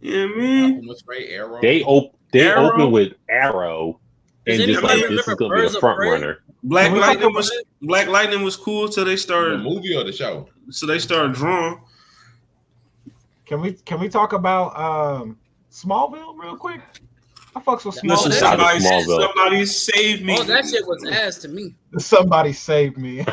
[0.00, 0.86] You know what I mean?
[0.86, 1.26] What's right?
[1.28, 1.60] Arrow.
[1.60, 2.72] They op- they Arrow?
[2.72, 4.00] open with Arrow,
[4.46, 6.38] Does and just like this is gonna be Birds a front runner.
[6.62, 9.60] Black Can we talk Lightning was Black Lightning was cool till they the started.
[9.60, 10.48] movie or the show?
[10.70, 11.78] So they started drawing.
[13.46, 15.38] Can we can we talk about um
[15.70, 16.80] Smallville real quick?
[17.54, 19.20] I fucks with Oh, Listen, somebody, Smallville.
[19.26, 20.36] somebody save me.
[20.38, 21.74] Oh, that shit was ass to me.
[21.98, 23.24] Somebody save me.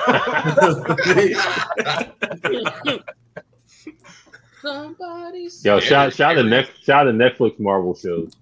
[4.62, 5.50] Somebody.
[5.64, 8.34] Yo, shout shout to next shout to Netflix Marvel shows.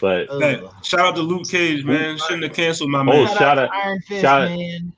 [0.00, 0.40] But Ugh.
[0.42, 2.16] Hey, shout out to Luke Cage, man.
[2.18, 3.26] Shouldn't have canceled my Oh, man.
[3.36, 4.92] shout out- Iron Fist, shout out- man.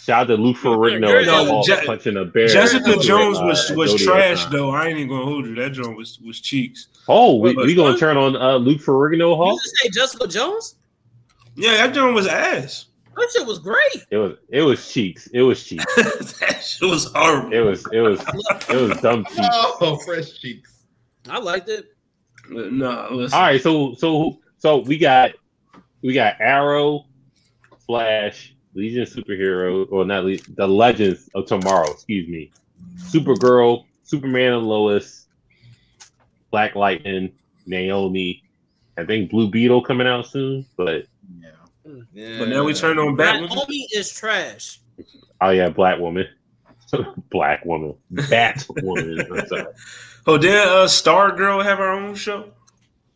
[0.00, 2.48] Shout out to Luke Ferrigno Yo, and Je- punching a bear.
[2.48, 4.52] Jessica Jones uh, was was Zodiac trash sign.
[4.52, 4.70] though.
[4.70, 5.54] I ain't even gonna hold you.
[5.56, 6.88] That joint was was cheeks.
[7.08, 10.76] Oh, we, But- we gonna turn on uh, Luke Ferrigno You just say Jessica Jones?
[11.56, 12.86] Yeah, that joint was ass.
[13.16, 14.06] That shit was great.
[14.10, 15.26] It was it was cheeks.
[15.34, 15.84] It was cheeks.
[16.40, 17.52] that shit was horrible.
[17.52, 18.20] It was it was
[18.70, 19.48] it was dumb cheeks.
[19.52, 20.84] Oh, fresh cheeks.
[21.28, 21.94] I liked it.
[22.48, 23.36] No, listen.
[23.36, 25.32] All right, so so so we got
[26.02, 27.04] we got Arrow,
[27.86, 31.90] Flash, Legion of Superhero, or not Le- the Legends of Tomorrow.
[31.92, 32.50] Excuse me,
[32.98, 35.26] Supergirl, Superman and Lois,
[36.50, 37.32] Black Lightning,
[37.66, 38.42] Naomi.
[38.98, 41.06] I think Blue Beetle coming out soon, but
[42.12, 42.38] Yeah.
[42.38, 43.48] But now we turn on Batman.
[43.48, 44.80] Naomi is trash.
[45.40, 46.26] oh yeah, Black Woman,
[47.30, 49.26] Black Woman, Bat Woman.
[50.26, 52.52] Oh, did uh, Star Girl have her own show?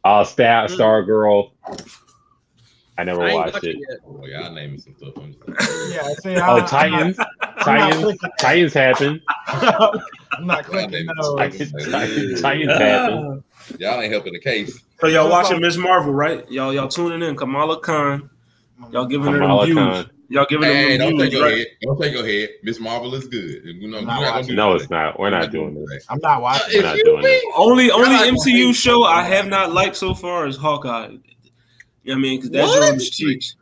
[0.05, 1.52] Uh, Star Star Girl.
[2.96, 3.76] I never I watched watched it.
[3.76, 3.98] it yet.
[4.06, 5.14] Oh, y'all naming some stuff.
[5.16, 9.22] I'm just- Yeah, see, Oh, I, I'm Titans, not- I'm not Titans, Titans happen.
[9.48, 11.36] I'm not oh, clicking those.
[11.36, 13.42] Titans, Titans, Titans happened.
[13.80, 14.80] Y'all ain't helping the case.
[15.00, 16.48] So y'all watching Miss Marvel, right?
[16.50, 17.34] Y'all y'all tuning in.
[17.34, 18.28] Kamala Khan.
[18.92, 19.94] Y'all giving her Kamala them views.
[20.04, 20.10] Khan.
[20.28, 21.58] Y'all giving Hey, her don't them take views, your right?
[21.58, 21.66] head.
[21.82, 22.48] Don't take your head.
[22.62, 23.62] Miss Marvel is good.
[23.64, 24.46] You know, I'm you're not not gonna watching.
[24.48, 24.80] do No, that.
[24.82, 25.18] it's not.
[25.18, 26.06] We're not doing this.
[26.10, 26.76] I'm not watching.
[26.76, 27.54] We're not you doing be- it.
[27.56, 31.16] Only only MCU show I have not liked so far is Hawkeye.
[32.05, 32.39] You know what I mean?
[32.39, 32.82] Because that What?
[32.89, 33.56] joint is cheeks.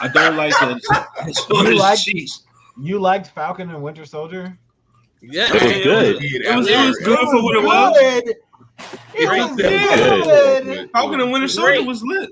[0.00, 0.80] I don't like that.
[1.18, 2.42] That joint You is like- cheeks.
[2.80, 4.56] You liked Falcon and Winter Soldier?
[5.20, 6.16] Yeah, It was good.
[6.22, 7.98] It was, it was good for what it was.
[8.24, 8.34] Good.
[9.14, 10.64] It was Good.
[10.64, 10.90] good.
[10.92, 11.86] Falcon and Winter Soldier Great.
[11.86, 12.30] was lit.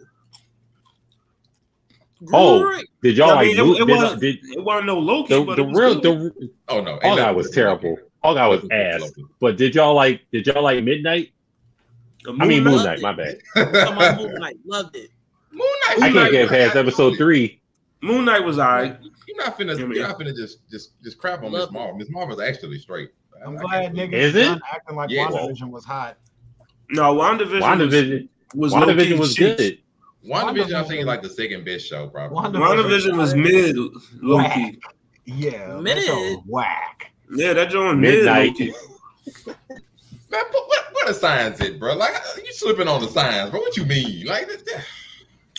[2.33, 2.87] Oh, Great.
[3.03, 3.47] did y'all I like?
[3.49, 5.67] mean, it, Lu- it, did- wasn't, did- it wasn't no Loki, the but the it
[5.69, 6.33] was real good.
[6.41, 7.91] the Oh no, ain't All Guy nothing was terrible.
[7.91, 8.03] Loki.
[8.23, 9.13] All Guy was ass.
[9.41, 10.23] But did y'all like?
[10.33, 11.33] Did y'all like Midnight?
[12.27, 13.01] I mean Moon Moon Knight.
[13.01, 13.03] Knight.
[13.03, 13.39] My bad.
[13.55, 15.11] Talking about Moon Knight, loved it.
[15.59, 15.97] Moon Knight.
[15.97, 17.61] I can't Knight- get past episode three.
[18.03, 18.97] Moon Knight was alright.
[19.27, 19.73] You're not finna.
[19.73, 21.73] I mean- You're not finna just just just crap on Miss Love it.
[21.73, 21.97] Marvel.
[21.99, 23.11] Miss Marvel's actually straight.
[23.45, 24.59] I'm I- I glad can't- niggas Is it?
[24.73, 25.27] acting like Yeah.
[25.29, 26.17] WandaVision was hot.
[26.91, 28.29] No, WandaVision, WandaVision.
[28.55, 29.57] was, was WandaVision was cheeks.
[29.61, 29.79] good.
[30.27, 32.59] WandaVision, I think, WandaVision- is like the second best show, probably.
[32.61, 33.77] WandaVision was mid,
[34.23, 34.79] low key.
[35.27, 35.99] Yeah, Mid.
[35.99, 37.13] that show was whack.
[37.35, 38.49] Yeah, that joint mid, Midnight.
[38.49, 38.73] low key.
[40.31, 41.95] Man, put, what, what the science it, bro?
[41.95, 42.15] Like
[42.45, 43.61] you slipping on the science, bro.
[43.61, 44.27] What you mean?
[44.27, 44.85] Like that,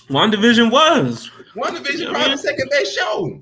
[0.09, 1.29] that- WandaVision was.
[1.55, 2.31] WandaVision Yeah, probably man.
[2.31, 3.41] the second best show.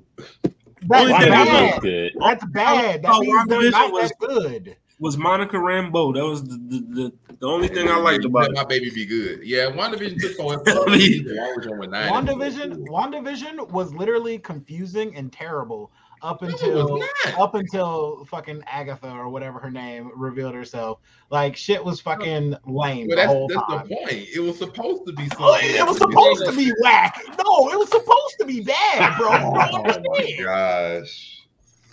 [0.88, 1.80] That's Only thing WandaVision was bad.
[1.82, 2.12] good.
[2.20, 3.02] That's bad.
[3.02, 4.76] That Oh, means they're WandaVision not was- that good.
[5.00, 6.12] Was Monica Rambeau.
[6.14, 6.80] That was the the,
[7.28, 8.54] the, the only thing I liked about Let it.
[8.56, 9.40] my baby be good.
[9.44, 10.62] Yeah, WandaVision took forever.
[10.90, 15.92] I mean- WandaVision went nine WandaVision, WandaVision was literally confusing and terrible
[16.22, 17.02] up until
[17.38, 21.00] up until fucking Agatha or whatever her name revealed herself.
[21.30, 22.02] Like shit was oh.
[22.04, 23.88] fucking lame But the whole that's time.
[23.88, 24.28] the point.
[24.34, 25.38] It was supposed to be something.
[25.40, 27.20] Oh, it was supposed to be whack.
[27.44, 29.28] No, it was supposed to be bad, bro.
[29.32, 29.72] Oh
[30.16, 31.34] my gosh.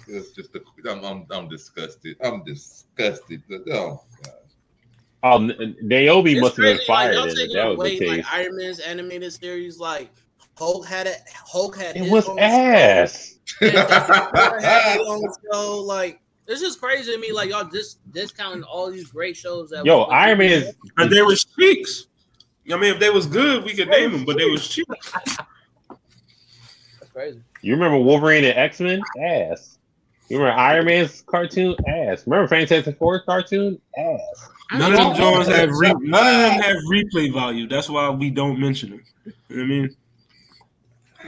[0.07, 2.17] It's just a, I'm, I'm I'm disgusted.
[2.23, 3.41] I'm disgusted.
[3.71, 4.33] Oh gosh.
[5.23, 7.31] Oh, N- Naomi It's must have been crazy, like, fired.
[7.31, 7.53] in it.
[7.53, 8.25] That was away the like case.
[8.31, 10.11] Iron Man's animated series, like
[10.57, 11.21] Hulk had it.
[11.33, 13.29] Hulk had It his was own ass.
[13.31, 15.81] show, and Thor had his own show.
[15.81, 17.31] Like it's just crazy to me.
[17.31, 19.85] Like y'all just discounting all these great shows that.
[19.85, 22.07] Yo, Iron Man is And they were cheeks.
[22.71, 24.87] I mean, if they was good, we could name them, but they was cheap.
[25.89, 27.39] That's crazy.
[27.61, 29.01] You remember Wolverine and X Men?
[29.23, 29.77] Ass.
[30.29, 31.75] You remember Iron Man's cartoon?
[31.87, 32.25] Ass.
[32.25, 33.79] Remember Fantastic Four cartoon?
[33.97, 34.49] Ass.
[34.71, 37.67] None of them Jones have re- none of them have replay value.
[37.67, 39.03] That's why we don't mention them.
[39.25, 39.95] You know what I mean?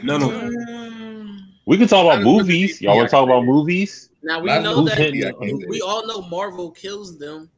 [0.03, 0.56] None of them.
[0.56, 1.39] Mm.
[1.68, 2.81] We can talk about movies.
[2.81, 4.07] Y'all want to talk about movies?
[4.23, 7.49] Now we know that hitting I can't we all know Marvel kills them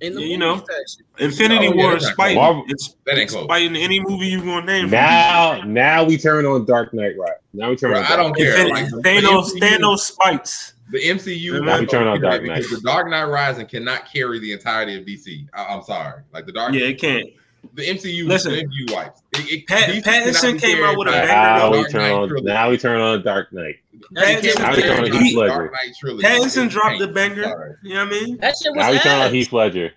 [0.00, 0.56] in the Yeah, you know.
[0.56, 1.04] section.
[1.20, 2.38] Infinity Oh, War that's is not spiting.
[2.38, 3.44] Marvel- It's, it's close.
[3.44, 4.84] spiting any movie you want to name.
[4.86, 7.30] from Now, now we turn on Dark Knight, right?
[7.52, 8.06] Now we turn Bro, on.
[8.06, 8.36] I don't Knight.
[8.38, 8.50] care.
[8.66, 10.74] Infinity, Like, the Thanos, MCU Thanos spites.
[10.90, 11.64] The MCU.
[11.64, 12.76] Now we turn on Dark because Knight.
[12.76, 15.46] The Dark Knight Rising cannot carry the entirety of DC.
[15.54, 16.22] I, am sorry.
[16.32, 16.74] Like the Dark.
[16.74, 17.28] Yeah, it can't.
[17.74, 18.26] The MCU.
[18.26, 18.52] Listen.
[18.52, 19.22] the MCU wipes.
[19.34, 21.78] It, it, Pat- Pattinson came out with a banger, Now though.
[21.82, 22.44] we turn on.
[22.44, 23.76] Now we turn on Dark Knight.
[24.12, 25.12] That Pattinson, shit Now was we turn on.
[25.22, 25.48] Heath Ledger.
[25.48, 26.26] Dark Knight trilogy.
[26.26, 27.44] Pattinson dropped the banger.
[27.44, 27.74] Sorry.
[27.82, 28.36] You know what I mean?
[28.38, 29.32] That shit was Now we turn on ass.
[29.32, 29.92] Heath Ledger.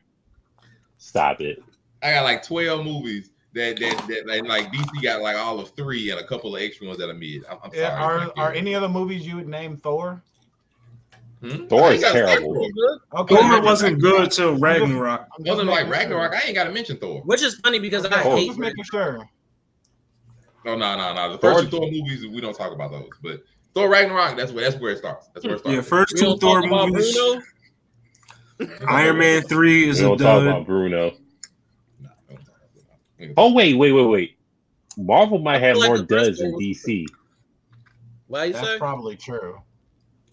[0.98, 1.62] Stop it.
[2.02, 5.70] I got like 12 movies that that, that like, like DC got like all of
[5.72, 7.44] three and a couple of extra ones that I made.
[7.50, 7.86] I'm, I'm sorry.
[7.86, 10.22] Are are any of the movies you would name Thor?
[11.52, 11.68] Hmm?
[11.68, 12.54] Thor is ain't gotta say terrible.
[12.54, 13.22] Thor.
[13.22, 15.28] Okay, Thor wasn't good till Ragnarok.
[15.38, 15.90] I'm Wasn't like.
[15.90, 16.34] Ragnarok.
[16.34, 17.22] I ain't got to mention Thor.
[17.26, 18.36] Which is funny because I Okay, Oh.
[18.36, 19.28] hate just making sure.
[20.66, 21.32] No, no, no, no.
[21.34, 23.44] The first two Thor movies we don't talk about those, but
[23.74, 24.36] Thor Ragnarok.
[24.38, 25.28] That's where that's where it starts.
[25.34, 25.76] That's where it starts.
[25.76, 27.18] Yeah, first two Thor movies.
[28.88, 30.48] Iron Man three is a don't talk dud.
[30.48, 31.10] about Bruno.
[31.12, 31.18] Talk
[32.02, 32.40] about
[33.20, 33.34] that.
[33.38, 34.38] Oh wait, wait, wait, wait.
[34.98, 37.06] Marvel might have like more the first duds than DC.
[38.28, 38.78] Why you That's say?
[38.78, 39.60] probably true.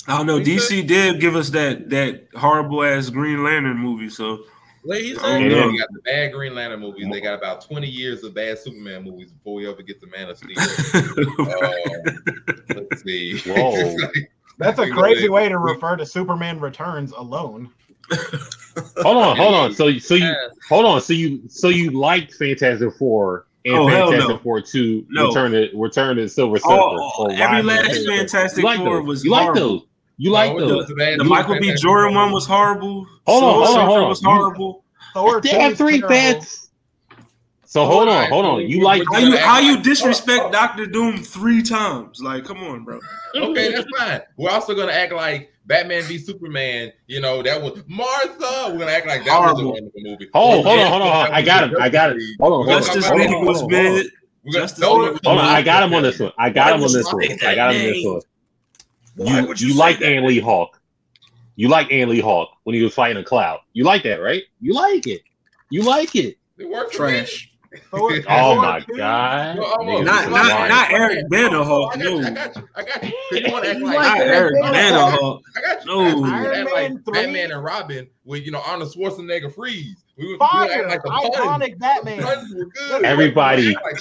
[0.09, 0.35] I don't know.
[0.35, 4.09] What'd you DC did give us that that horrible ass Green Lantern movie.
[4.11, 4.41] So
[4.83, 5.23] What you I say?
[5.23, 5.71] don't Yeah, know.
[5.73, 7.07] they got the bad Green Lantern movies.
[7.11, 10.29] They got about 20 years of bad Superman movies before we ever get to Man
[10.31, 10.57] of Steel.
[11.39, 13.39] Um, let's see.
[13.41, 13.97] Whoa.
[14.59, 17.71] That's a crazy way to refer to Superman Returns alone.
[19.03, 19.75] Hold on, hold on.
[19.75, 20.35] So, so you
[20.69, 21.01] hold on.
[21.03, 24.39] So you, so you liked Fantastic Four and Oh, Fantastic no.
[24.39, 25.29] Four Two, No.
[25.29, 26.73] Return to Return to Silver Surfer.
[26.73, 29.83] oh, or every Rise of last the- Fantastic you like Four was You like those.
[30.19, 30.87] You like No, those.
[30.89, 31.75] the The Michael B.
[31.75, 33.07] Jordan one was horrible.
[33.27, 34.09] Hold on, Silver hold on, hold on.
[34.09, 34.85] Was horrible.
[35.15, 36.09] Thor They 2 have three terrible.
[36.09, 36.71] bets.
[37.65, 38.61] So hold on, hold on.
[38.69, 42.21] You like How you how you disrespect Doctor Doom three times?
[42.21, 43.01] Like, come on, bro.
[43.35, 44.21] Okay, that's fine.
[44.37, 46.93] We're also gonna act like Batman v Superman.
[47.07, 48.71] You know that was Martha.
[48.73, 49.73] We're gonna act like that was a Horrible.
[49.73, 50.29] wonderful movie.
[50.35, 51.33] Hold on, hold on, hold on.
[51.33, 51.77] I got him.
[51.81, 52.19] I got it.
[52.41, 52.95] Hold on, We're hold on.
[52.95, 53.95] Justice League was on, hold on.
[53.95, 54.07] mid.
[54.53, 55.39] Justice League are- Hold on.
[55.39, 56.33] I got him on this one.
[56.37, 57.25] I got him on this one.
[57.25, 58.21] I got him on this one.
[59.17, 60.13] Why You, would you, you say like that?
[60.13, 60.81] Ang Lee Hulk.
[61.57, 63.61] You like Ang Lee Hulk when he was fighting a cloud.
[63.73, 64.43] You like that, right?
[64.61, 65.23] You like it.
[65.71, 66.37] You like it.
[66.59, 67.13] It worked for me.
[67.19, 67.49] Trash.
[67.91, 69.57] Thor, Oh my god.
[69.57, 70.03] No, oh, almost.
[70.03, 70.69] Niggas Not not lying.
[70.69, 71.95] not Eric Bana Hulk.
[71.95, 72.21] I got you.
[72.21, 72.69] No, I got you.
[72.77, 73.13] I got you.
[73.39, 75.21] You want to act like, like not Eric Eric Bana Bana Hulk.
[75.21, 75.43] Hawk.
[75.57, 75.91] I got you.
[75.91, 76.01] No.
[76.03, 76.27] I got you.
[76.27, 77.13] You Iron Man like 3.
[77.15, 80.05] Batman and Robin with you know Arnold Schwarzenegger freeze.
[80.19, 82.23] We, would- we would Fire, act like the iconic Batman.
[82.23, 83.05] Puns were good.
[83.05, 83.97] Everybody We act like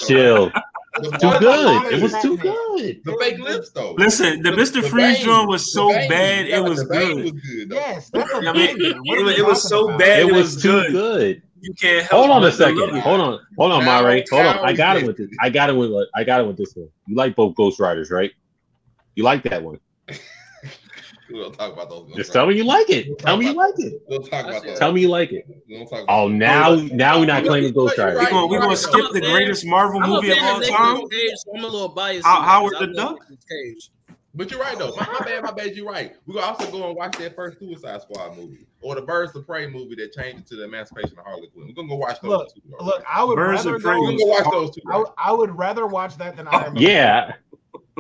[0.94, 1.94] the- Too good.
[1.94, 3.02] It was too good.
[3.06, 3.94] The fake lips though.
[3.94, 4.84] Listen, the Mr.
[4.84, 7.24] Freeze Bane- joint was so Bane- bad yeah, it was good.
[7.24, 7.72] was good.
[7.72, 8.98] Yes, that's a I mean, banger.
[9.06, 10.92] It, was- it was so bad It it was was too good.
[10.92, 11.42] good.
[11.62, 13.00] You can't help Hold on a but to love second.
[13.02, 13.40] Hold on.
[13.58, 14.24] Hold on, Now- Mare.
[14.32, 14.58] Hold on.
[14.68, 15.30] I got it with this.
[15.40, 16.90] I got it with I got it with this one.
[17.06, 18.32] You like both Ghost Riders, right?
[19.16, 19.80] You like that one.
[21.34, 22.12] We'll talk about those.
[22.16, 23.18] Just tell me you like it.
[23.20, 24.02] Tell me you like it.
[24.08, 24.78] We'll talk about those.
[24.80, 25.46] Tell me you like it.
[25.70, 28.76] We'll talk about Oh, now now we're not claiming Ghost You're We're gonna, we gonna
[28.76, 29.32] skip I'm the fan.
[29.32, 31.10] greatest Marvel I'm movie of all time.
[31.10, 32.26] Cage, so I'm a little biased.
[32.26, 33.20] How- here, Howard 'cause I the Duck?
[33.20, 33.90] Nicolas Cage.
[34.34, 34.94] But you're right though.
[34.96, 35.76] My, my bad, my bad.
[35.76, 36.14] You're right.
[36.26, 39.46] We're gonna also go and watch that first Suicide Squad movie or the Birds of
[39.46, 41.68] Prey movie that changed it to the Emancipation of Harley Quinn.
[41.68, 42.62] We're gonna go watch those Look, two.
[42.80, 42.86] though.
[42.86, 44.82] Look, I would Birds rather of Prey go, go watch those two.
[44.90, 46.82] I, would- I would rather watch that than Iron Man.
[46.82, 47.34] Yeah.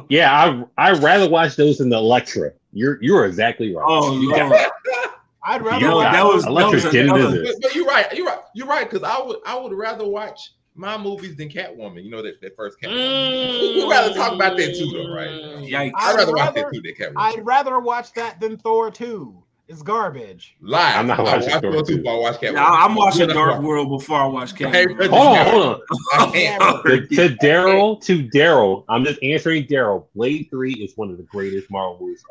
[0.08, 0.32] Yeah,
[0.78, 2.54] I I'd rather watch those than the Elektra.
[2.74, 3.86] You're you're exactly right.
[3.88, 4.52] Oh You Lord.
[4.52, 4.72] got-
[5.44, 7.54] I'd rather Yo, watch that was that was getting another- into this.
[7.56, 8.06] But, but you're right.
[8.16, 8.40] You're right.
[8.54, 8.90] You're right.
[8.90, 12.04] Because I would I would rather watch my movies than Catwoman.
[12.04, 12.92] You know that, that first Catwoman.
[13.52, 13.76] Mm.
[13.76, 15.30] We'd rather talk about that too, though, right?
[15.30, 15.92] Yikes.
[15.96, 17.14] I'd rather watch that too than Catwoman.
[17.18, 19.44] I'd rather watch that than Thor 2.
[19.68, 20.56] It's garbage.
[20.62, 20.98] Live.
[20.98, 21.96] I'm not I watching watch Thor those two.
[21.98, 22.02] 2.
[22.04, 22.54] before I watch Catwoman.
[22.54, 23.64] Yeah, I- I'm watching Dark enough.
[23.64, 24.98] World before I watch Hey, Cat.
[24.98, 26.82] but- Hold on, hold on.
[26.84, 30.06] To, to Daryl, to Daryl, I'm just answering Daryl.
[30.16, 32.24] Blade Three is one of the greatest Marvel movies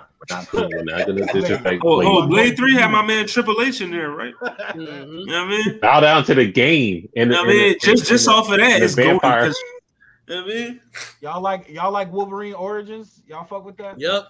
[0.00, 0.46] of all time.
[0.52, 2.08] We're not, we're not gonna disrespect Oh, Blade.
[2.08, 4.34] oh, Blade Three had my man Triple H in there, right?
[4.42, 4.74] Mhm.
[4.76, 5.80] You know what I mean?
[5.80, 7.08] Bow down to the game.
[7.16, 9.20] And I mean, just just off of that, it's golden.
[10.28, 10.80] You know what I mean?
[11.20, 13.22] Y'all like y'all like Wolverine Origins?
[13.26, 13.98] Y'all fuck with that?
[14.00, 14.26] Yep.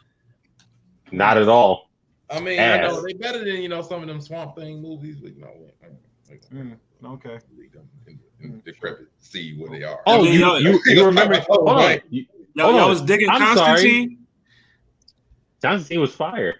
[1.12, 1.90] Not at all.
[2.30, 5.16] I mean, I know they better than you know some of them Swamp Thing movies,
[5.20, 5.50] but you know,
[5.82, 7.38] like, Mm, okay.
[7.58, 10.00] leave them in, in decrepit, see where they are.
[10.06, 11.34] Oh, I mean, you y'all- you, you remember?
[11.50, 11.76] Oh, Hold on.
[11.76, 12.02] right.
[12.08, 12.24] You-
[12.54, 14.16] Y'all, Hold y'all was digging I'm sorry.
[15.62, 15.70] Constantine.
[15.70, 16.54] Constantine was fire.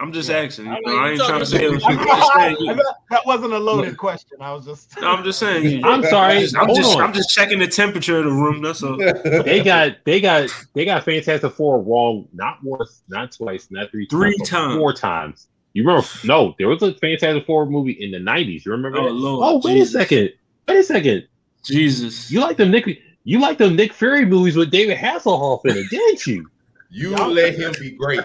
[0.00, 0.66] I'm just asking.
[0.66, 1.82] You I mean, I ain't trying to say it was.
[1.82, 2.56] talking- I'm just saying.
[2.60, 4.38] you- that, that wasn't a loaded question.
[4.40, 4.96] I was just.
[5.02, 5.64] I'm just saying.
[5.64, 6.34] you- I'm sorry.
[6.34, 6.98] I'm just, I'm just.
[6.98, 8.62] I'm just checking the temperature of the room.
[8.62, 8.96] That's all.
[9.44, 14.06] They got they got they got Fantastic Four wrong not once, not twice, not three,
[14.06, 14.76] Three times, times.
[14.78, 15.48] four times.
[15.72, 16.06] You remember?
[16.24, 18.64] No, there was a Fantastic Four movie in the '90s.
[18.64, 18.98] You remember?
[19.00, 19.12] Oh, that?
[19.12, 19.94] Lord, oh, wait Jesus.
[19.96, 20.32] a second.
[20.68, 21.28] Wait a second.
[21.64, 22.30] Jesus.
[22.30, 23.00] You like the Nick?
[23.24, 26.48] You like them Nick Fury movies with David Hasselhoff in it, didn't you?
[26.90, 28.20] You let him be great.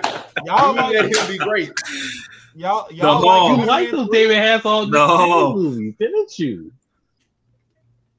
[0.45, 1.71] Y'all You let him be great.
[2.55, 3.49] y'all y'all Hall.
[3.51, 5.53] You like like those David Hasselhoff No.
[5.55, 6.71] Movies, didn't you?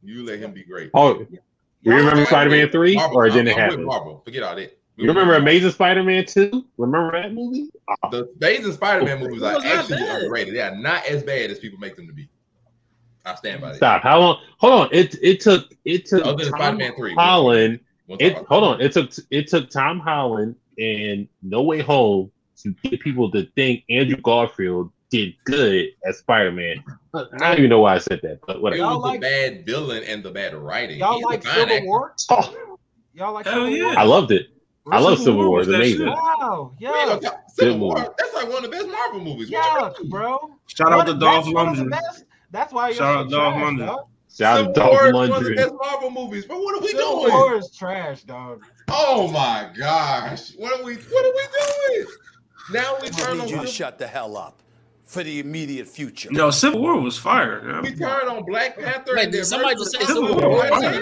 [0.03, 0.91] You let him be great.
[0.93, 1.27] Oh,
[1.81, 3.85] you remember Y'all- Spider-Man three, Marvel, or it didn't I'm with happen?
[3.85, 4.23] Marvel.
[4.25, 4.79] Forget all that.
[4.97, 6.65] You remember Amazing Spider-Man two?
[6.77, 7.69] Remember that movie?
[8.12, 10.23] The Amazing Spider-Man movies are actually bad.
[10.23, 10.55] underrated.
[10.55, 12.29] They are not as bad as people make them to be.
[13.25, 13.77] I stand by that.
[13.77, 14.03] Stop.
[14.03, 14.39] How long?
[14.59, 14.89] Hold on.
[14.93, 17.81] It it took it took Other than Tom Spider-Man 3, Holland.
[18.06, 18.81] We'll talk It hold on.
[18.81, 22.31] It took it took Tom Holland and No Way Home
[22.62, 26.82] to get people to think Andrew Garfield did good as Spider-Man.
[27.14, 28.82] I don't even know why I said that, but It whatever.
[28.82, 30.98] Y'all was like- the bad villain and the bad writing.
[30.98, 31.86] y'all He's like Civil actor.
[31.86, 32.14] War?
[32.31, 32.78] Oh,
[33.14, 33.85] Y'all like Hell Civil yeah.
[33.86, 33.98] War?
[33.98, 34.47] I loved it.
[34.90, 35.60] I love Civil Civil War War.
[35.60, 35.98] It's amazing.
[36.01, 36.09] shit.
[36.09, 38.14] Wow, We ain't gonna yeah, talk- Civil Good War.
[38.18, 39.48] That's like one of the best Marvel movies.
[39.51, 40.51] Yeah, bro.
[40.66, 41.52] Shout out to What- Dolph that's the
[41.85, 41.90] Lundgren.
[41.90, 42.24] best.
[42.51, 44.06] That's why you're Shout so out Dolph trash, Lundgren.
[44.39, 44.47] Dog.
[44.47, 45.56] Shout out Civil to Dolph War is one of the Lundgren.
[45.56, 46.44] best Marvel movies.
[46.47, 47.32] But what are we Civil doing?
[47.32, 48.62] War is trash, dog.
[48.89, 50.51] Oh my gosh!
[50.56, 50.94] What are we?
[50.97, 52.06] What are we doing?
[52.73, 54.61] Now we I turn on need you to shut the hell up
[55.05, 56.31] for the immediate future.
[56.32, 57.81] No, Civil War was fire.
[57.82, 59.12] we turn on Black Panther.
[59.16, 60.51] Wait, and did somebody just say Civil Civil War?
[60.51, 60.69] War?
[60.69, 60.94] Fire.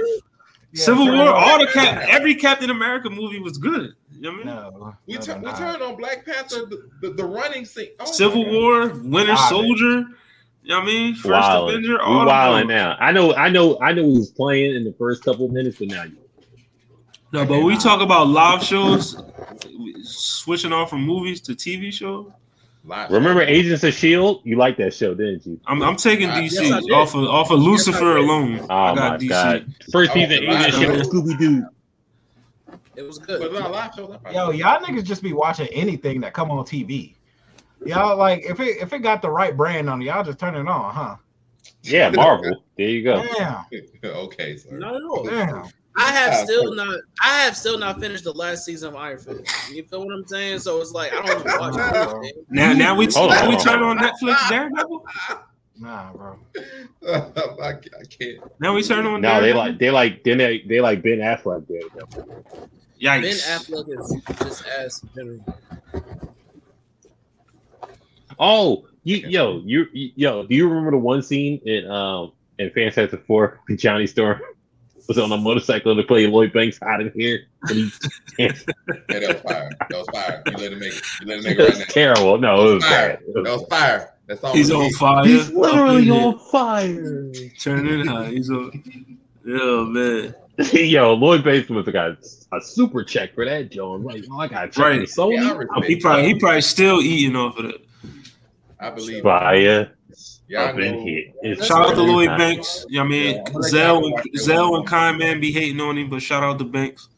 [0.75, 1.35] Yeah, Civil Civil War, War.
[1.35, 3.93] all the cap, every Captain America movie was good.
[4.11, 4.47] You know what I mean?
[4.47, 5.59] No, We, no, turn, we they're not.
[5.59, 6.65] turn on Black Panther.
[6.67, 7.91] The, the, the running scene.
[8.01, 9.99] Oh Civil War, Winter Soldier.
[10.01, 10.07] it.
[10.65, 10.69] Soldier.
[10.69, 11.15] You know what I mean?
[11.15, 11.69] First Wildin'.
[11.75, 11.93] Avenger.
[11.93, 12.97] We All them wilding now.
[13.01, 13.35] I know.
[13.35, 13.79] I know.
[13.81, 14.03] I know.
[14.05, 16.17] He was playing in the first couple of minutes, but now you.
[17.33, 19.17] No, but we talk about live shows,
[20.03, 22.31] switching off from movies to TV shows.
[22.85, 24.41] Live Remember Agents of Shield?
[24.45, 25.59] You liked that show, didn't you?
[25.67, 28.67] I'm, I'm taking Uh, DC yes, off of off of Lucifer alone.
[28.69, 29.29] Oh I my DC.
[29.29, 29.75] god!
[29.93, 31.03] First season, live Agents of Shield.
[31.27, 31.67] Scooby Doo.
[32.97, 33.41] It was good.
[33.53, 34.11] no, live shows.
[34.13, 37.15] I probably- Yo, y'all niggas just be watching anything that come on TV.
[37.87, 40.55] Y'all like if it if it got the right brand on it, y'all just turn
[40.55, 41.17] it on, huh?
[41.83, 42.65] Yeah, Marvel.
[42.77, 43.23] There you go.
[43.37, 43.65] Damn,
[44.05, 44.79] okay, sir.
[44.79, 45.25] Not at all.
[45.25, 45.65] damn.
[45.95, 47.01] I have Yeah, still not.
[47.23, 49.71] I have still not finished the last season of Iron Fist.
[49.71, 50.61] You feel what I'm saying?
[50.61, 52.37] So it's like I don't even watch it.
[52.49, 53.99] Now, now we Hold on, we turn on.
[53.99, 55.05] on Netflix Daredevil.
[55.79, 56.39] Nah, bro.
[57.09, 57.73] I, I
[58.09, 58.39] can't.
[58.61, 59.21] Now we turn on.
[59.21, 61.83] No, they like they like then they they like Ben Affleck did.
[63.01, 63.23] Yikes.
[63.23, 65.45] Ben Affleck is just ass general.
[68.43, 70.45] Oh, you yo you you- yo.
[70.47, 74.41] Do you remember the one scene in um in Fantastic Four when Johnny Storm
[75.09, 77.41] was on a motorcycle to play Lloyd Banks out of here?
[77.69, 77.91] And he,
[78.39, 78.53] Yeah,
[79.09, 79.71] that was fire.
[79.91, 80.43] That was fire.
[80.47, 81.03] You let him make it.
[81.21, 81.85] You let him make it right now.
[81.89, 82.39] terrible.
[82.39, 83.09] No, it was Fire.
[83.09, 83.21] bad.
[83.23, 84.15] It was That was fire.
[84.27, 84.55] That's all.
[84.55, 84.93] He's on need.
[84.95, 85.25] fire.
[85.27, 87.31] He's literally Up in on fire.
[87.33, 87.53] here.
[87.61, 88.27] Turning high.
[88.31, 89.19] He's on.
[89.45, 90.35] Yeah, man.
[90.73, 92.11] Yo, Lloyd Banks must have got
[92.53, 94.05] a super check for that, John.
[94.05, 95.09] Like, oh, I got a check Right.
[95.09, 95.35] from Sony.
[95.37, 97.85] Yeah, I He probably he probably still eating off of it.
[98.83, 99.23] I believe.
[99.23, 99.93] fire.
[100.49, 101.05] Y'all I've been know-
[101.45, 101.65] hit.
[101.65, 102.39] Shout out to Lloyd time.
[102.39, 102.85] Banks.
[102.89, 105.81] You know what I mean, Yeah, Zell and y'all Zell and Kind Man be hating
[105.81, 107.09] on him, but shout out to Banks.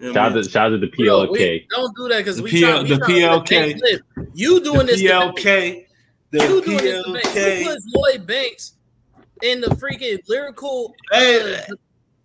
[0.00, 1.32] You know Shout out to, shout out to the We don't- PLK.
[1.38, 4.00] we- don't do that because we PL trying, the we trying to PLK.
[4.34, 5.00] You doing the this?
[5.02, 5.86] to PLK.
[6.32, 7.04] The You doing this?
[7.04, 7.26] to Banks.
[7.36, 7.64] You PLK.
[7.64, 8.72] put Lloyd Banks
[9.42, 10.94] in the freaking lyrical.
[11.12, 11.74] Hey, uh,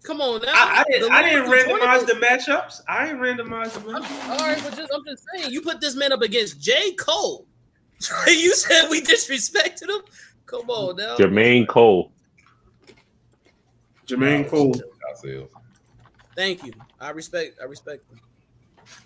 [0.03, 0.51] come on now.
[0.51, 2.81] I, I didn't, The I didn't lyrical randomize the matchups.
[2.88, 4.30] I ain't randomized the matchups.
[4.30, 6.93] All right, but just, I'm just saying, you put this man up against J.
[6.93, 7.45] Cole.
[8.27, 10.01] you said we disrespected him.
[10.45, 11.17] Come on now.
[11.17, 12.11] Jermaine Cole.
[14.07, 14.73] Jermaine Cole.
[16.35, 16.71] Thank you.
[16.99, 17.59] I respect.
[17.61, 18.19] I respect him.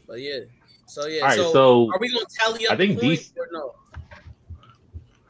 [0.07, 0.39] But yeah.
[0.85, 1.21] So yeah.
[1.21, 3.49] All right, so, so are we gonna tally up I think the points these- or
[3.51, 3.73] no?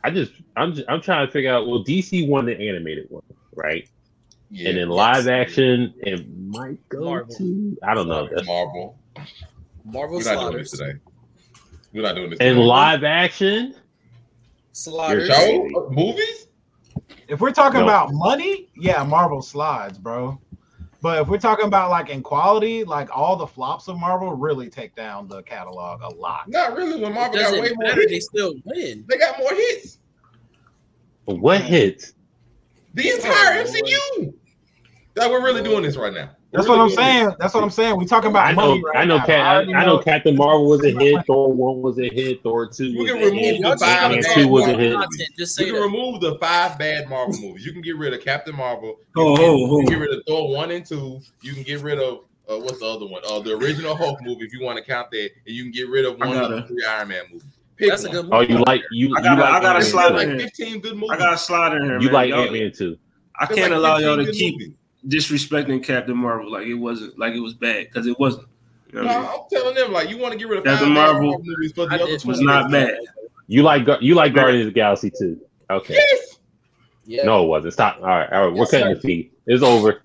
[0.04, 1.68] I just I'm just, I'm trying to figure out.
[1.68, 3.24] Well, DC won the animated one,
[3.56, 3.88] right?
[4.52, 4.70] Yeah.
[4.70, 7.36] and then live action, it might go Marvel.
[7.38, 8.26] to I don't know.
[8.28, 9.00] That's- Marvel.
[9.86, 11.00] Marvel We're not doing this today.
[11.94, 12.40] We're not doing this.
[12.40, 12.66] And today.
[12.66, 13.76] live action,
[14.72, 15.28] Slaughters.
[15.28, 16.48] You're show Uh, movies.
[17.28, 17.86] If we're talking No.
[17.86, 20.40] about money, yeah, Marvel slides, bro.
[21.02, 24.70] But if we're talking about like in quality, like all the flops of Marvel really
[24.70, 26.48] take down the catalog a lot.
[26.50, 27.00] Not really.
[27.02, 28.06] When Marvel got way doesn't more matter.
[28.08, 29.06] They still win.
[29.10, 30.00] they got more hits.
[31.26, 32.14] what hits?
[32.96, 34.34] The entire Oh, MCU.
[35.16, 36.32] That we're really doing this right now.
[36.54, 37.36] We're That's really what I'm doing saying.
[37.40, 37.98] That's what I'm saying.
[37.98, 39.26] We talking about I know, money right I know, now.
[39.26, 41.26] Cap, I, already I know Captain Marvel was a hit.
[41.26, 42.44] Thor one was a hit.
[42.44, 43.54] Thor two We was can a remove hit.
[43.56, 44.94] the Y'all just five wanna and talk two was a hit.
[44.94, 45.30] content.
[45.36, 45.82] Just say can that.
[45.82, 47.66] remove the five bad Marvel movies.
[47.66, 49.00] You can get rid of Captain Marvel.
[49.16, 49.78] You Oh, can, oh, you oh.
[49.78, 51.20] can get rid of Thor one and two.
[51.42, 53.24] You can get rid of uh, what's the other one?
[53.28, 55.90] Uh, the original Hulk movie, if you want to count that, and you can get
[55.90, 57.48] rid of I one of the three Iron Man movies.
[57.78, 58.16] Pick That's a one.
[58.16, 58.54] good Oh, movie.
[58.54, 59.16] you like you?
[59.18, 60.14] I gotta- like I gotta Ant-Man slide too.
[60.16, 61.10] like 15 good movies.
[61.14, 62.14] I got a slide in here, You man.
[62.14, 62.98] like Y'all- Ant Man too.
[63.40, 64.76] I can't allow y'all to keep movies.
[65.08, 68.48] Disrespecting Captain Marvel like it wasn't like it was bad because it wasn't.
[68.92, 69.30] You know No, I mean?
[69.34, 71.44] I'm telling them like you want to get rid of Captain five bad Marvel Marvel
[71.46, 72.98] movies for the I other did- It was not bad.
[73.48, 75.40] You like you like Guardians of the Galaxy too.
[75.70, 75.96] Okay.
[75.96, 76.38] Yes.
[77.06, 77.24] Yeah.
[77.24, 77.74] No, it wasn't.
[77.74, 77.98] Stop.
[78.02, 78.52] All right, all right.
[78.54, 78.94] We're Yes, cutting sir.
[78.96, 79.32] the feed.
[79.48, 80.02] It's over.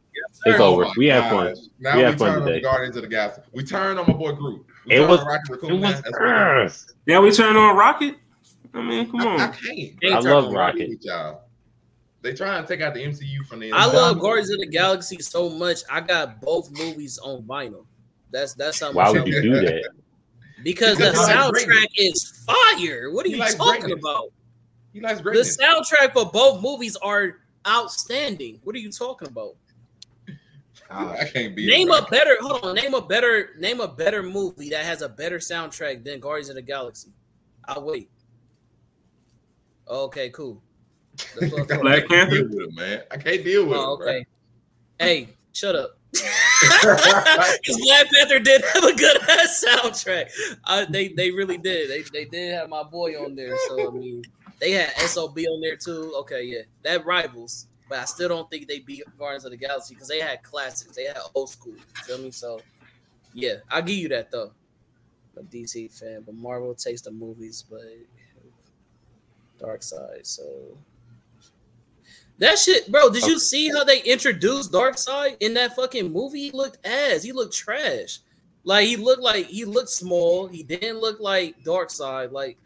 [0.46, 0.84] It's Oh over.
[0.84, 1.30] my We had gosh.
[1.30, 1.56] fun.
[1.78, 2.58] Now We we, had fun turn on today.
[2.58, 3.42] the Guardians of the Galaxy.
[3.52, 4.64] We turn on my boy Groot.
[4.86, 5.20] We It was.
[5.20, 5.80] on It was.
[5.80, 6.02] man.
[6.02, 6.68] That's we're
[7.06, 8.16] Yeah, we turned on Rocket.
[8.74, 9.52] I mean, come I, I on.
[9.52, 9.78] can't.
[10.04, 10.90] I I love love Rocket.
[11.04, 11.40] Rocket.
[12.22, 12.32] With y'all.
[12.32, 13.72] They try and take out the MCU from the.
[13.72, 13.96] I inside.
[13.96, 15.78] love Guardians of the Galaxy so much.
[15.90, 17.86] I got both movies on vinyl.
[18.30, 19.14] That's that's how Why much.
[19.14, 19.90] would I you do that?
[20.62, 21.88] Because the Because he likes soundtrack greatness.
[21.96, 23.10] is fire.
[23.12, 24.00] What are He you talking greatness.
[24.00, 24.32] about?
[24.92, 27.36] He likes The soundtrack for both movies are
[27.66, 28.58] outstanding.
[28.64, 29.54] What are you talking about?
[30.90, 31.66] I can't be.
[31.66, 32.06] Name around.
[32.06, 32.74] a better hold on.
[32.74, 36.56] Name a better name a better movie that has a better soundtrack than Guardians of
[36.56, 37.10] the Galaxy.
[37.66, 38.10] I'll wait.
[39.86, 40.62] Okay, cool.
[41.38, 41.80] That's what I thought.
[41.82, 42.36] Black I can't Panther.
[42.36, 43.02] deal with him, man.
[43.10, 43.98] I can't deal with Oh, him.
[43.98, 44.06] bro.
[44.08, 44.26] okay.
[44.98, 45.98] Hey, shut up.
[46.60, 50.30] Because Black Panther did have a good ass soundtrack.
[50.64, 51.88] Uh, they they really did.
[51.90, 53.56] They they did have my boy on there.
[53.68, 54.24] So I mean,
[54.58, 56.12] they had Sob on there too.
[56.20, 57.66] Okay, yeah, that rivals.
[57.88, 60.96] But I still don't think they beat Guardians of the Galaxy because they had classics.
[60.96, 61.74] They had old school.
[61.74, 62.30] You feel me?
[62.32, 62.60] So
[63.34, 64.52] yeah, I'll give you that though.
[65.36, 67.82] A DC fan, but Marvel takes the movies, but
[69.60, 70.26] Darkseid.
[70.26, 70.76] So
[72.38, 73.10] that shit, bro.
[73.10, 76.44] Did you see how they introduced Darkseid in that fucking movie?
[76.44, 77.22] He looked ass.
[77.22, 78.20] He looked trash.
[78.64, 80.46] Like he looked like he looked small.
[80.46, 82.32] He didn't look like Darkseid.
[82.32, 82.58] Like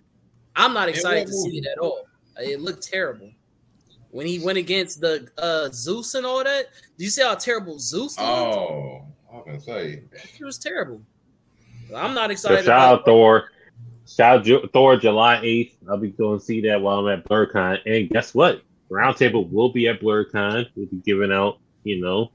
[0.57, 2.07] I'm not excited to see it at all.
[2.39, 3.31] It looked terrible.
[4.11, 6.67] When he went against the uh Zeus and all that,
[6.99, 8.21] do you see how terrible Zeus looked?
[8.57, 10.03] Oh, I was gonna say.
[10.39, 11.01] It was terrible.
[11.95, 12.65] I'm not So excited.
[12.65, 13.51] shout out Thor.
[14.07, 15.73] Shout out Ju- Thor July 8th.
[15.89, 17.79] I'll be going to see that while I'm at BlerdCon.
[17.87, 18.63] And guess what?
[18.93, 20.67] Roundtable will be at BlerdCon.
[20.77, 22.31] We'll be giving out, you know,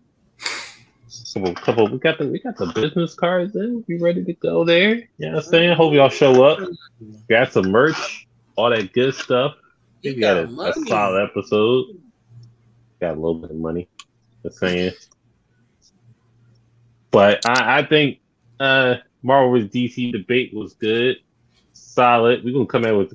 [1.34, 1.88] couple, couple.
[1.88, 3.84] We got the we got the business cards in.
[3.88, 4.96] We ready to go there.
[4.96, 5.76] You know what I'm saying?
[5.76, 6.60] Hope y'all show up.
[7.30, 9.56] Got some merch, all that good stuff.
[10.04, 11.86] We got, got a, a solid episode.
[13.00, 13.88] Got a little bit of money.
[14.44, 14.94] Just saying.
[17.12, 18.20] But I, I think
[18.60, 19.72] uh Marvel vs.
[19.72, 21.18] DC debate was good,
[21.74, 22.44] solid.
[22.44, 23.14] We're gonna come in with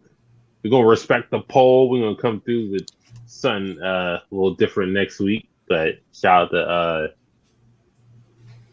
[0.63, 1.91] we're gonna respect the poll.
[1.91, 2.87] We're gonna come through with
[3.33, 5.49] something uh, a little different next week.
[5.69, 7.07] But shout out to uh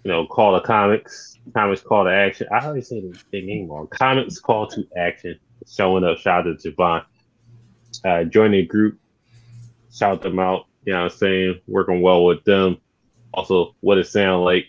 [0.04, 2.48] you know, call to comics, comics call to action.
[2.52, 3.88] I always say the, the name wrong.
[3.88, 5.40] Comics call to action.
[5.68, 7.06] Showing up, shout out to Javon.
[8.06, 9.00] Uh join the group,
[9.92, 11.62] shout them out, you know what I'm saying?
[11.68, 12.78] Working well with them.
[13.34, 14.66] Also, what it sound like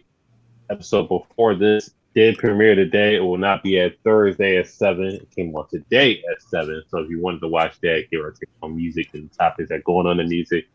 [0.71, 3.16] episode before this did premiere today.
[3.16, 5.06] It will not be at Thursday at seven.
[5.06, 6.82] It came on today at seven.
[6.88, 9.84] So if you wanted to watch that, give or take on music and topics that
[9.84, 10.66] going on in music,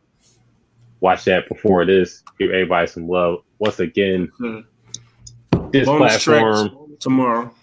[1.02, 2.24] watch that before this.
[2.40, 3.44] Give everybody some love.
[3.60, 4.60] once again, Hmm.
[5.72, 6.98] this Bonus platform.
[7.00, 7.54] tomorrow.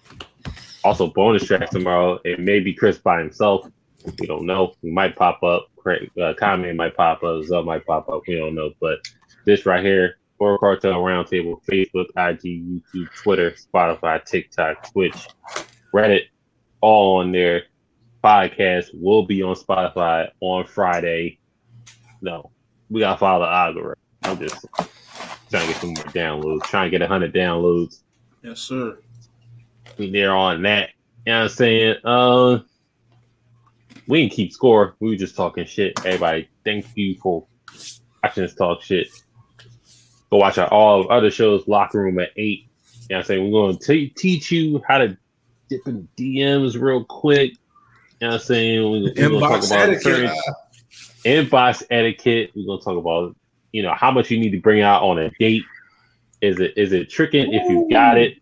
[0.84, 2.20] Also, bonus track tomorrow.
[2.24, 3.68] It may be Chris by himself.
[4.20, 4.72] We don't know.
[4.80, 5.66] He might pop up.
[5.86, 7.44] Uh, Kame might pop up.
[7.44, 8.22] Zell might pop up.
[8.28, 8.70] We don't know.
[8.80, 9.00] But
[9.44, 15.28] this right here, Horror Cartel Roundtable, Facebook, IG, YouTube, Twitter, Spotify, TikTok, Twitch,
[15.94, 16.22] Reddit,
[16.80, 17.62] all on there.
[18.24, 21.38] Podcast will be on Spotify on Friday.
[22.22, 22.50] No,
[22.90, 24.02] we gotta follow the algorithm.
[24.24, 24.66] I'm just
[25.48, 26.64] trying to get some more downloads.
[26.64, 28.02] Trying to get hundred downloads.
[28.42, 28.98] Yes, sir.
[29.96, 30.90] We there on that.
[31.24, 31.96] You know what I'm saying?
[32.04, 32.58] Uh,
[34.08, 34.96] we can't keep score.
[34.98, 36.04] We were just talking shit.
[36.04, 37.46] Everybody, thank you for
[38.24, 39.06] watching us talk shit.
[40.32, 42.40] Go watch our all other shows, Locker Room at 8.
[42.40, 42.66] You
[43.10, 43.44] know I'm saying?
[43.44, 45.14] We're going to te- teach you how to
[45.68, 47.50] dip in DMs real quick.
[47.52, 47.58] You
[48.22, 48.90] know what I'm saying?
[48.90, 50.30] We- We're, going to talk about etiquette.
[51.26, 52.50] inbox etiquette.
[52.56, 53.36] We're going to talk about,
[53.72, 55.64] you know, how much you need to bring out on a date.
[56.40, 58.38] Is it is it tricking if you got it?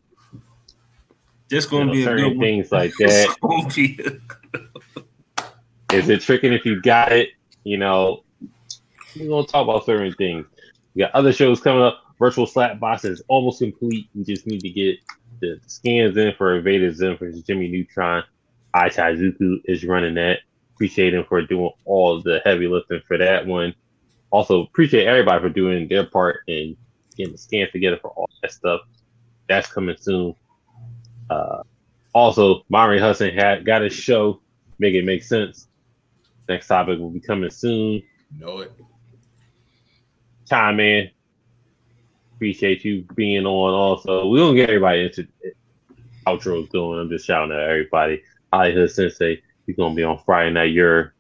[1.49, 2.47] This gonna know, be a certain good one.
[2.47, 4.21] things like It's that.
[5.93, 7.31] Is it tricking if you got it?
[7.65, 8.23] You know,
[9.19, 10.47] we're gonna talk about certain things.
[10.95, 12.03] We got other shows coming up.
[12.19, 14.09] Virtual Slap Box is almost complete.
[14.15, 14.97] We just need to get
[15.41, 18.25] the scans in for Invader Zim for Jimmy Neutron.
[18.75, 20.41] Ai Taizuku is running that.
[20.75, 23.75] Appreciate him for doing all the heavy lifting for that one.
[24.31, 26.77] Also appreciate everybody for doing their part and
[27.17, 28.81] getting the scans together for all that stuff.
[29.49, 30.35] That's coming soon.
[31.29, 31.63] Uh,
[32.13, 34.41] also, Mari Hudson had got a show.
[34.79, 35.69] Make it make sense.
[36.49, 38.03] Next topic will be coming soon.
[38.37, 38.73] Know it.
[40.51, 41.09] Time man.
[42.35, 44.27] Appreciate you being on also.
[44.27, 45.29] We're gonna get everybody into
[46.27, 46.99] outros doing.
[46.99, 48.21] I'm just shouting at everybody.
[48.53, 50.73] Hollywood Sensei, he's gonna be on Friday night.
[50.73, 51.15] You're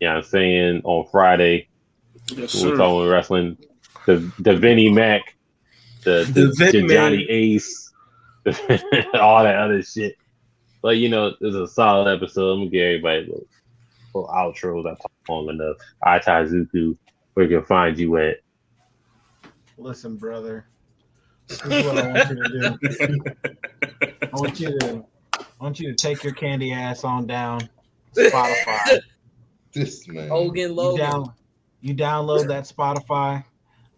[0.00, 1.68] you know what I'm saying on Friday.
[2.30, 2.76] Yes, we're sir.
[2.76, 3.58] talking wrestling.
[4.06, 5.36] The the Vinnie Mac,
[6.02, 7.92] the, the, The the Johnny Ace,
[9.14, 10.16] all that other shit.
[10.82, 12.54] But you know, it's a solid episode.
[12.54, 13.46] I'm gonna give everybody a little,
[14.12, 14.90] little outros.
[14.90, 15.76] I talk long enough.
[16.02, 16.96] I Zuku,
[17.34, 18.36] where you can find you at.
[19.78, 20.66] Listen, brother.
[21.48, 22.78] This is what I want you to do.
[24.32, 25.04] I want you to
[25.36, 27.68] I want you to take your candy ass on down
[28.16, 29.00] Spotify.
[29.72, 30.28] This man.
[30.28, 30.98] Hogan You, Logan.
[30.98, 31.32] down,
[31.80, 33.44] you download that Spotify.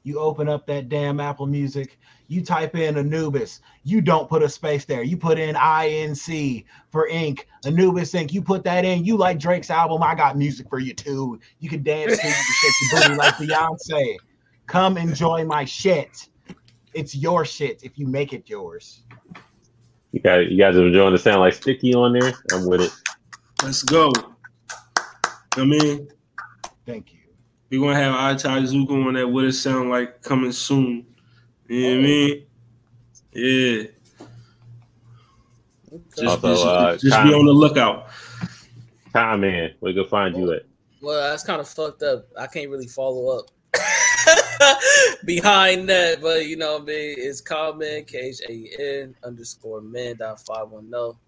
[0.05, 1.99] You open up that damn Apple Music.
[2.29, 3.61] You type in Anubis.
[3.85, 5.03] You don't put a space there.
[5.03, 7.49] You put in INC for ink.
[7.65, 8.31] Anubis Inc.
[8.31, 9.05] You put that in.
[9.05, 10.03] You like Drake's album.
[10.03, 11.41] I got music for you too.
[11.59, 12.27] You can dance to.
[12.27, 14.17] You can shake your booty like Beyonce.
[14.67, 16.29] Come enjoy my shit.
[16.93, 19.03] It's your shit if you make it yours.
[20.13, 22.33] You guys, you guys are enjoying the sound like sticky on there.
[22.53, 22.93] I'm with it.
[23.63, 24.13] Let's go.
[25.51, 26.09] Come in.
[26.87, 27.24] thank you.
[27.79, 29.29] We're gonna have Itai Zuko on that.
[29.29, 31.07] What it sound like coming soon?
[31.69, 32.47] You know what I mean?
[33.33, 33.83] Yeah.
[36.17, 38.09] Just, Also, just- uh, just be on the lookout.
[39.13, 40.63] Time man, where you can find you at?
[41.01, 42.27] Well, that's kind of fucked up.
[42.39, 43.51] I can't really follow up
[45.25, 47.15] behind that, but you know what I mean.
[47.19, 51.19] It's comment K H A N underscore man dot five one zero.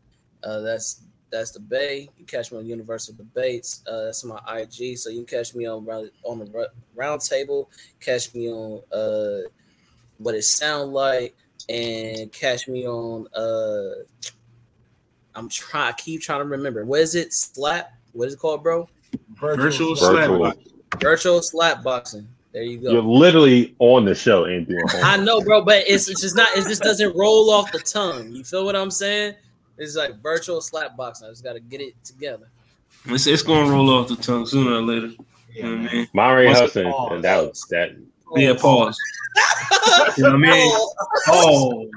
[0.42, 2.08] Uh, that's that's the Bay.
[2.18, 3.82] You catch me on Universal Debates.
[3.86, 4.96] Uh, that's my IG.
[4.98, 7.70] So you can catch me on round- on the ru- round table.
[8.00, 9.48] Catch me on uh,
[10.18, 11.34] what it sound like,
[11.68, 14.02] and catch me on uh.
[15.34, 15.88] I'm trying.
[15.88, 16.84] I keep trying to remember.
[16.84, 17.32] What is it?
[17.34, 17.92] Slap.
[18.12, 18.88] What is it called, bro?
[19.38, 20.38] Virtual slap Virtual.
[20.38, 20.58] box.
[21.00, 22.26] Virtual slap boxing.
[22.52, 22.90] There you go.
[22.90, 25.04] You're literally on the show and doing homework.
[25.06, 26.48] I know, bro, but it's, it's just not.
[26.56, 28.30] It just doesn't roll off the tongue.
[28.32, 29.34] You feel what I'm saying?
[29.78, 31.26] It's like virtual slap boxing.
[31.26, 32.48] I just got to get it together.
[33.06, 35.12] It's, it's gonna roll off the tongue sooner or later.
[35.54, 36.08] You know what I mean?
[36.12, 37.96] Mari Hudson, and that was that.
[38.34, 38.96] Yeah, pause.
[40.16, 40.72] you know what I mean?
[41.26, 41.88] Pause.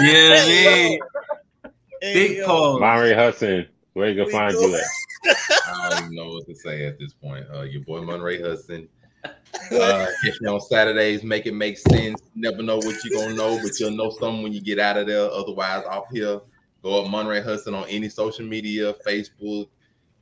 [0.00, 1.00] You know what I mean?
[2.00, 2.80] Big pause.
[2.80, 4.82] Mari Hudson, where you can find you at?
[5.66, 7.46] I don't even know what to say at this point.
[7.52, 8.88] Uh, your boy Monray Hudson.
[9.72, 11.24] Uh, catch me on Saturdays.
[11.24, 12.20] Make it make sense.
[12.34, 15.06] Never know what you're gonna know, but you'll know something when you get out of
[15.06, 15.28] there.
[15.30, 16.40] Otherwise, off here,
[16.86, 19.68] go up Monray Hudson on any social media, Facebook,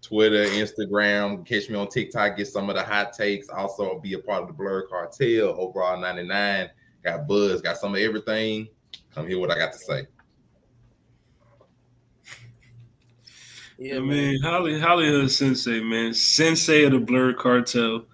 [0.01, 1.47] Twitter, Instagram.
[1.47, 2.39] Catch me on TikTok.
[2.39, 3.51] Get some of the hot takes.
[3.51, 5.55] Also, be a part of the Blerd Cartel.
[5.59, 6.71] Overall 99.
[7.05, 7.61] Got buzz.
[7.61, 8.69] Got some of everything.
[9.15, 10.07] Come hear what I got to say.
[13.77, 18.05] Yeah, I mean, Holly Hollywood Sensei, man, Sensei of the Blerd Cartel.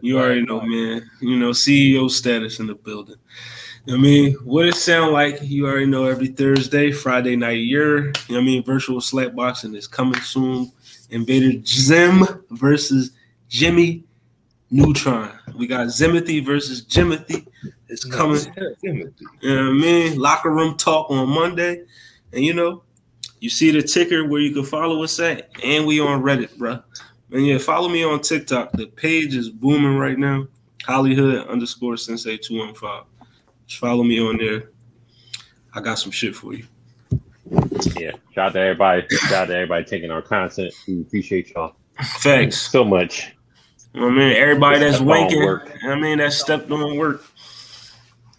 [0.00, 1.08] You already know, man.
[1.20, 3.16] You know, CEO status in the building.
[3.88, 7.96] I mean, what it sound like, you already know every Thursday, Friday night year.
[7.96, 8.62] You know what I mean?
[8.62, 10.70] Virtual slap boxing is coming soon.
[11.10, 13.10] Invader Zim versus
[13.48, 14.04] Jimmy
[14.70, 15.32] Neutron.
[15.56, 17.46] We got Zimothy versus Jimothy.
[17.88, 18.40] is coming.
[18.82, 20.18] You know what I mean?
[20.18, 21.84] Locker room talk on Monday.
[22.32, 22.82] And you know,
[23.40, 26.80] you see the ticker where you can follow us at, and we on Reddit, bro.
[27.32, 28.72] And yeah, follow me on TikTok.
[28.72, 30.46] The page is booming right now.
[30.84, 33.11] Hollywood underscore sensei 215.
[33.66, 34.70] Just follow me on there.
[35.74, 36.64] I got some shit for you.
[37.96, 38.12] Yeah.
[38.34, 39.06] Shout out to everybody.
[39.10, 40.72] Shout out to everybody taking our content.
[40.86, 41.74] We appreciate y'all.
[42.20, 43.34] Thanks so much.
[43.94, 45.42] I mean, everybody that's winking.
[45.84, 47.24] I mean, that stepped on work.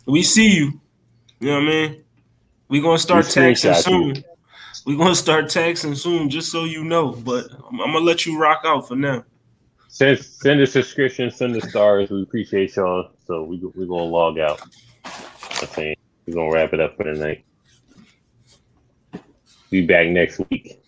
[0.06, 0.80] We see you.
[1.40, 2.04] You know what I mean?
[2.70, 4.16] We gonna start We taxing soon.
[4.16, 4.24] you.
[4.86, 7.12] We gonna start taxing soon, just so you know.
[7.12, 9.24] But I'm, I'm gonna let you rock out for now.
[9.90, 12.10] Send send a subscription, send the stars.
[12.10, 13.12] We appreciate y'all.
[13.28, 14.62] So we we gonna log out.
[15.06, 17.46] I think we're gonna wrap it up for the night.
[19.70, 20.83] Be back next week.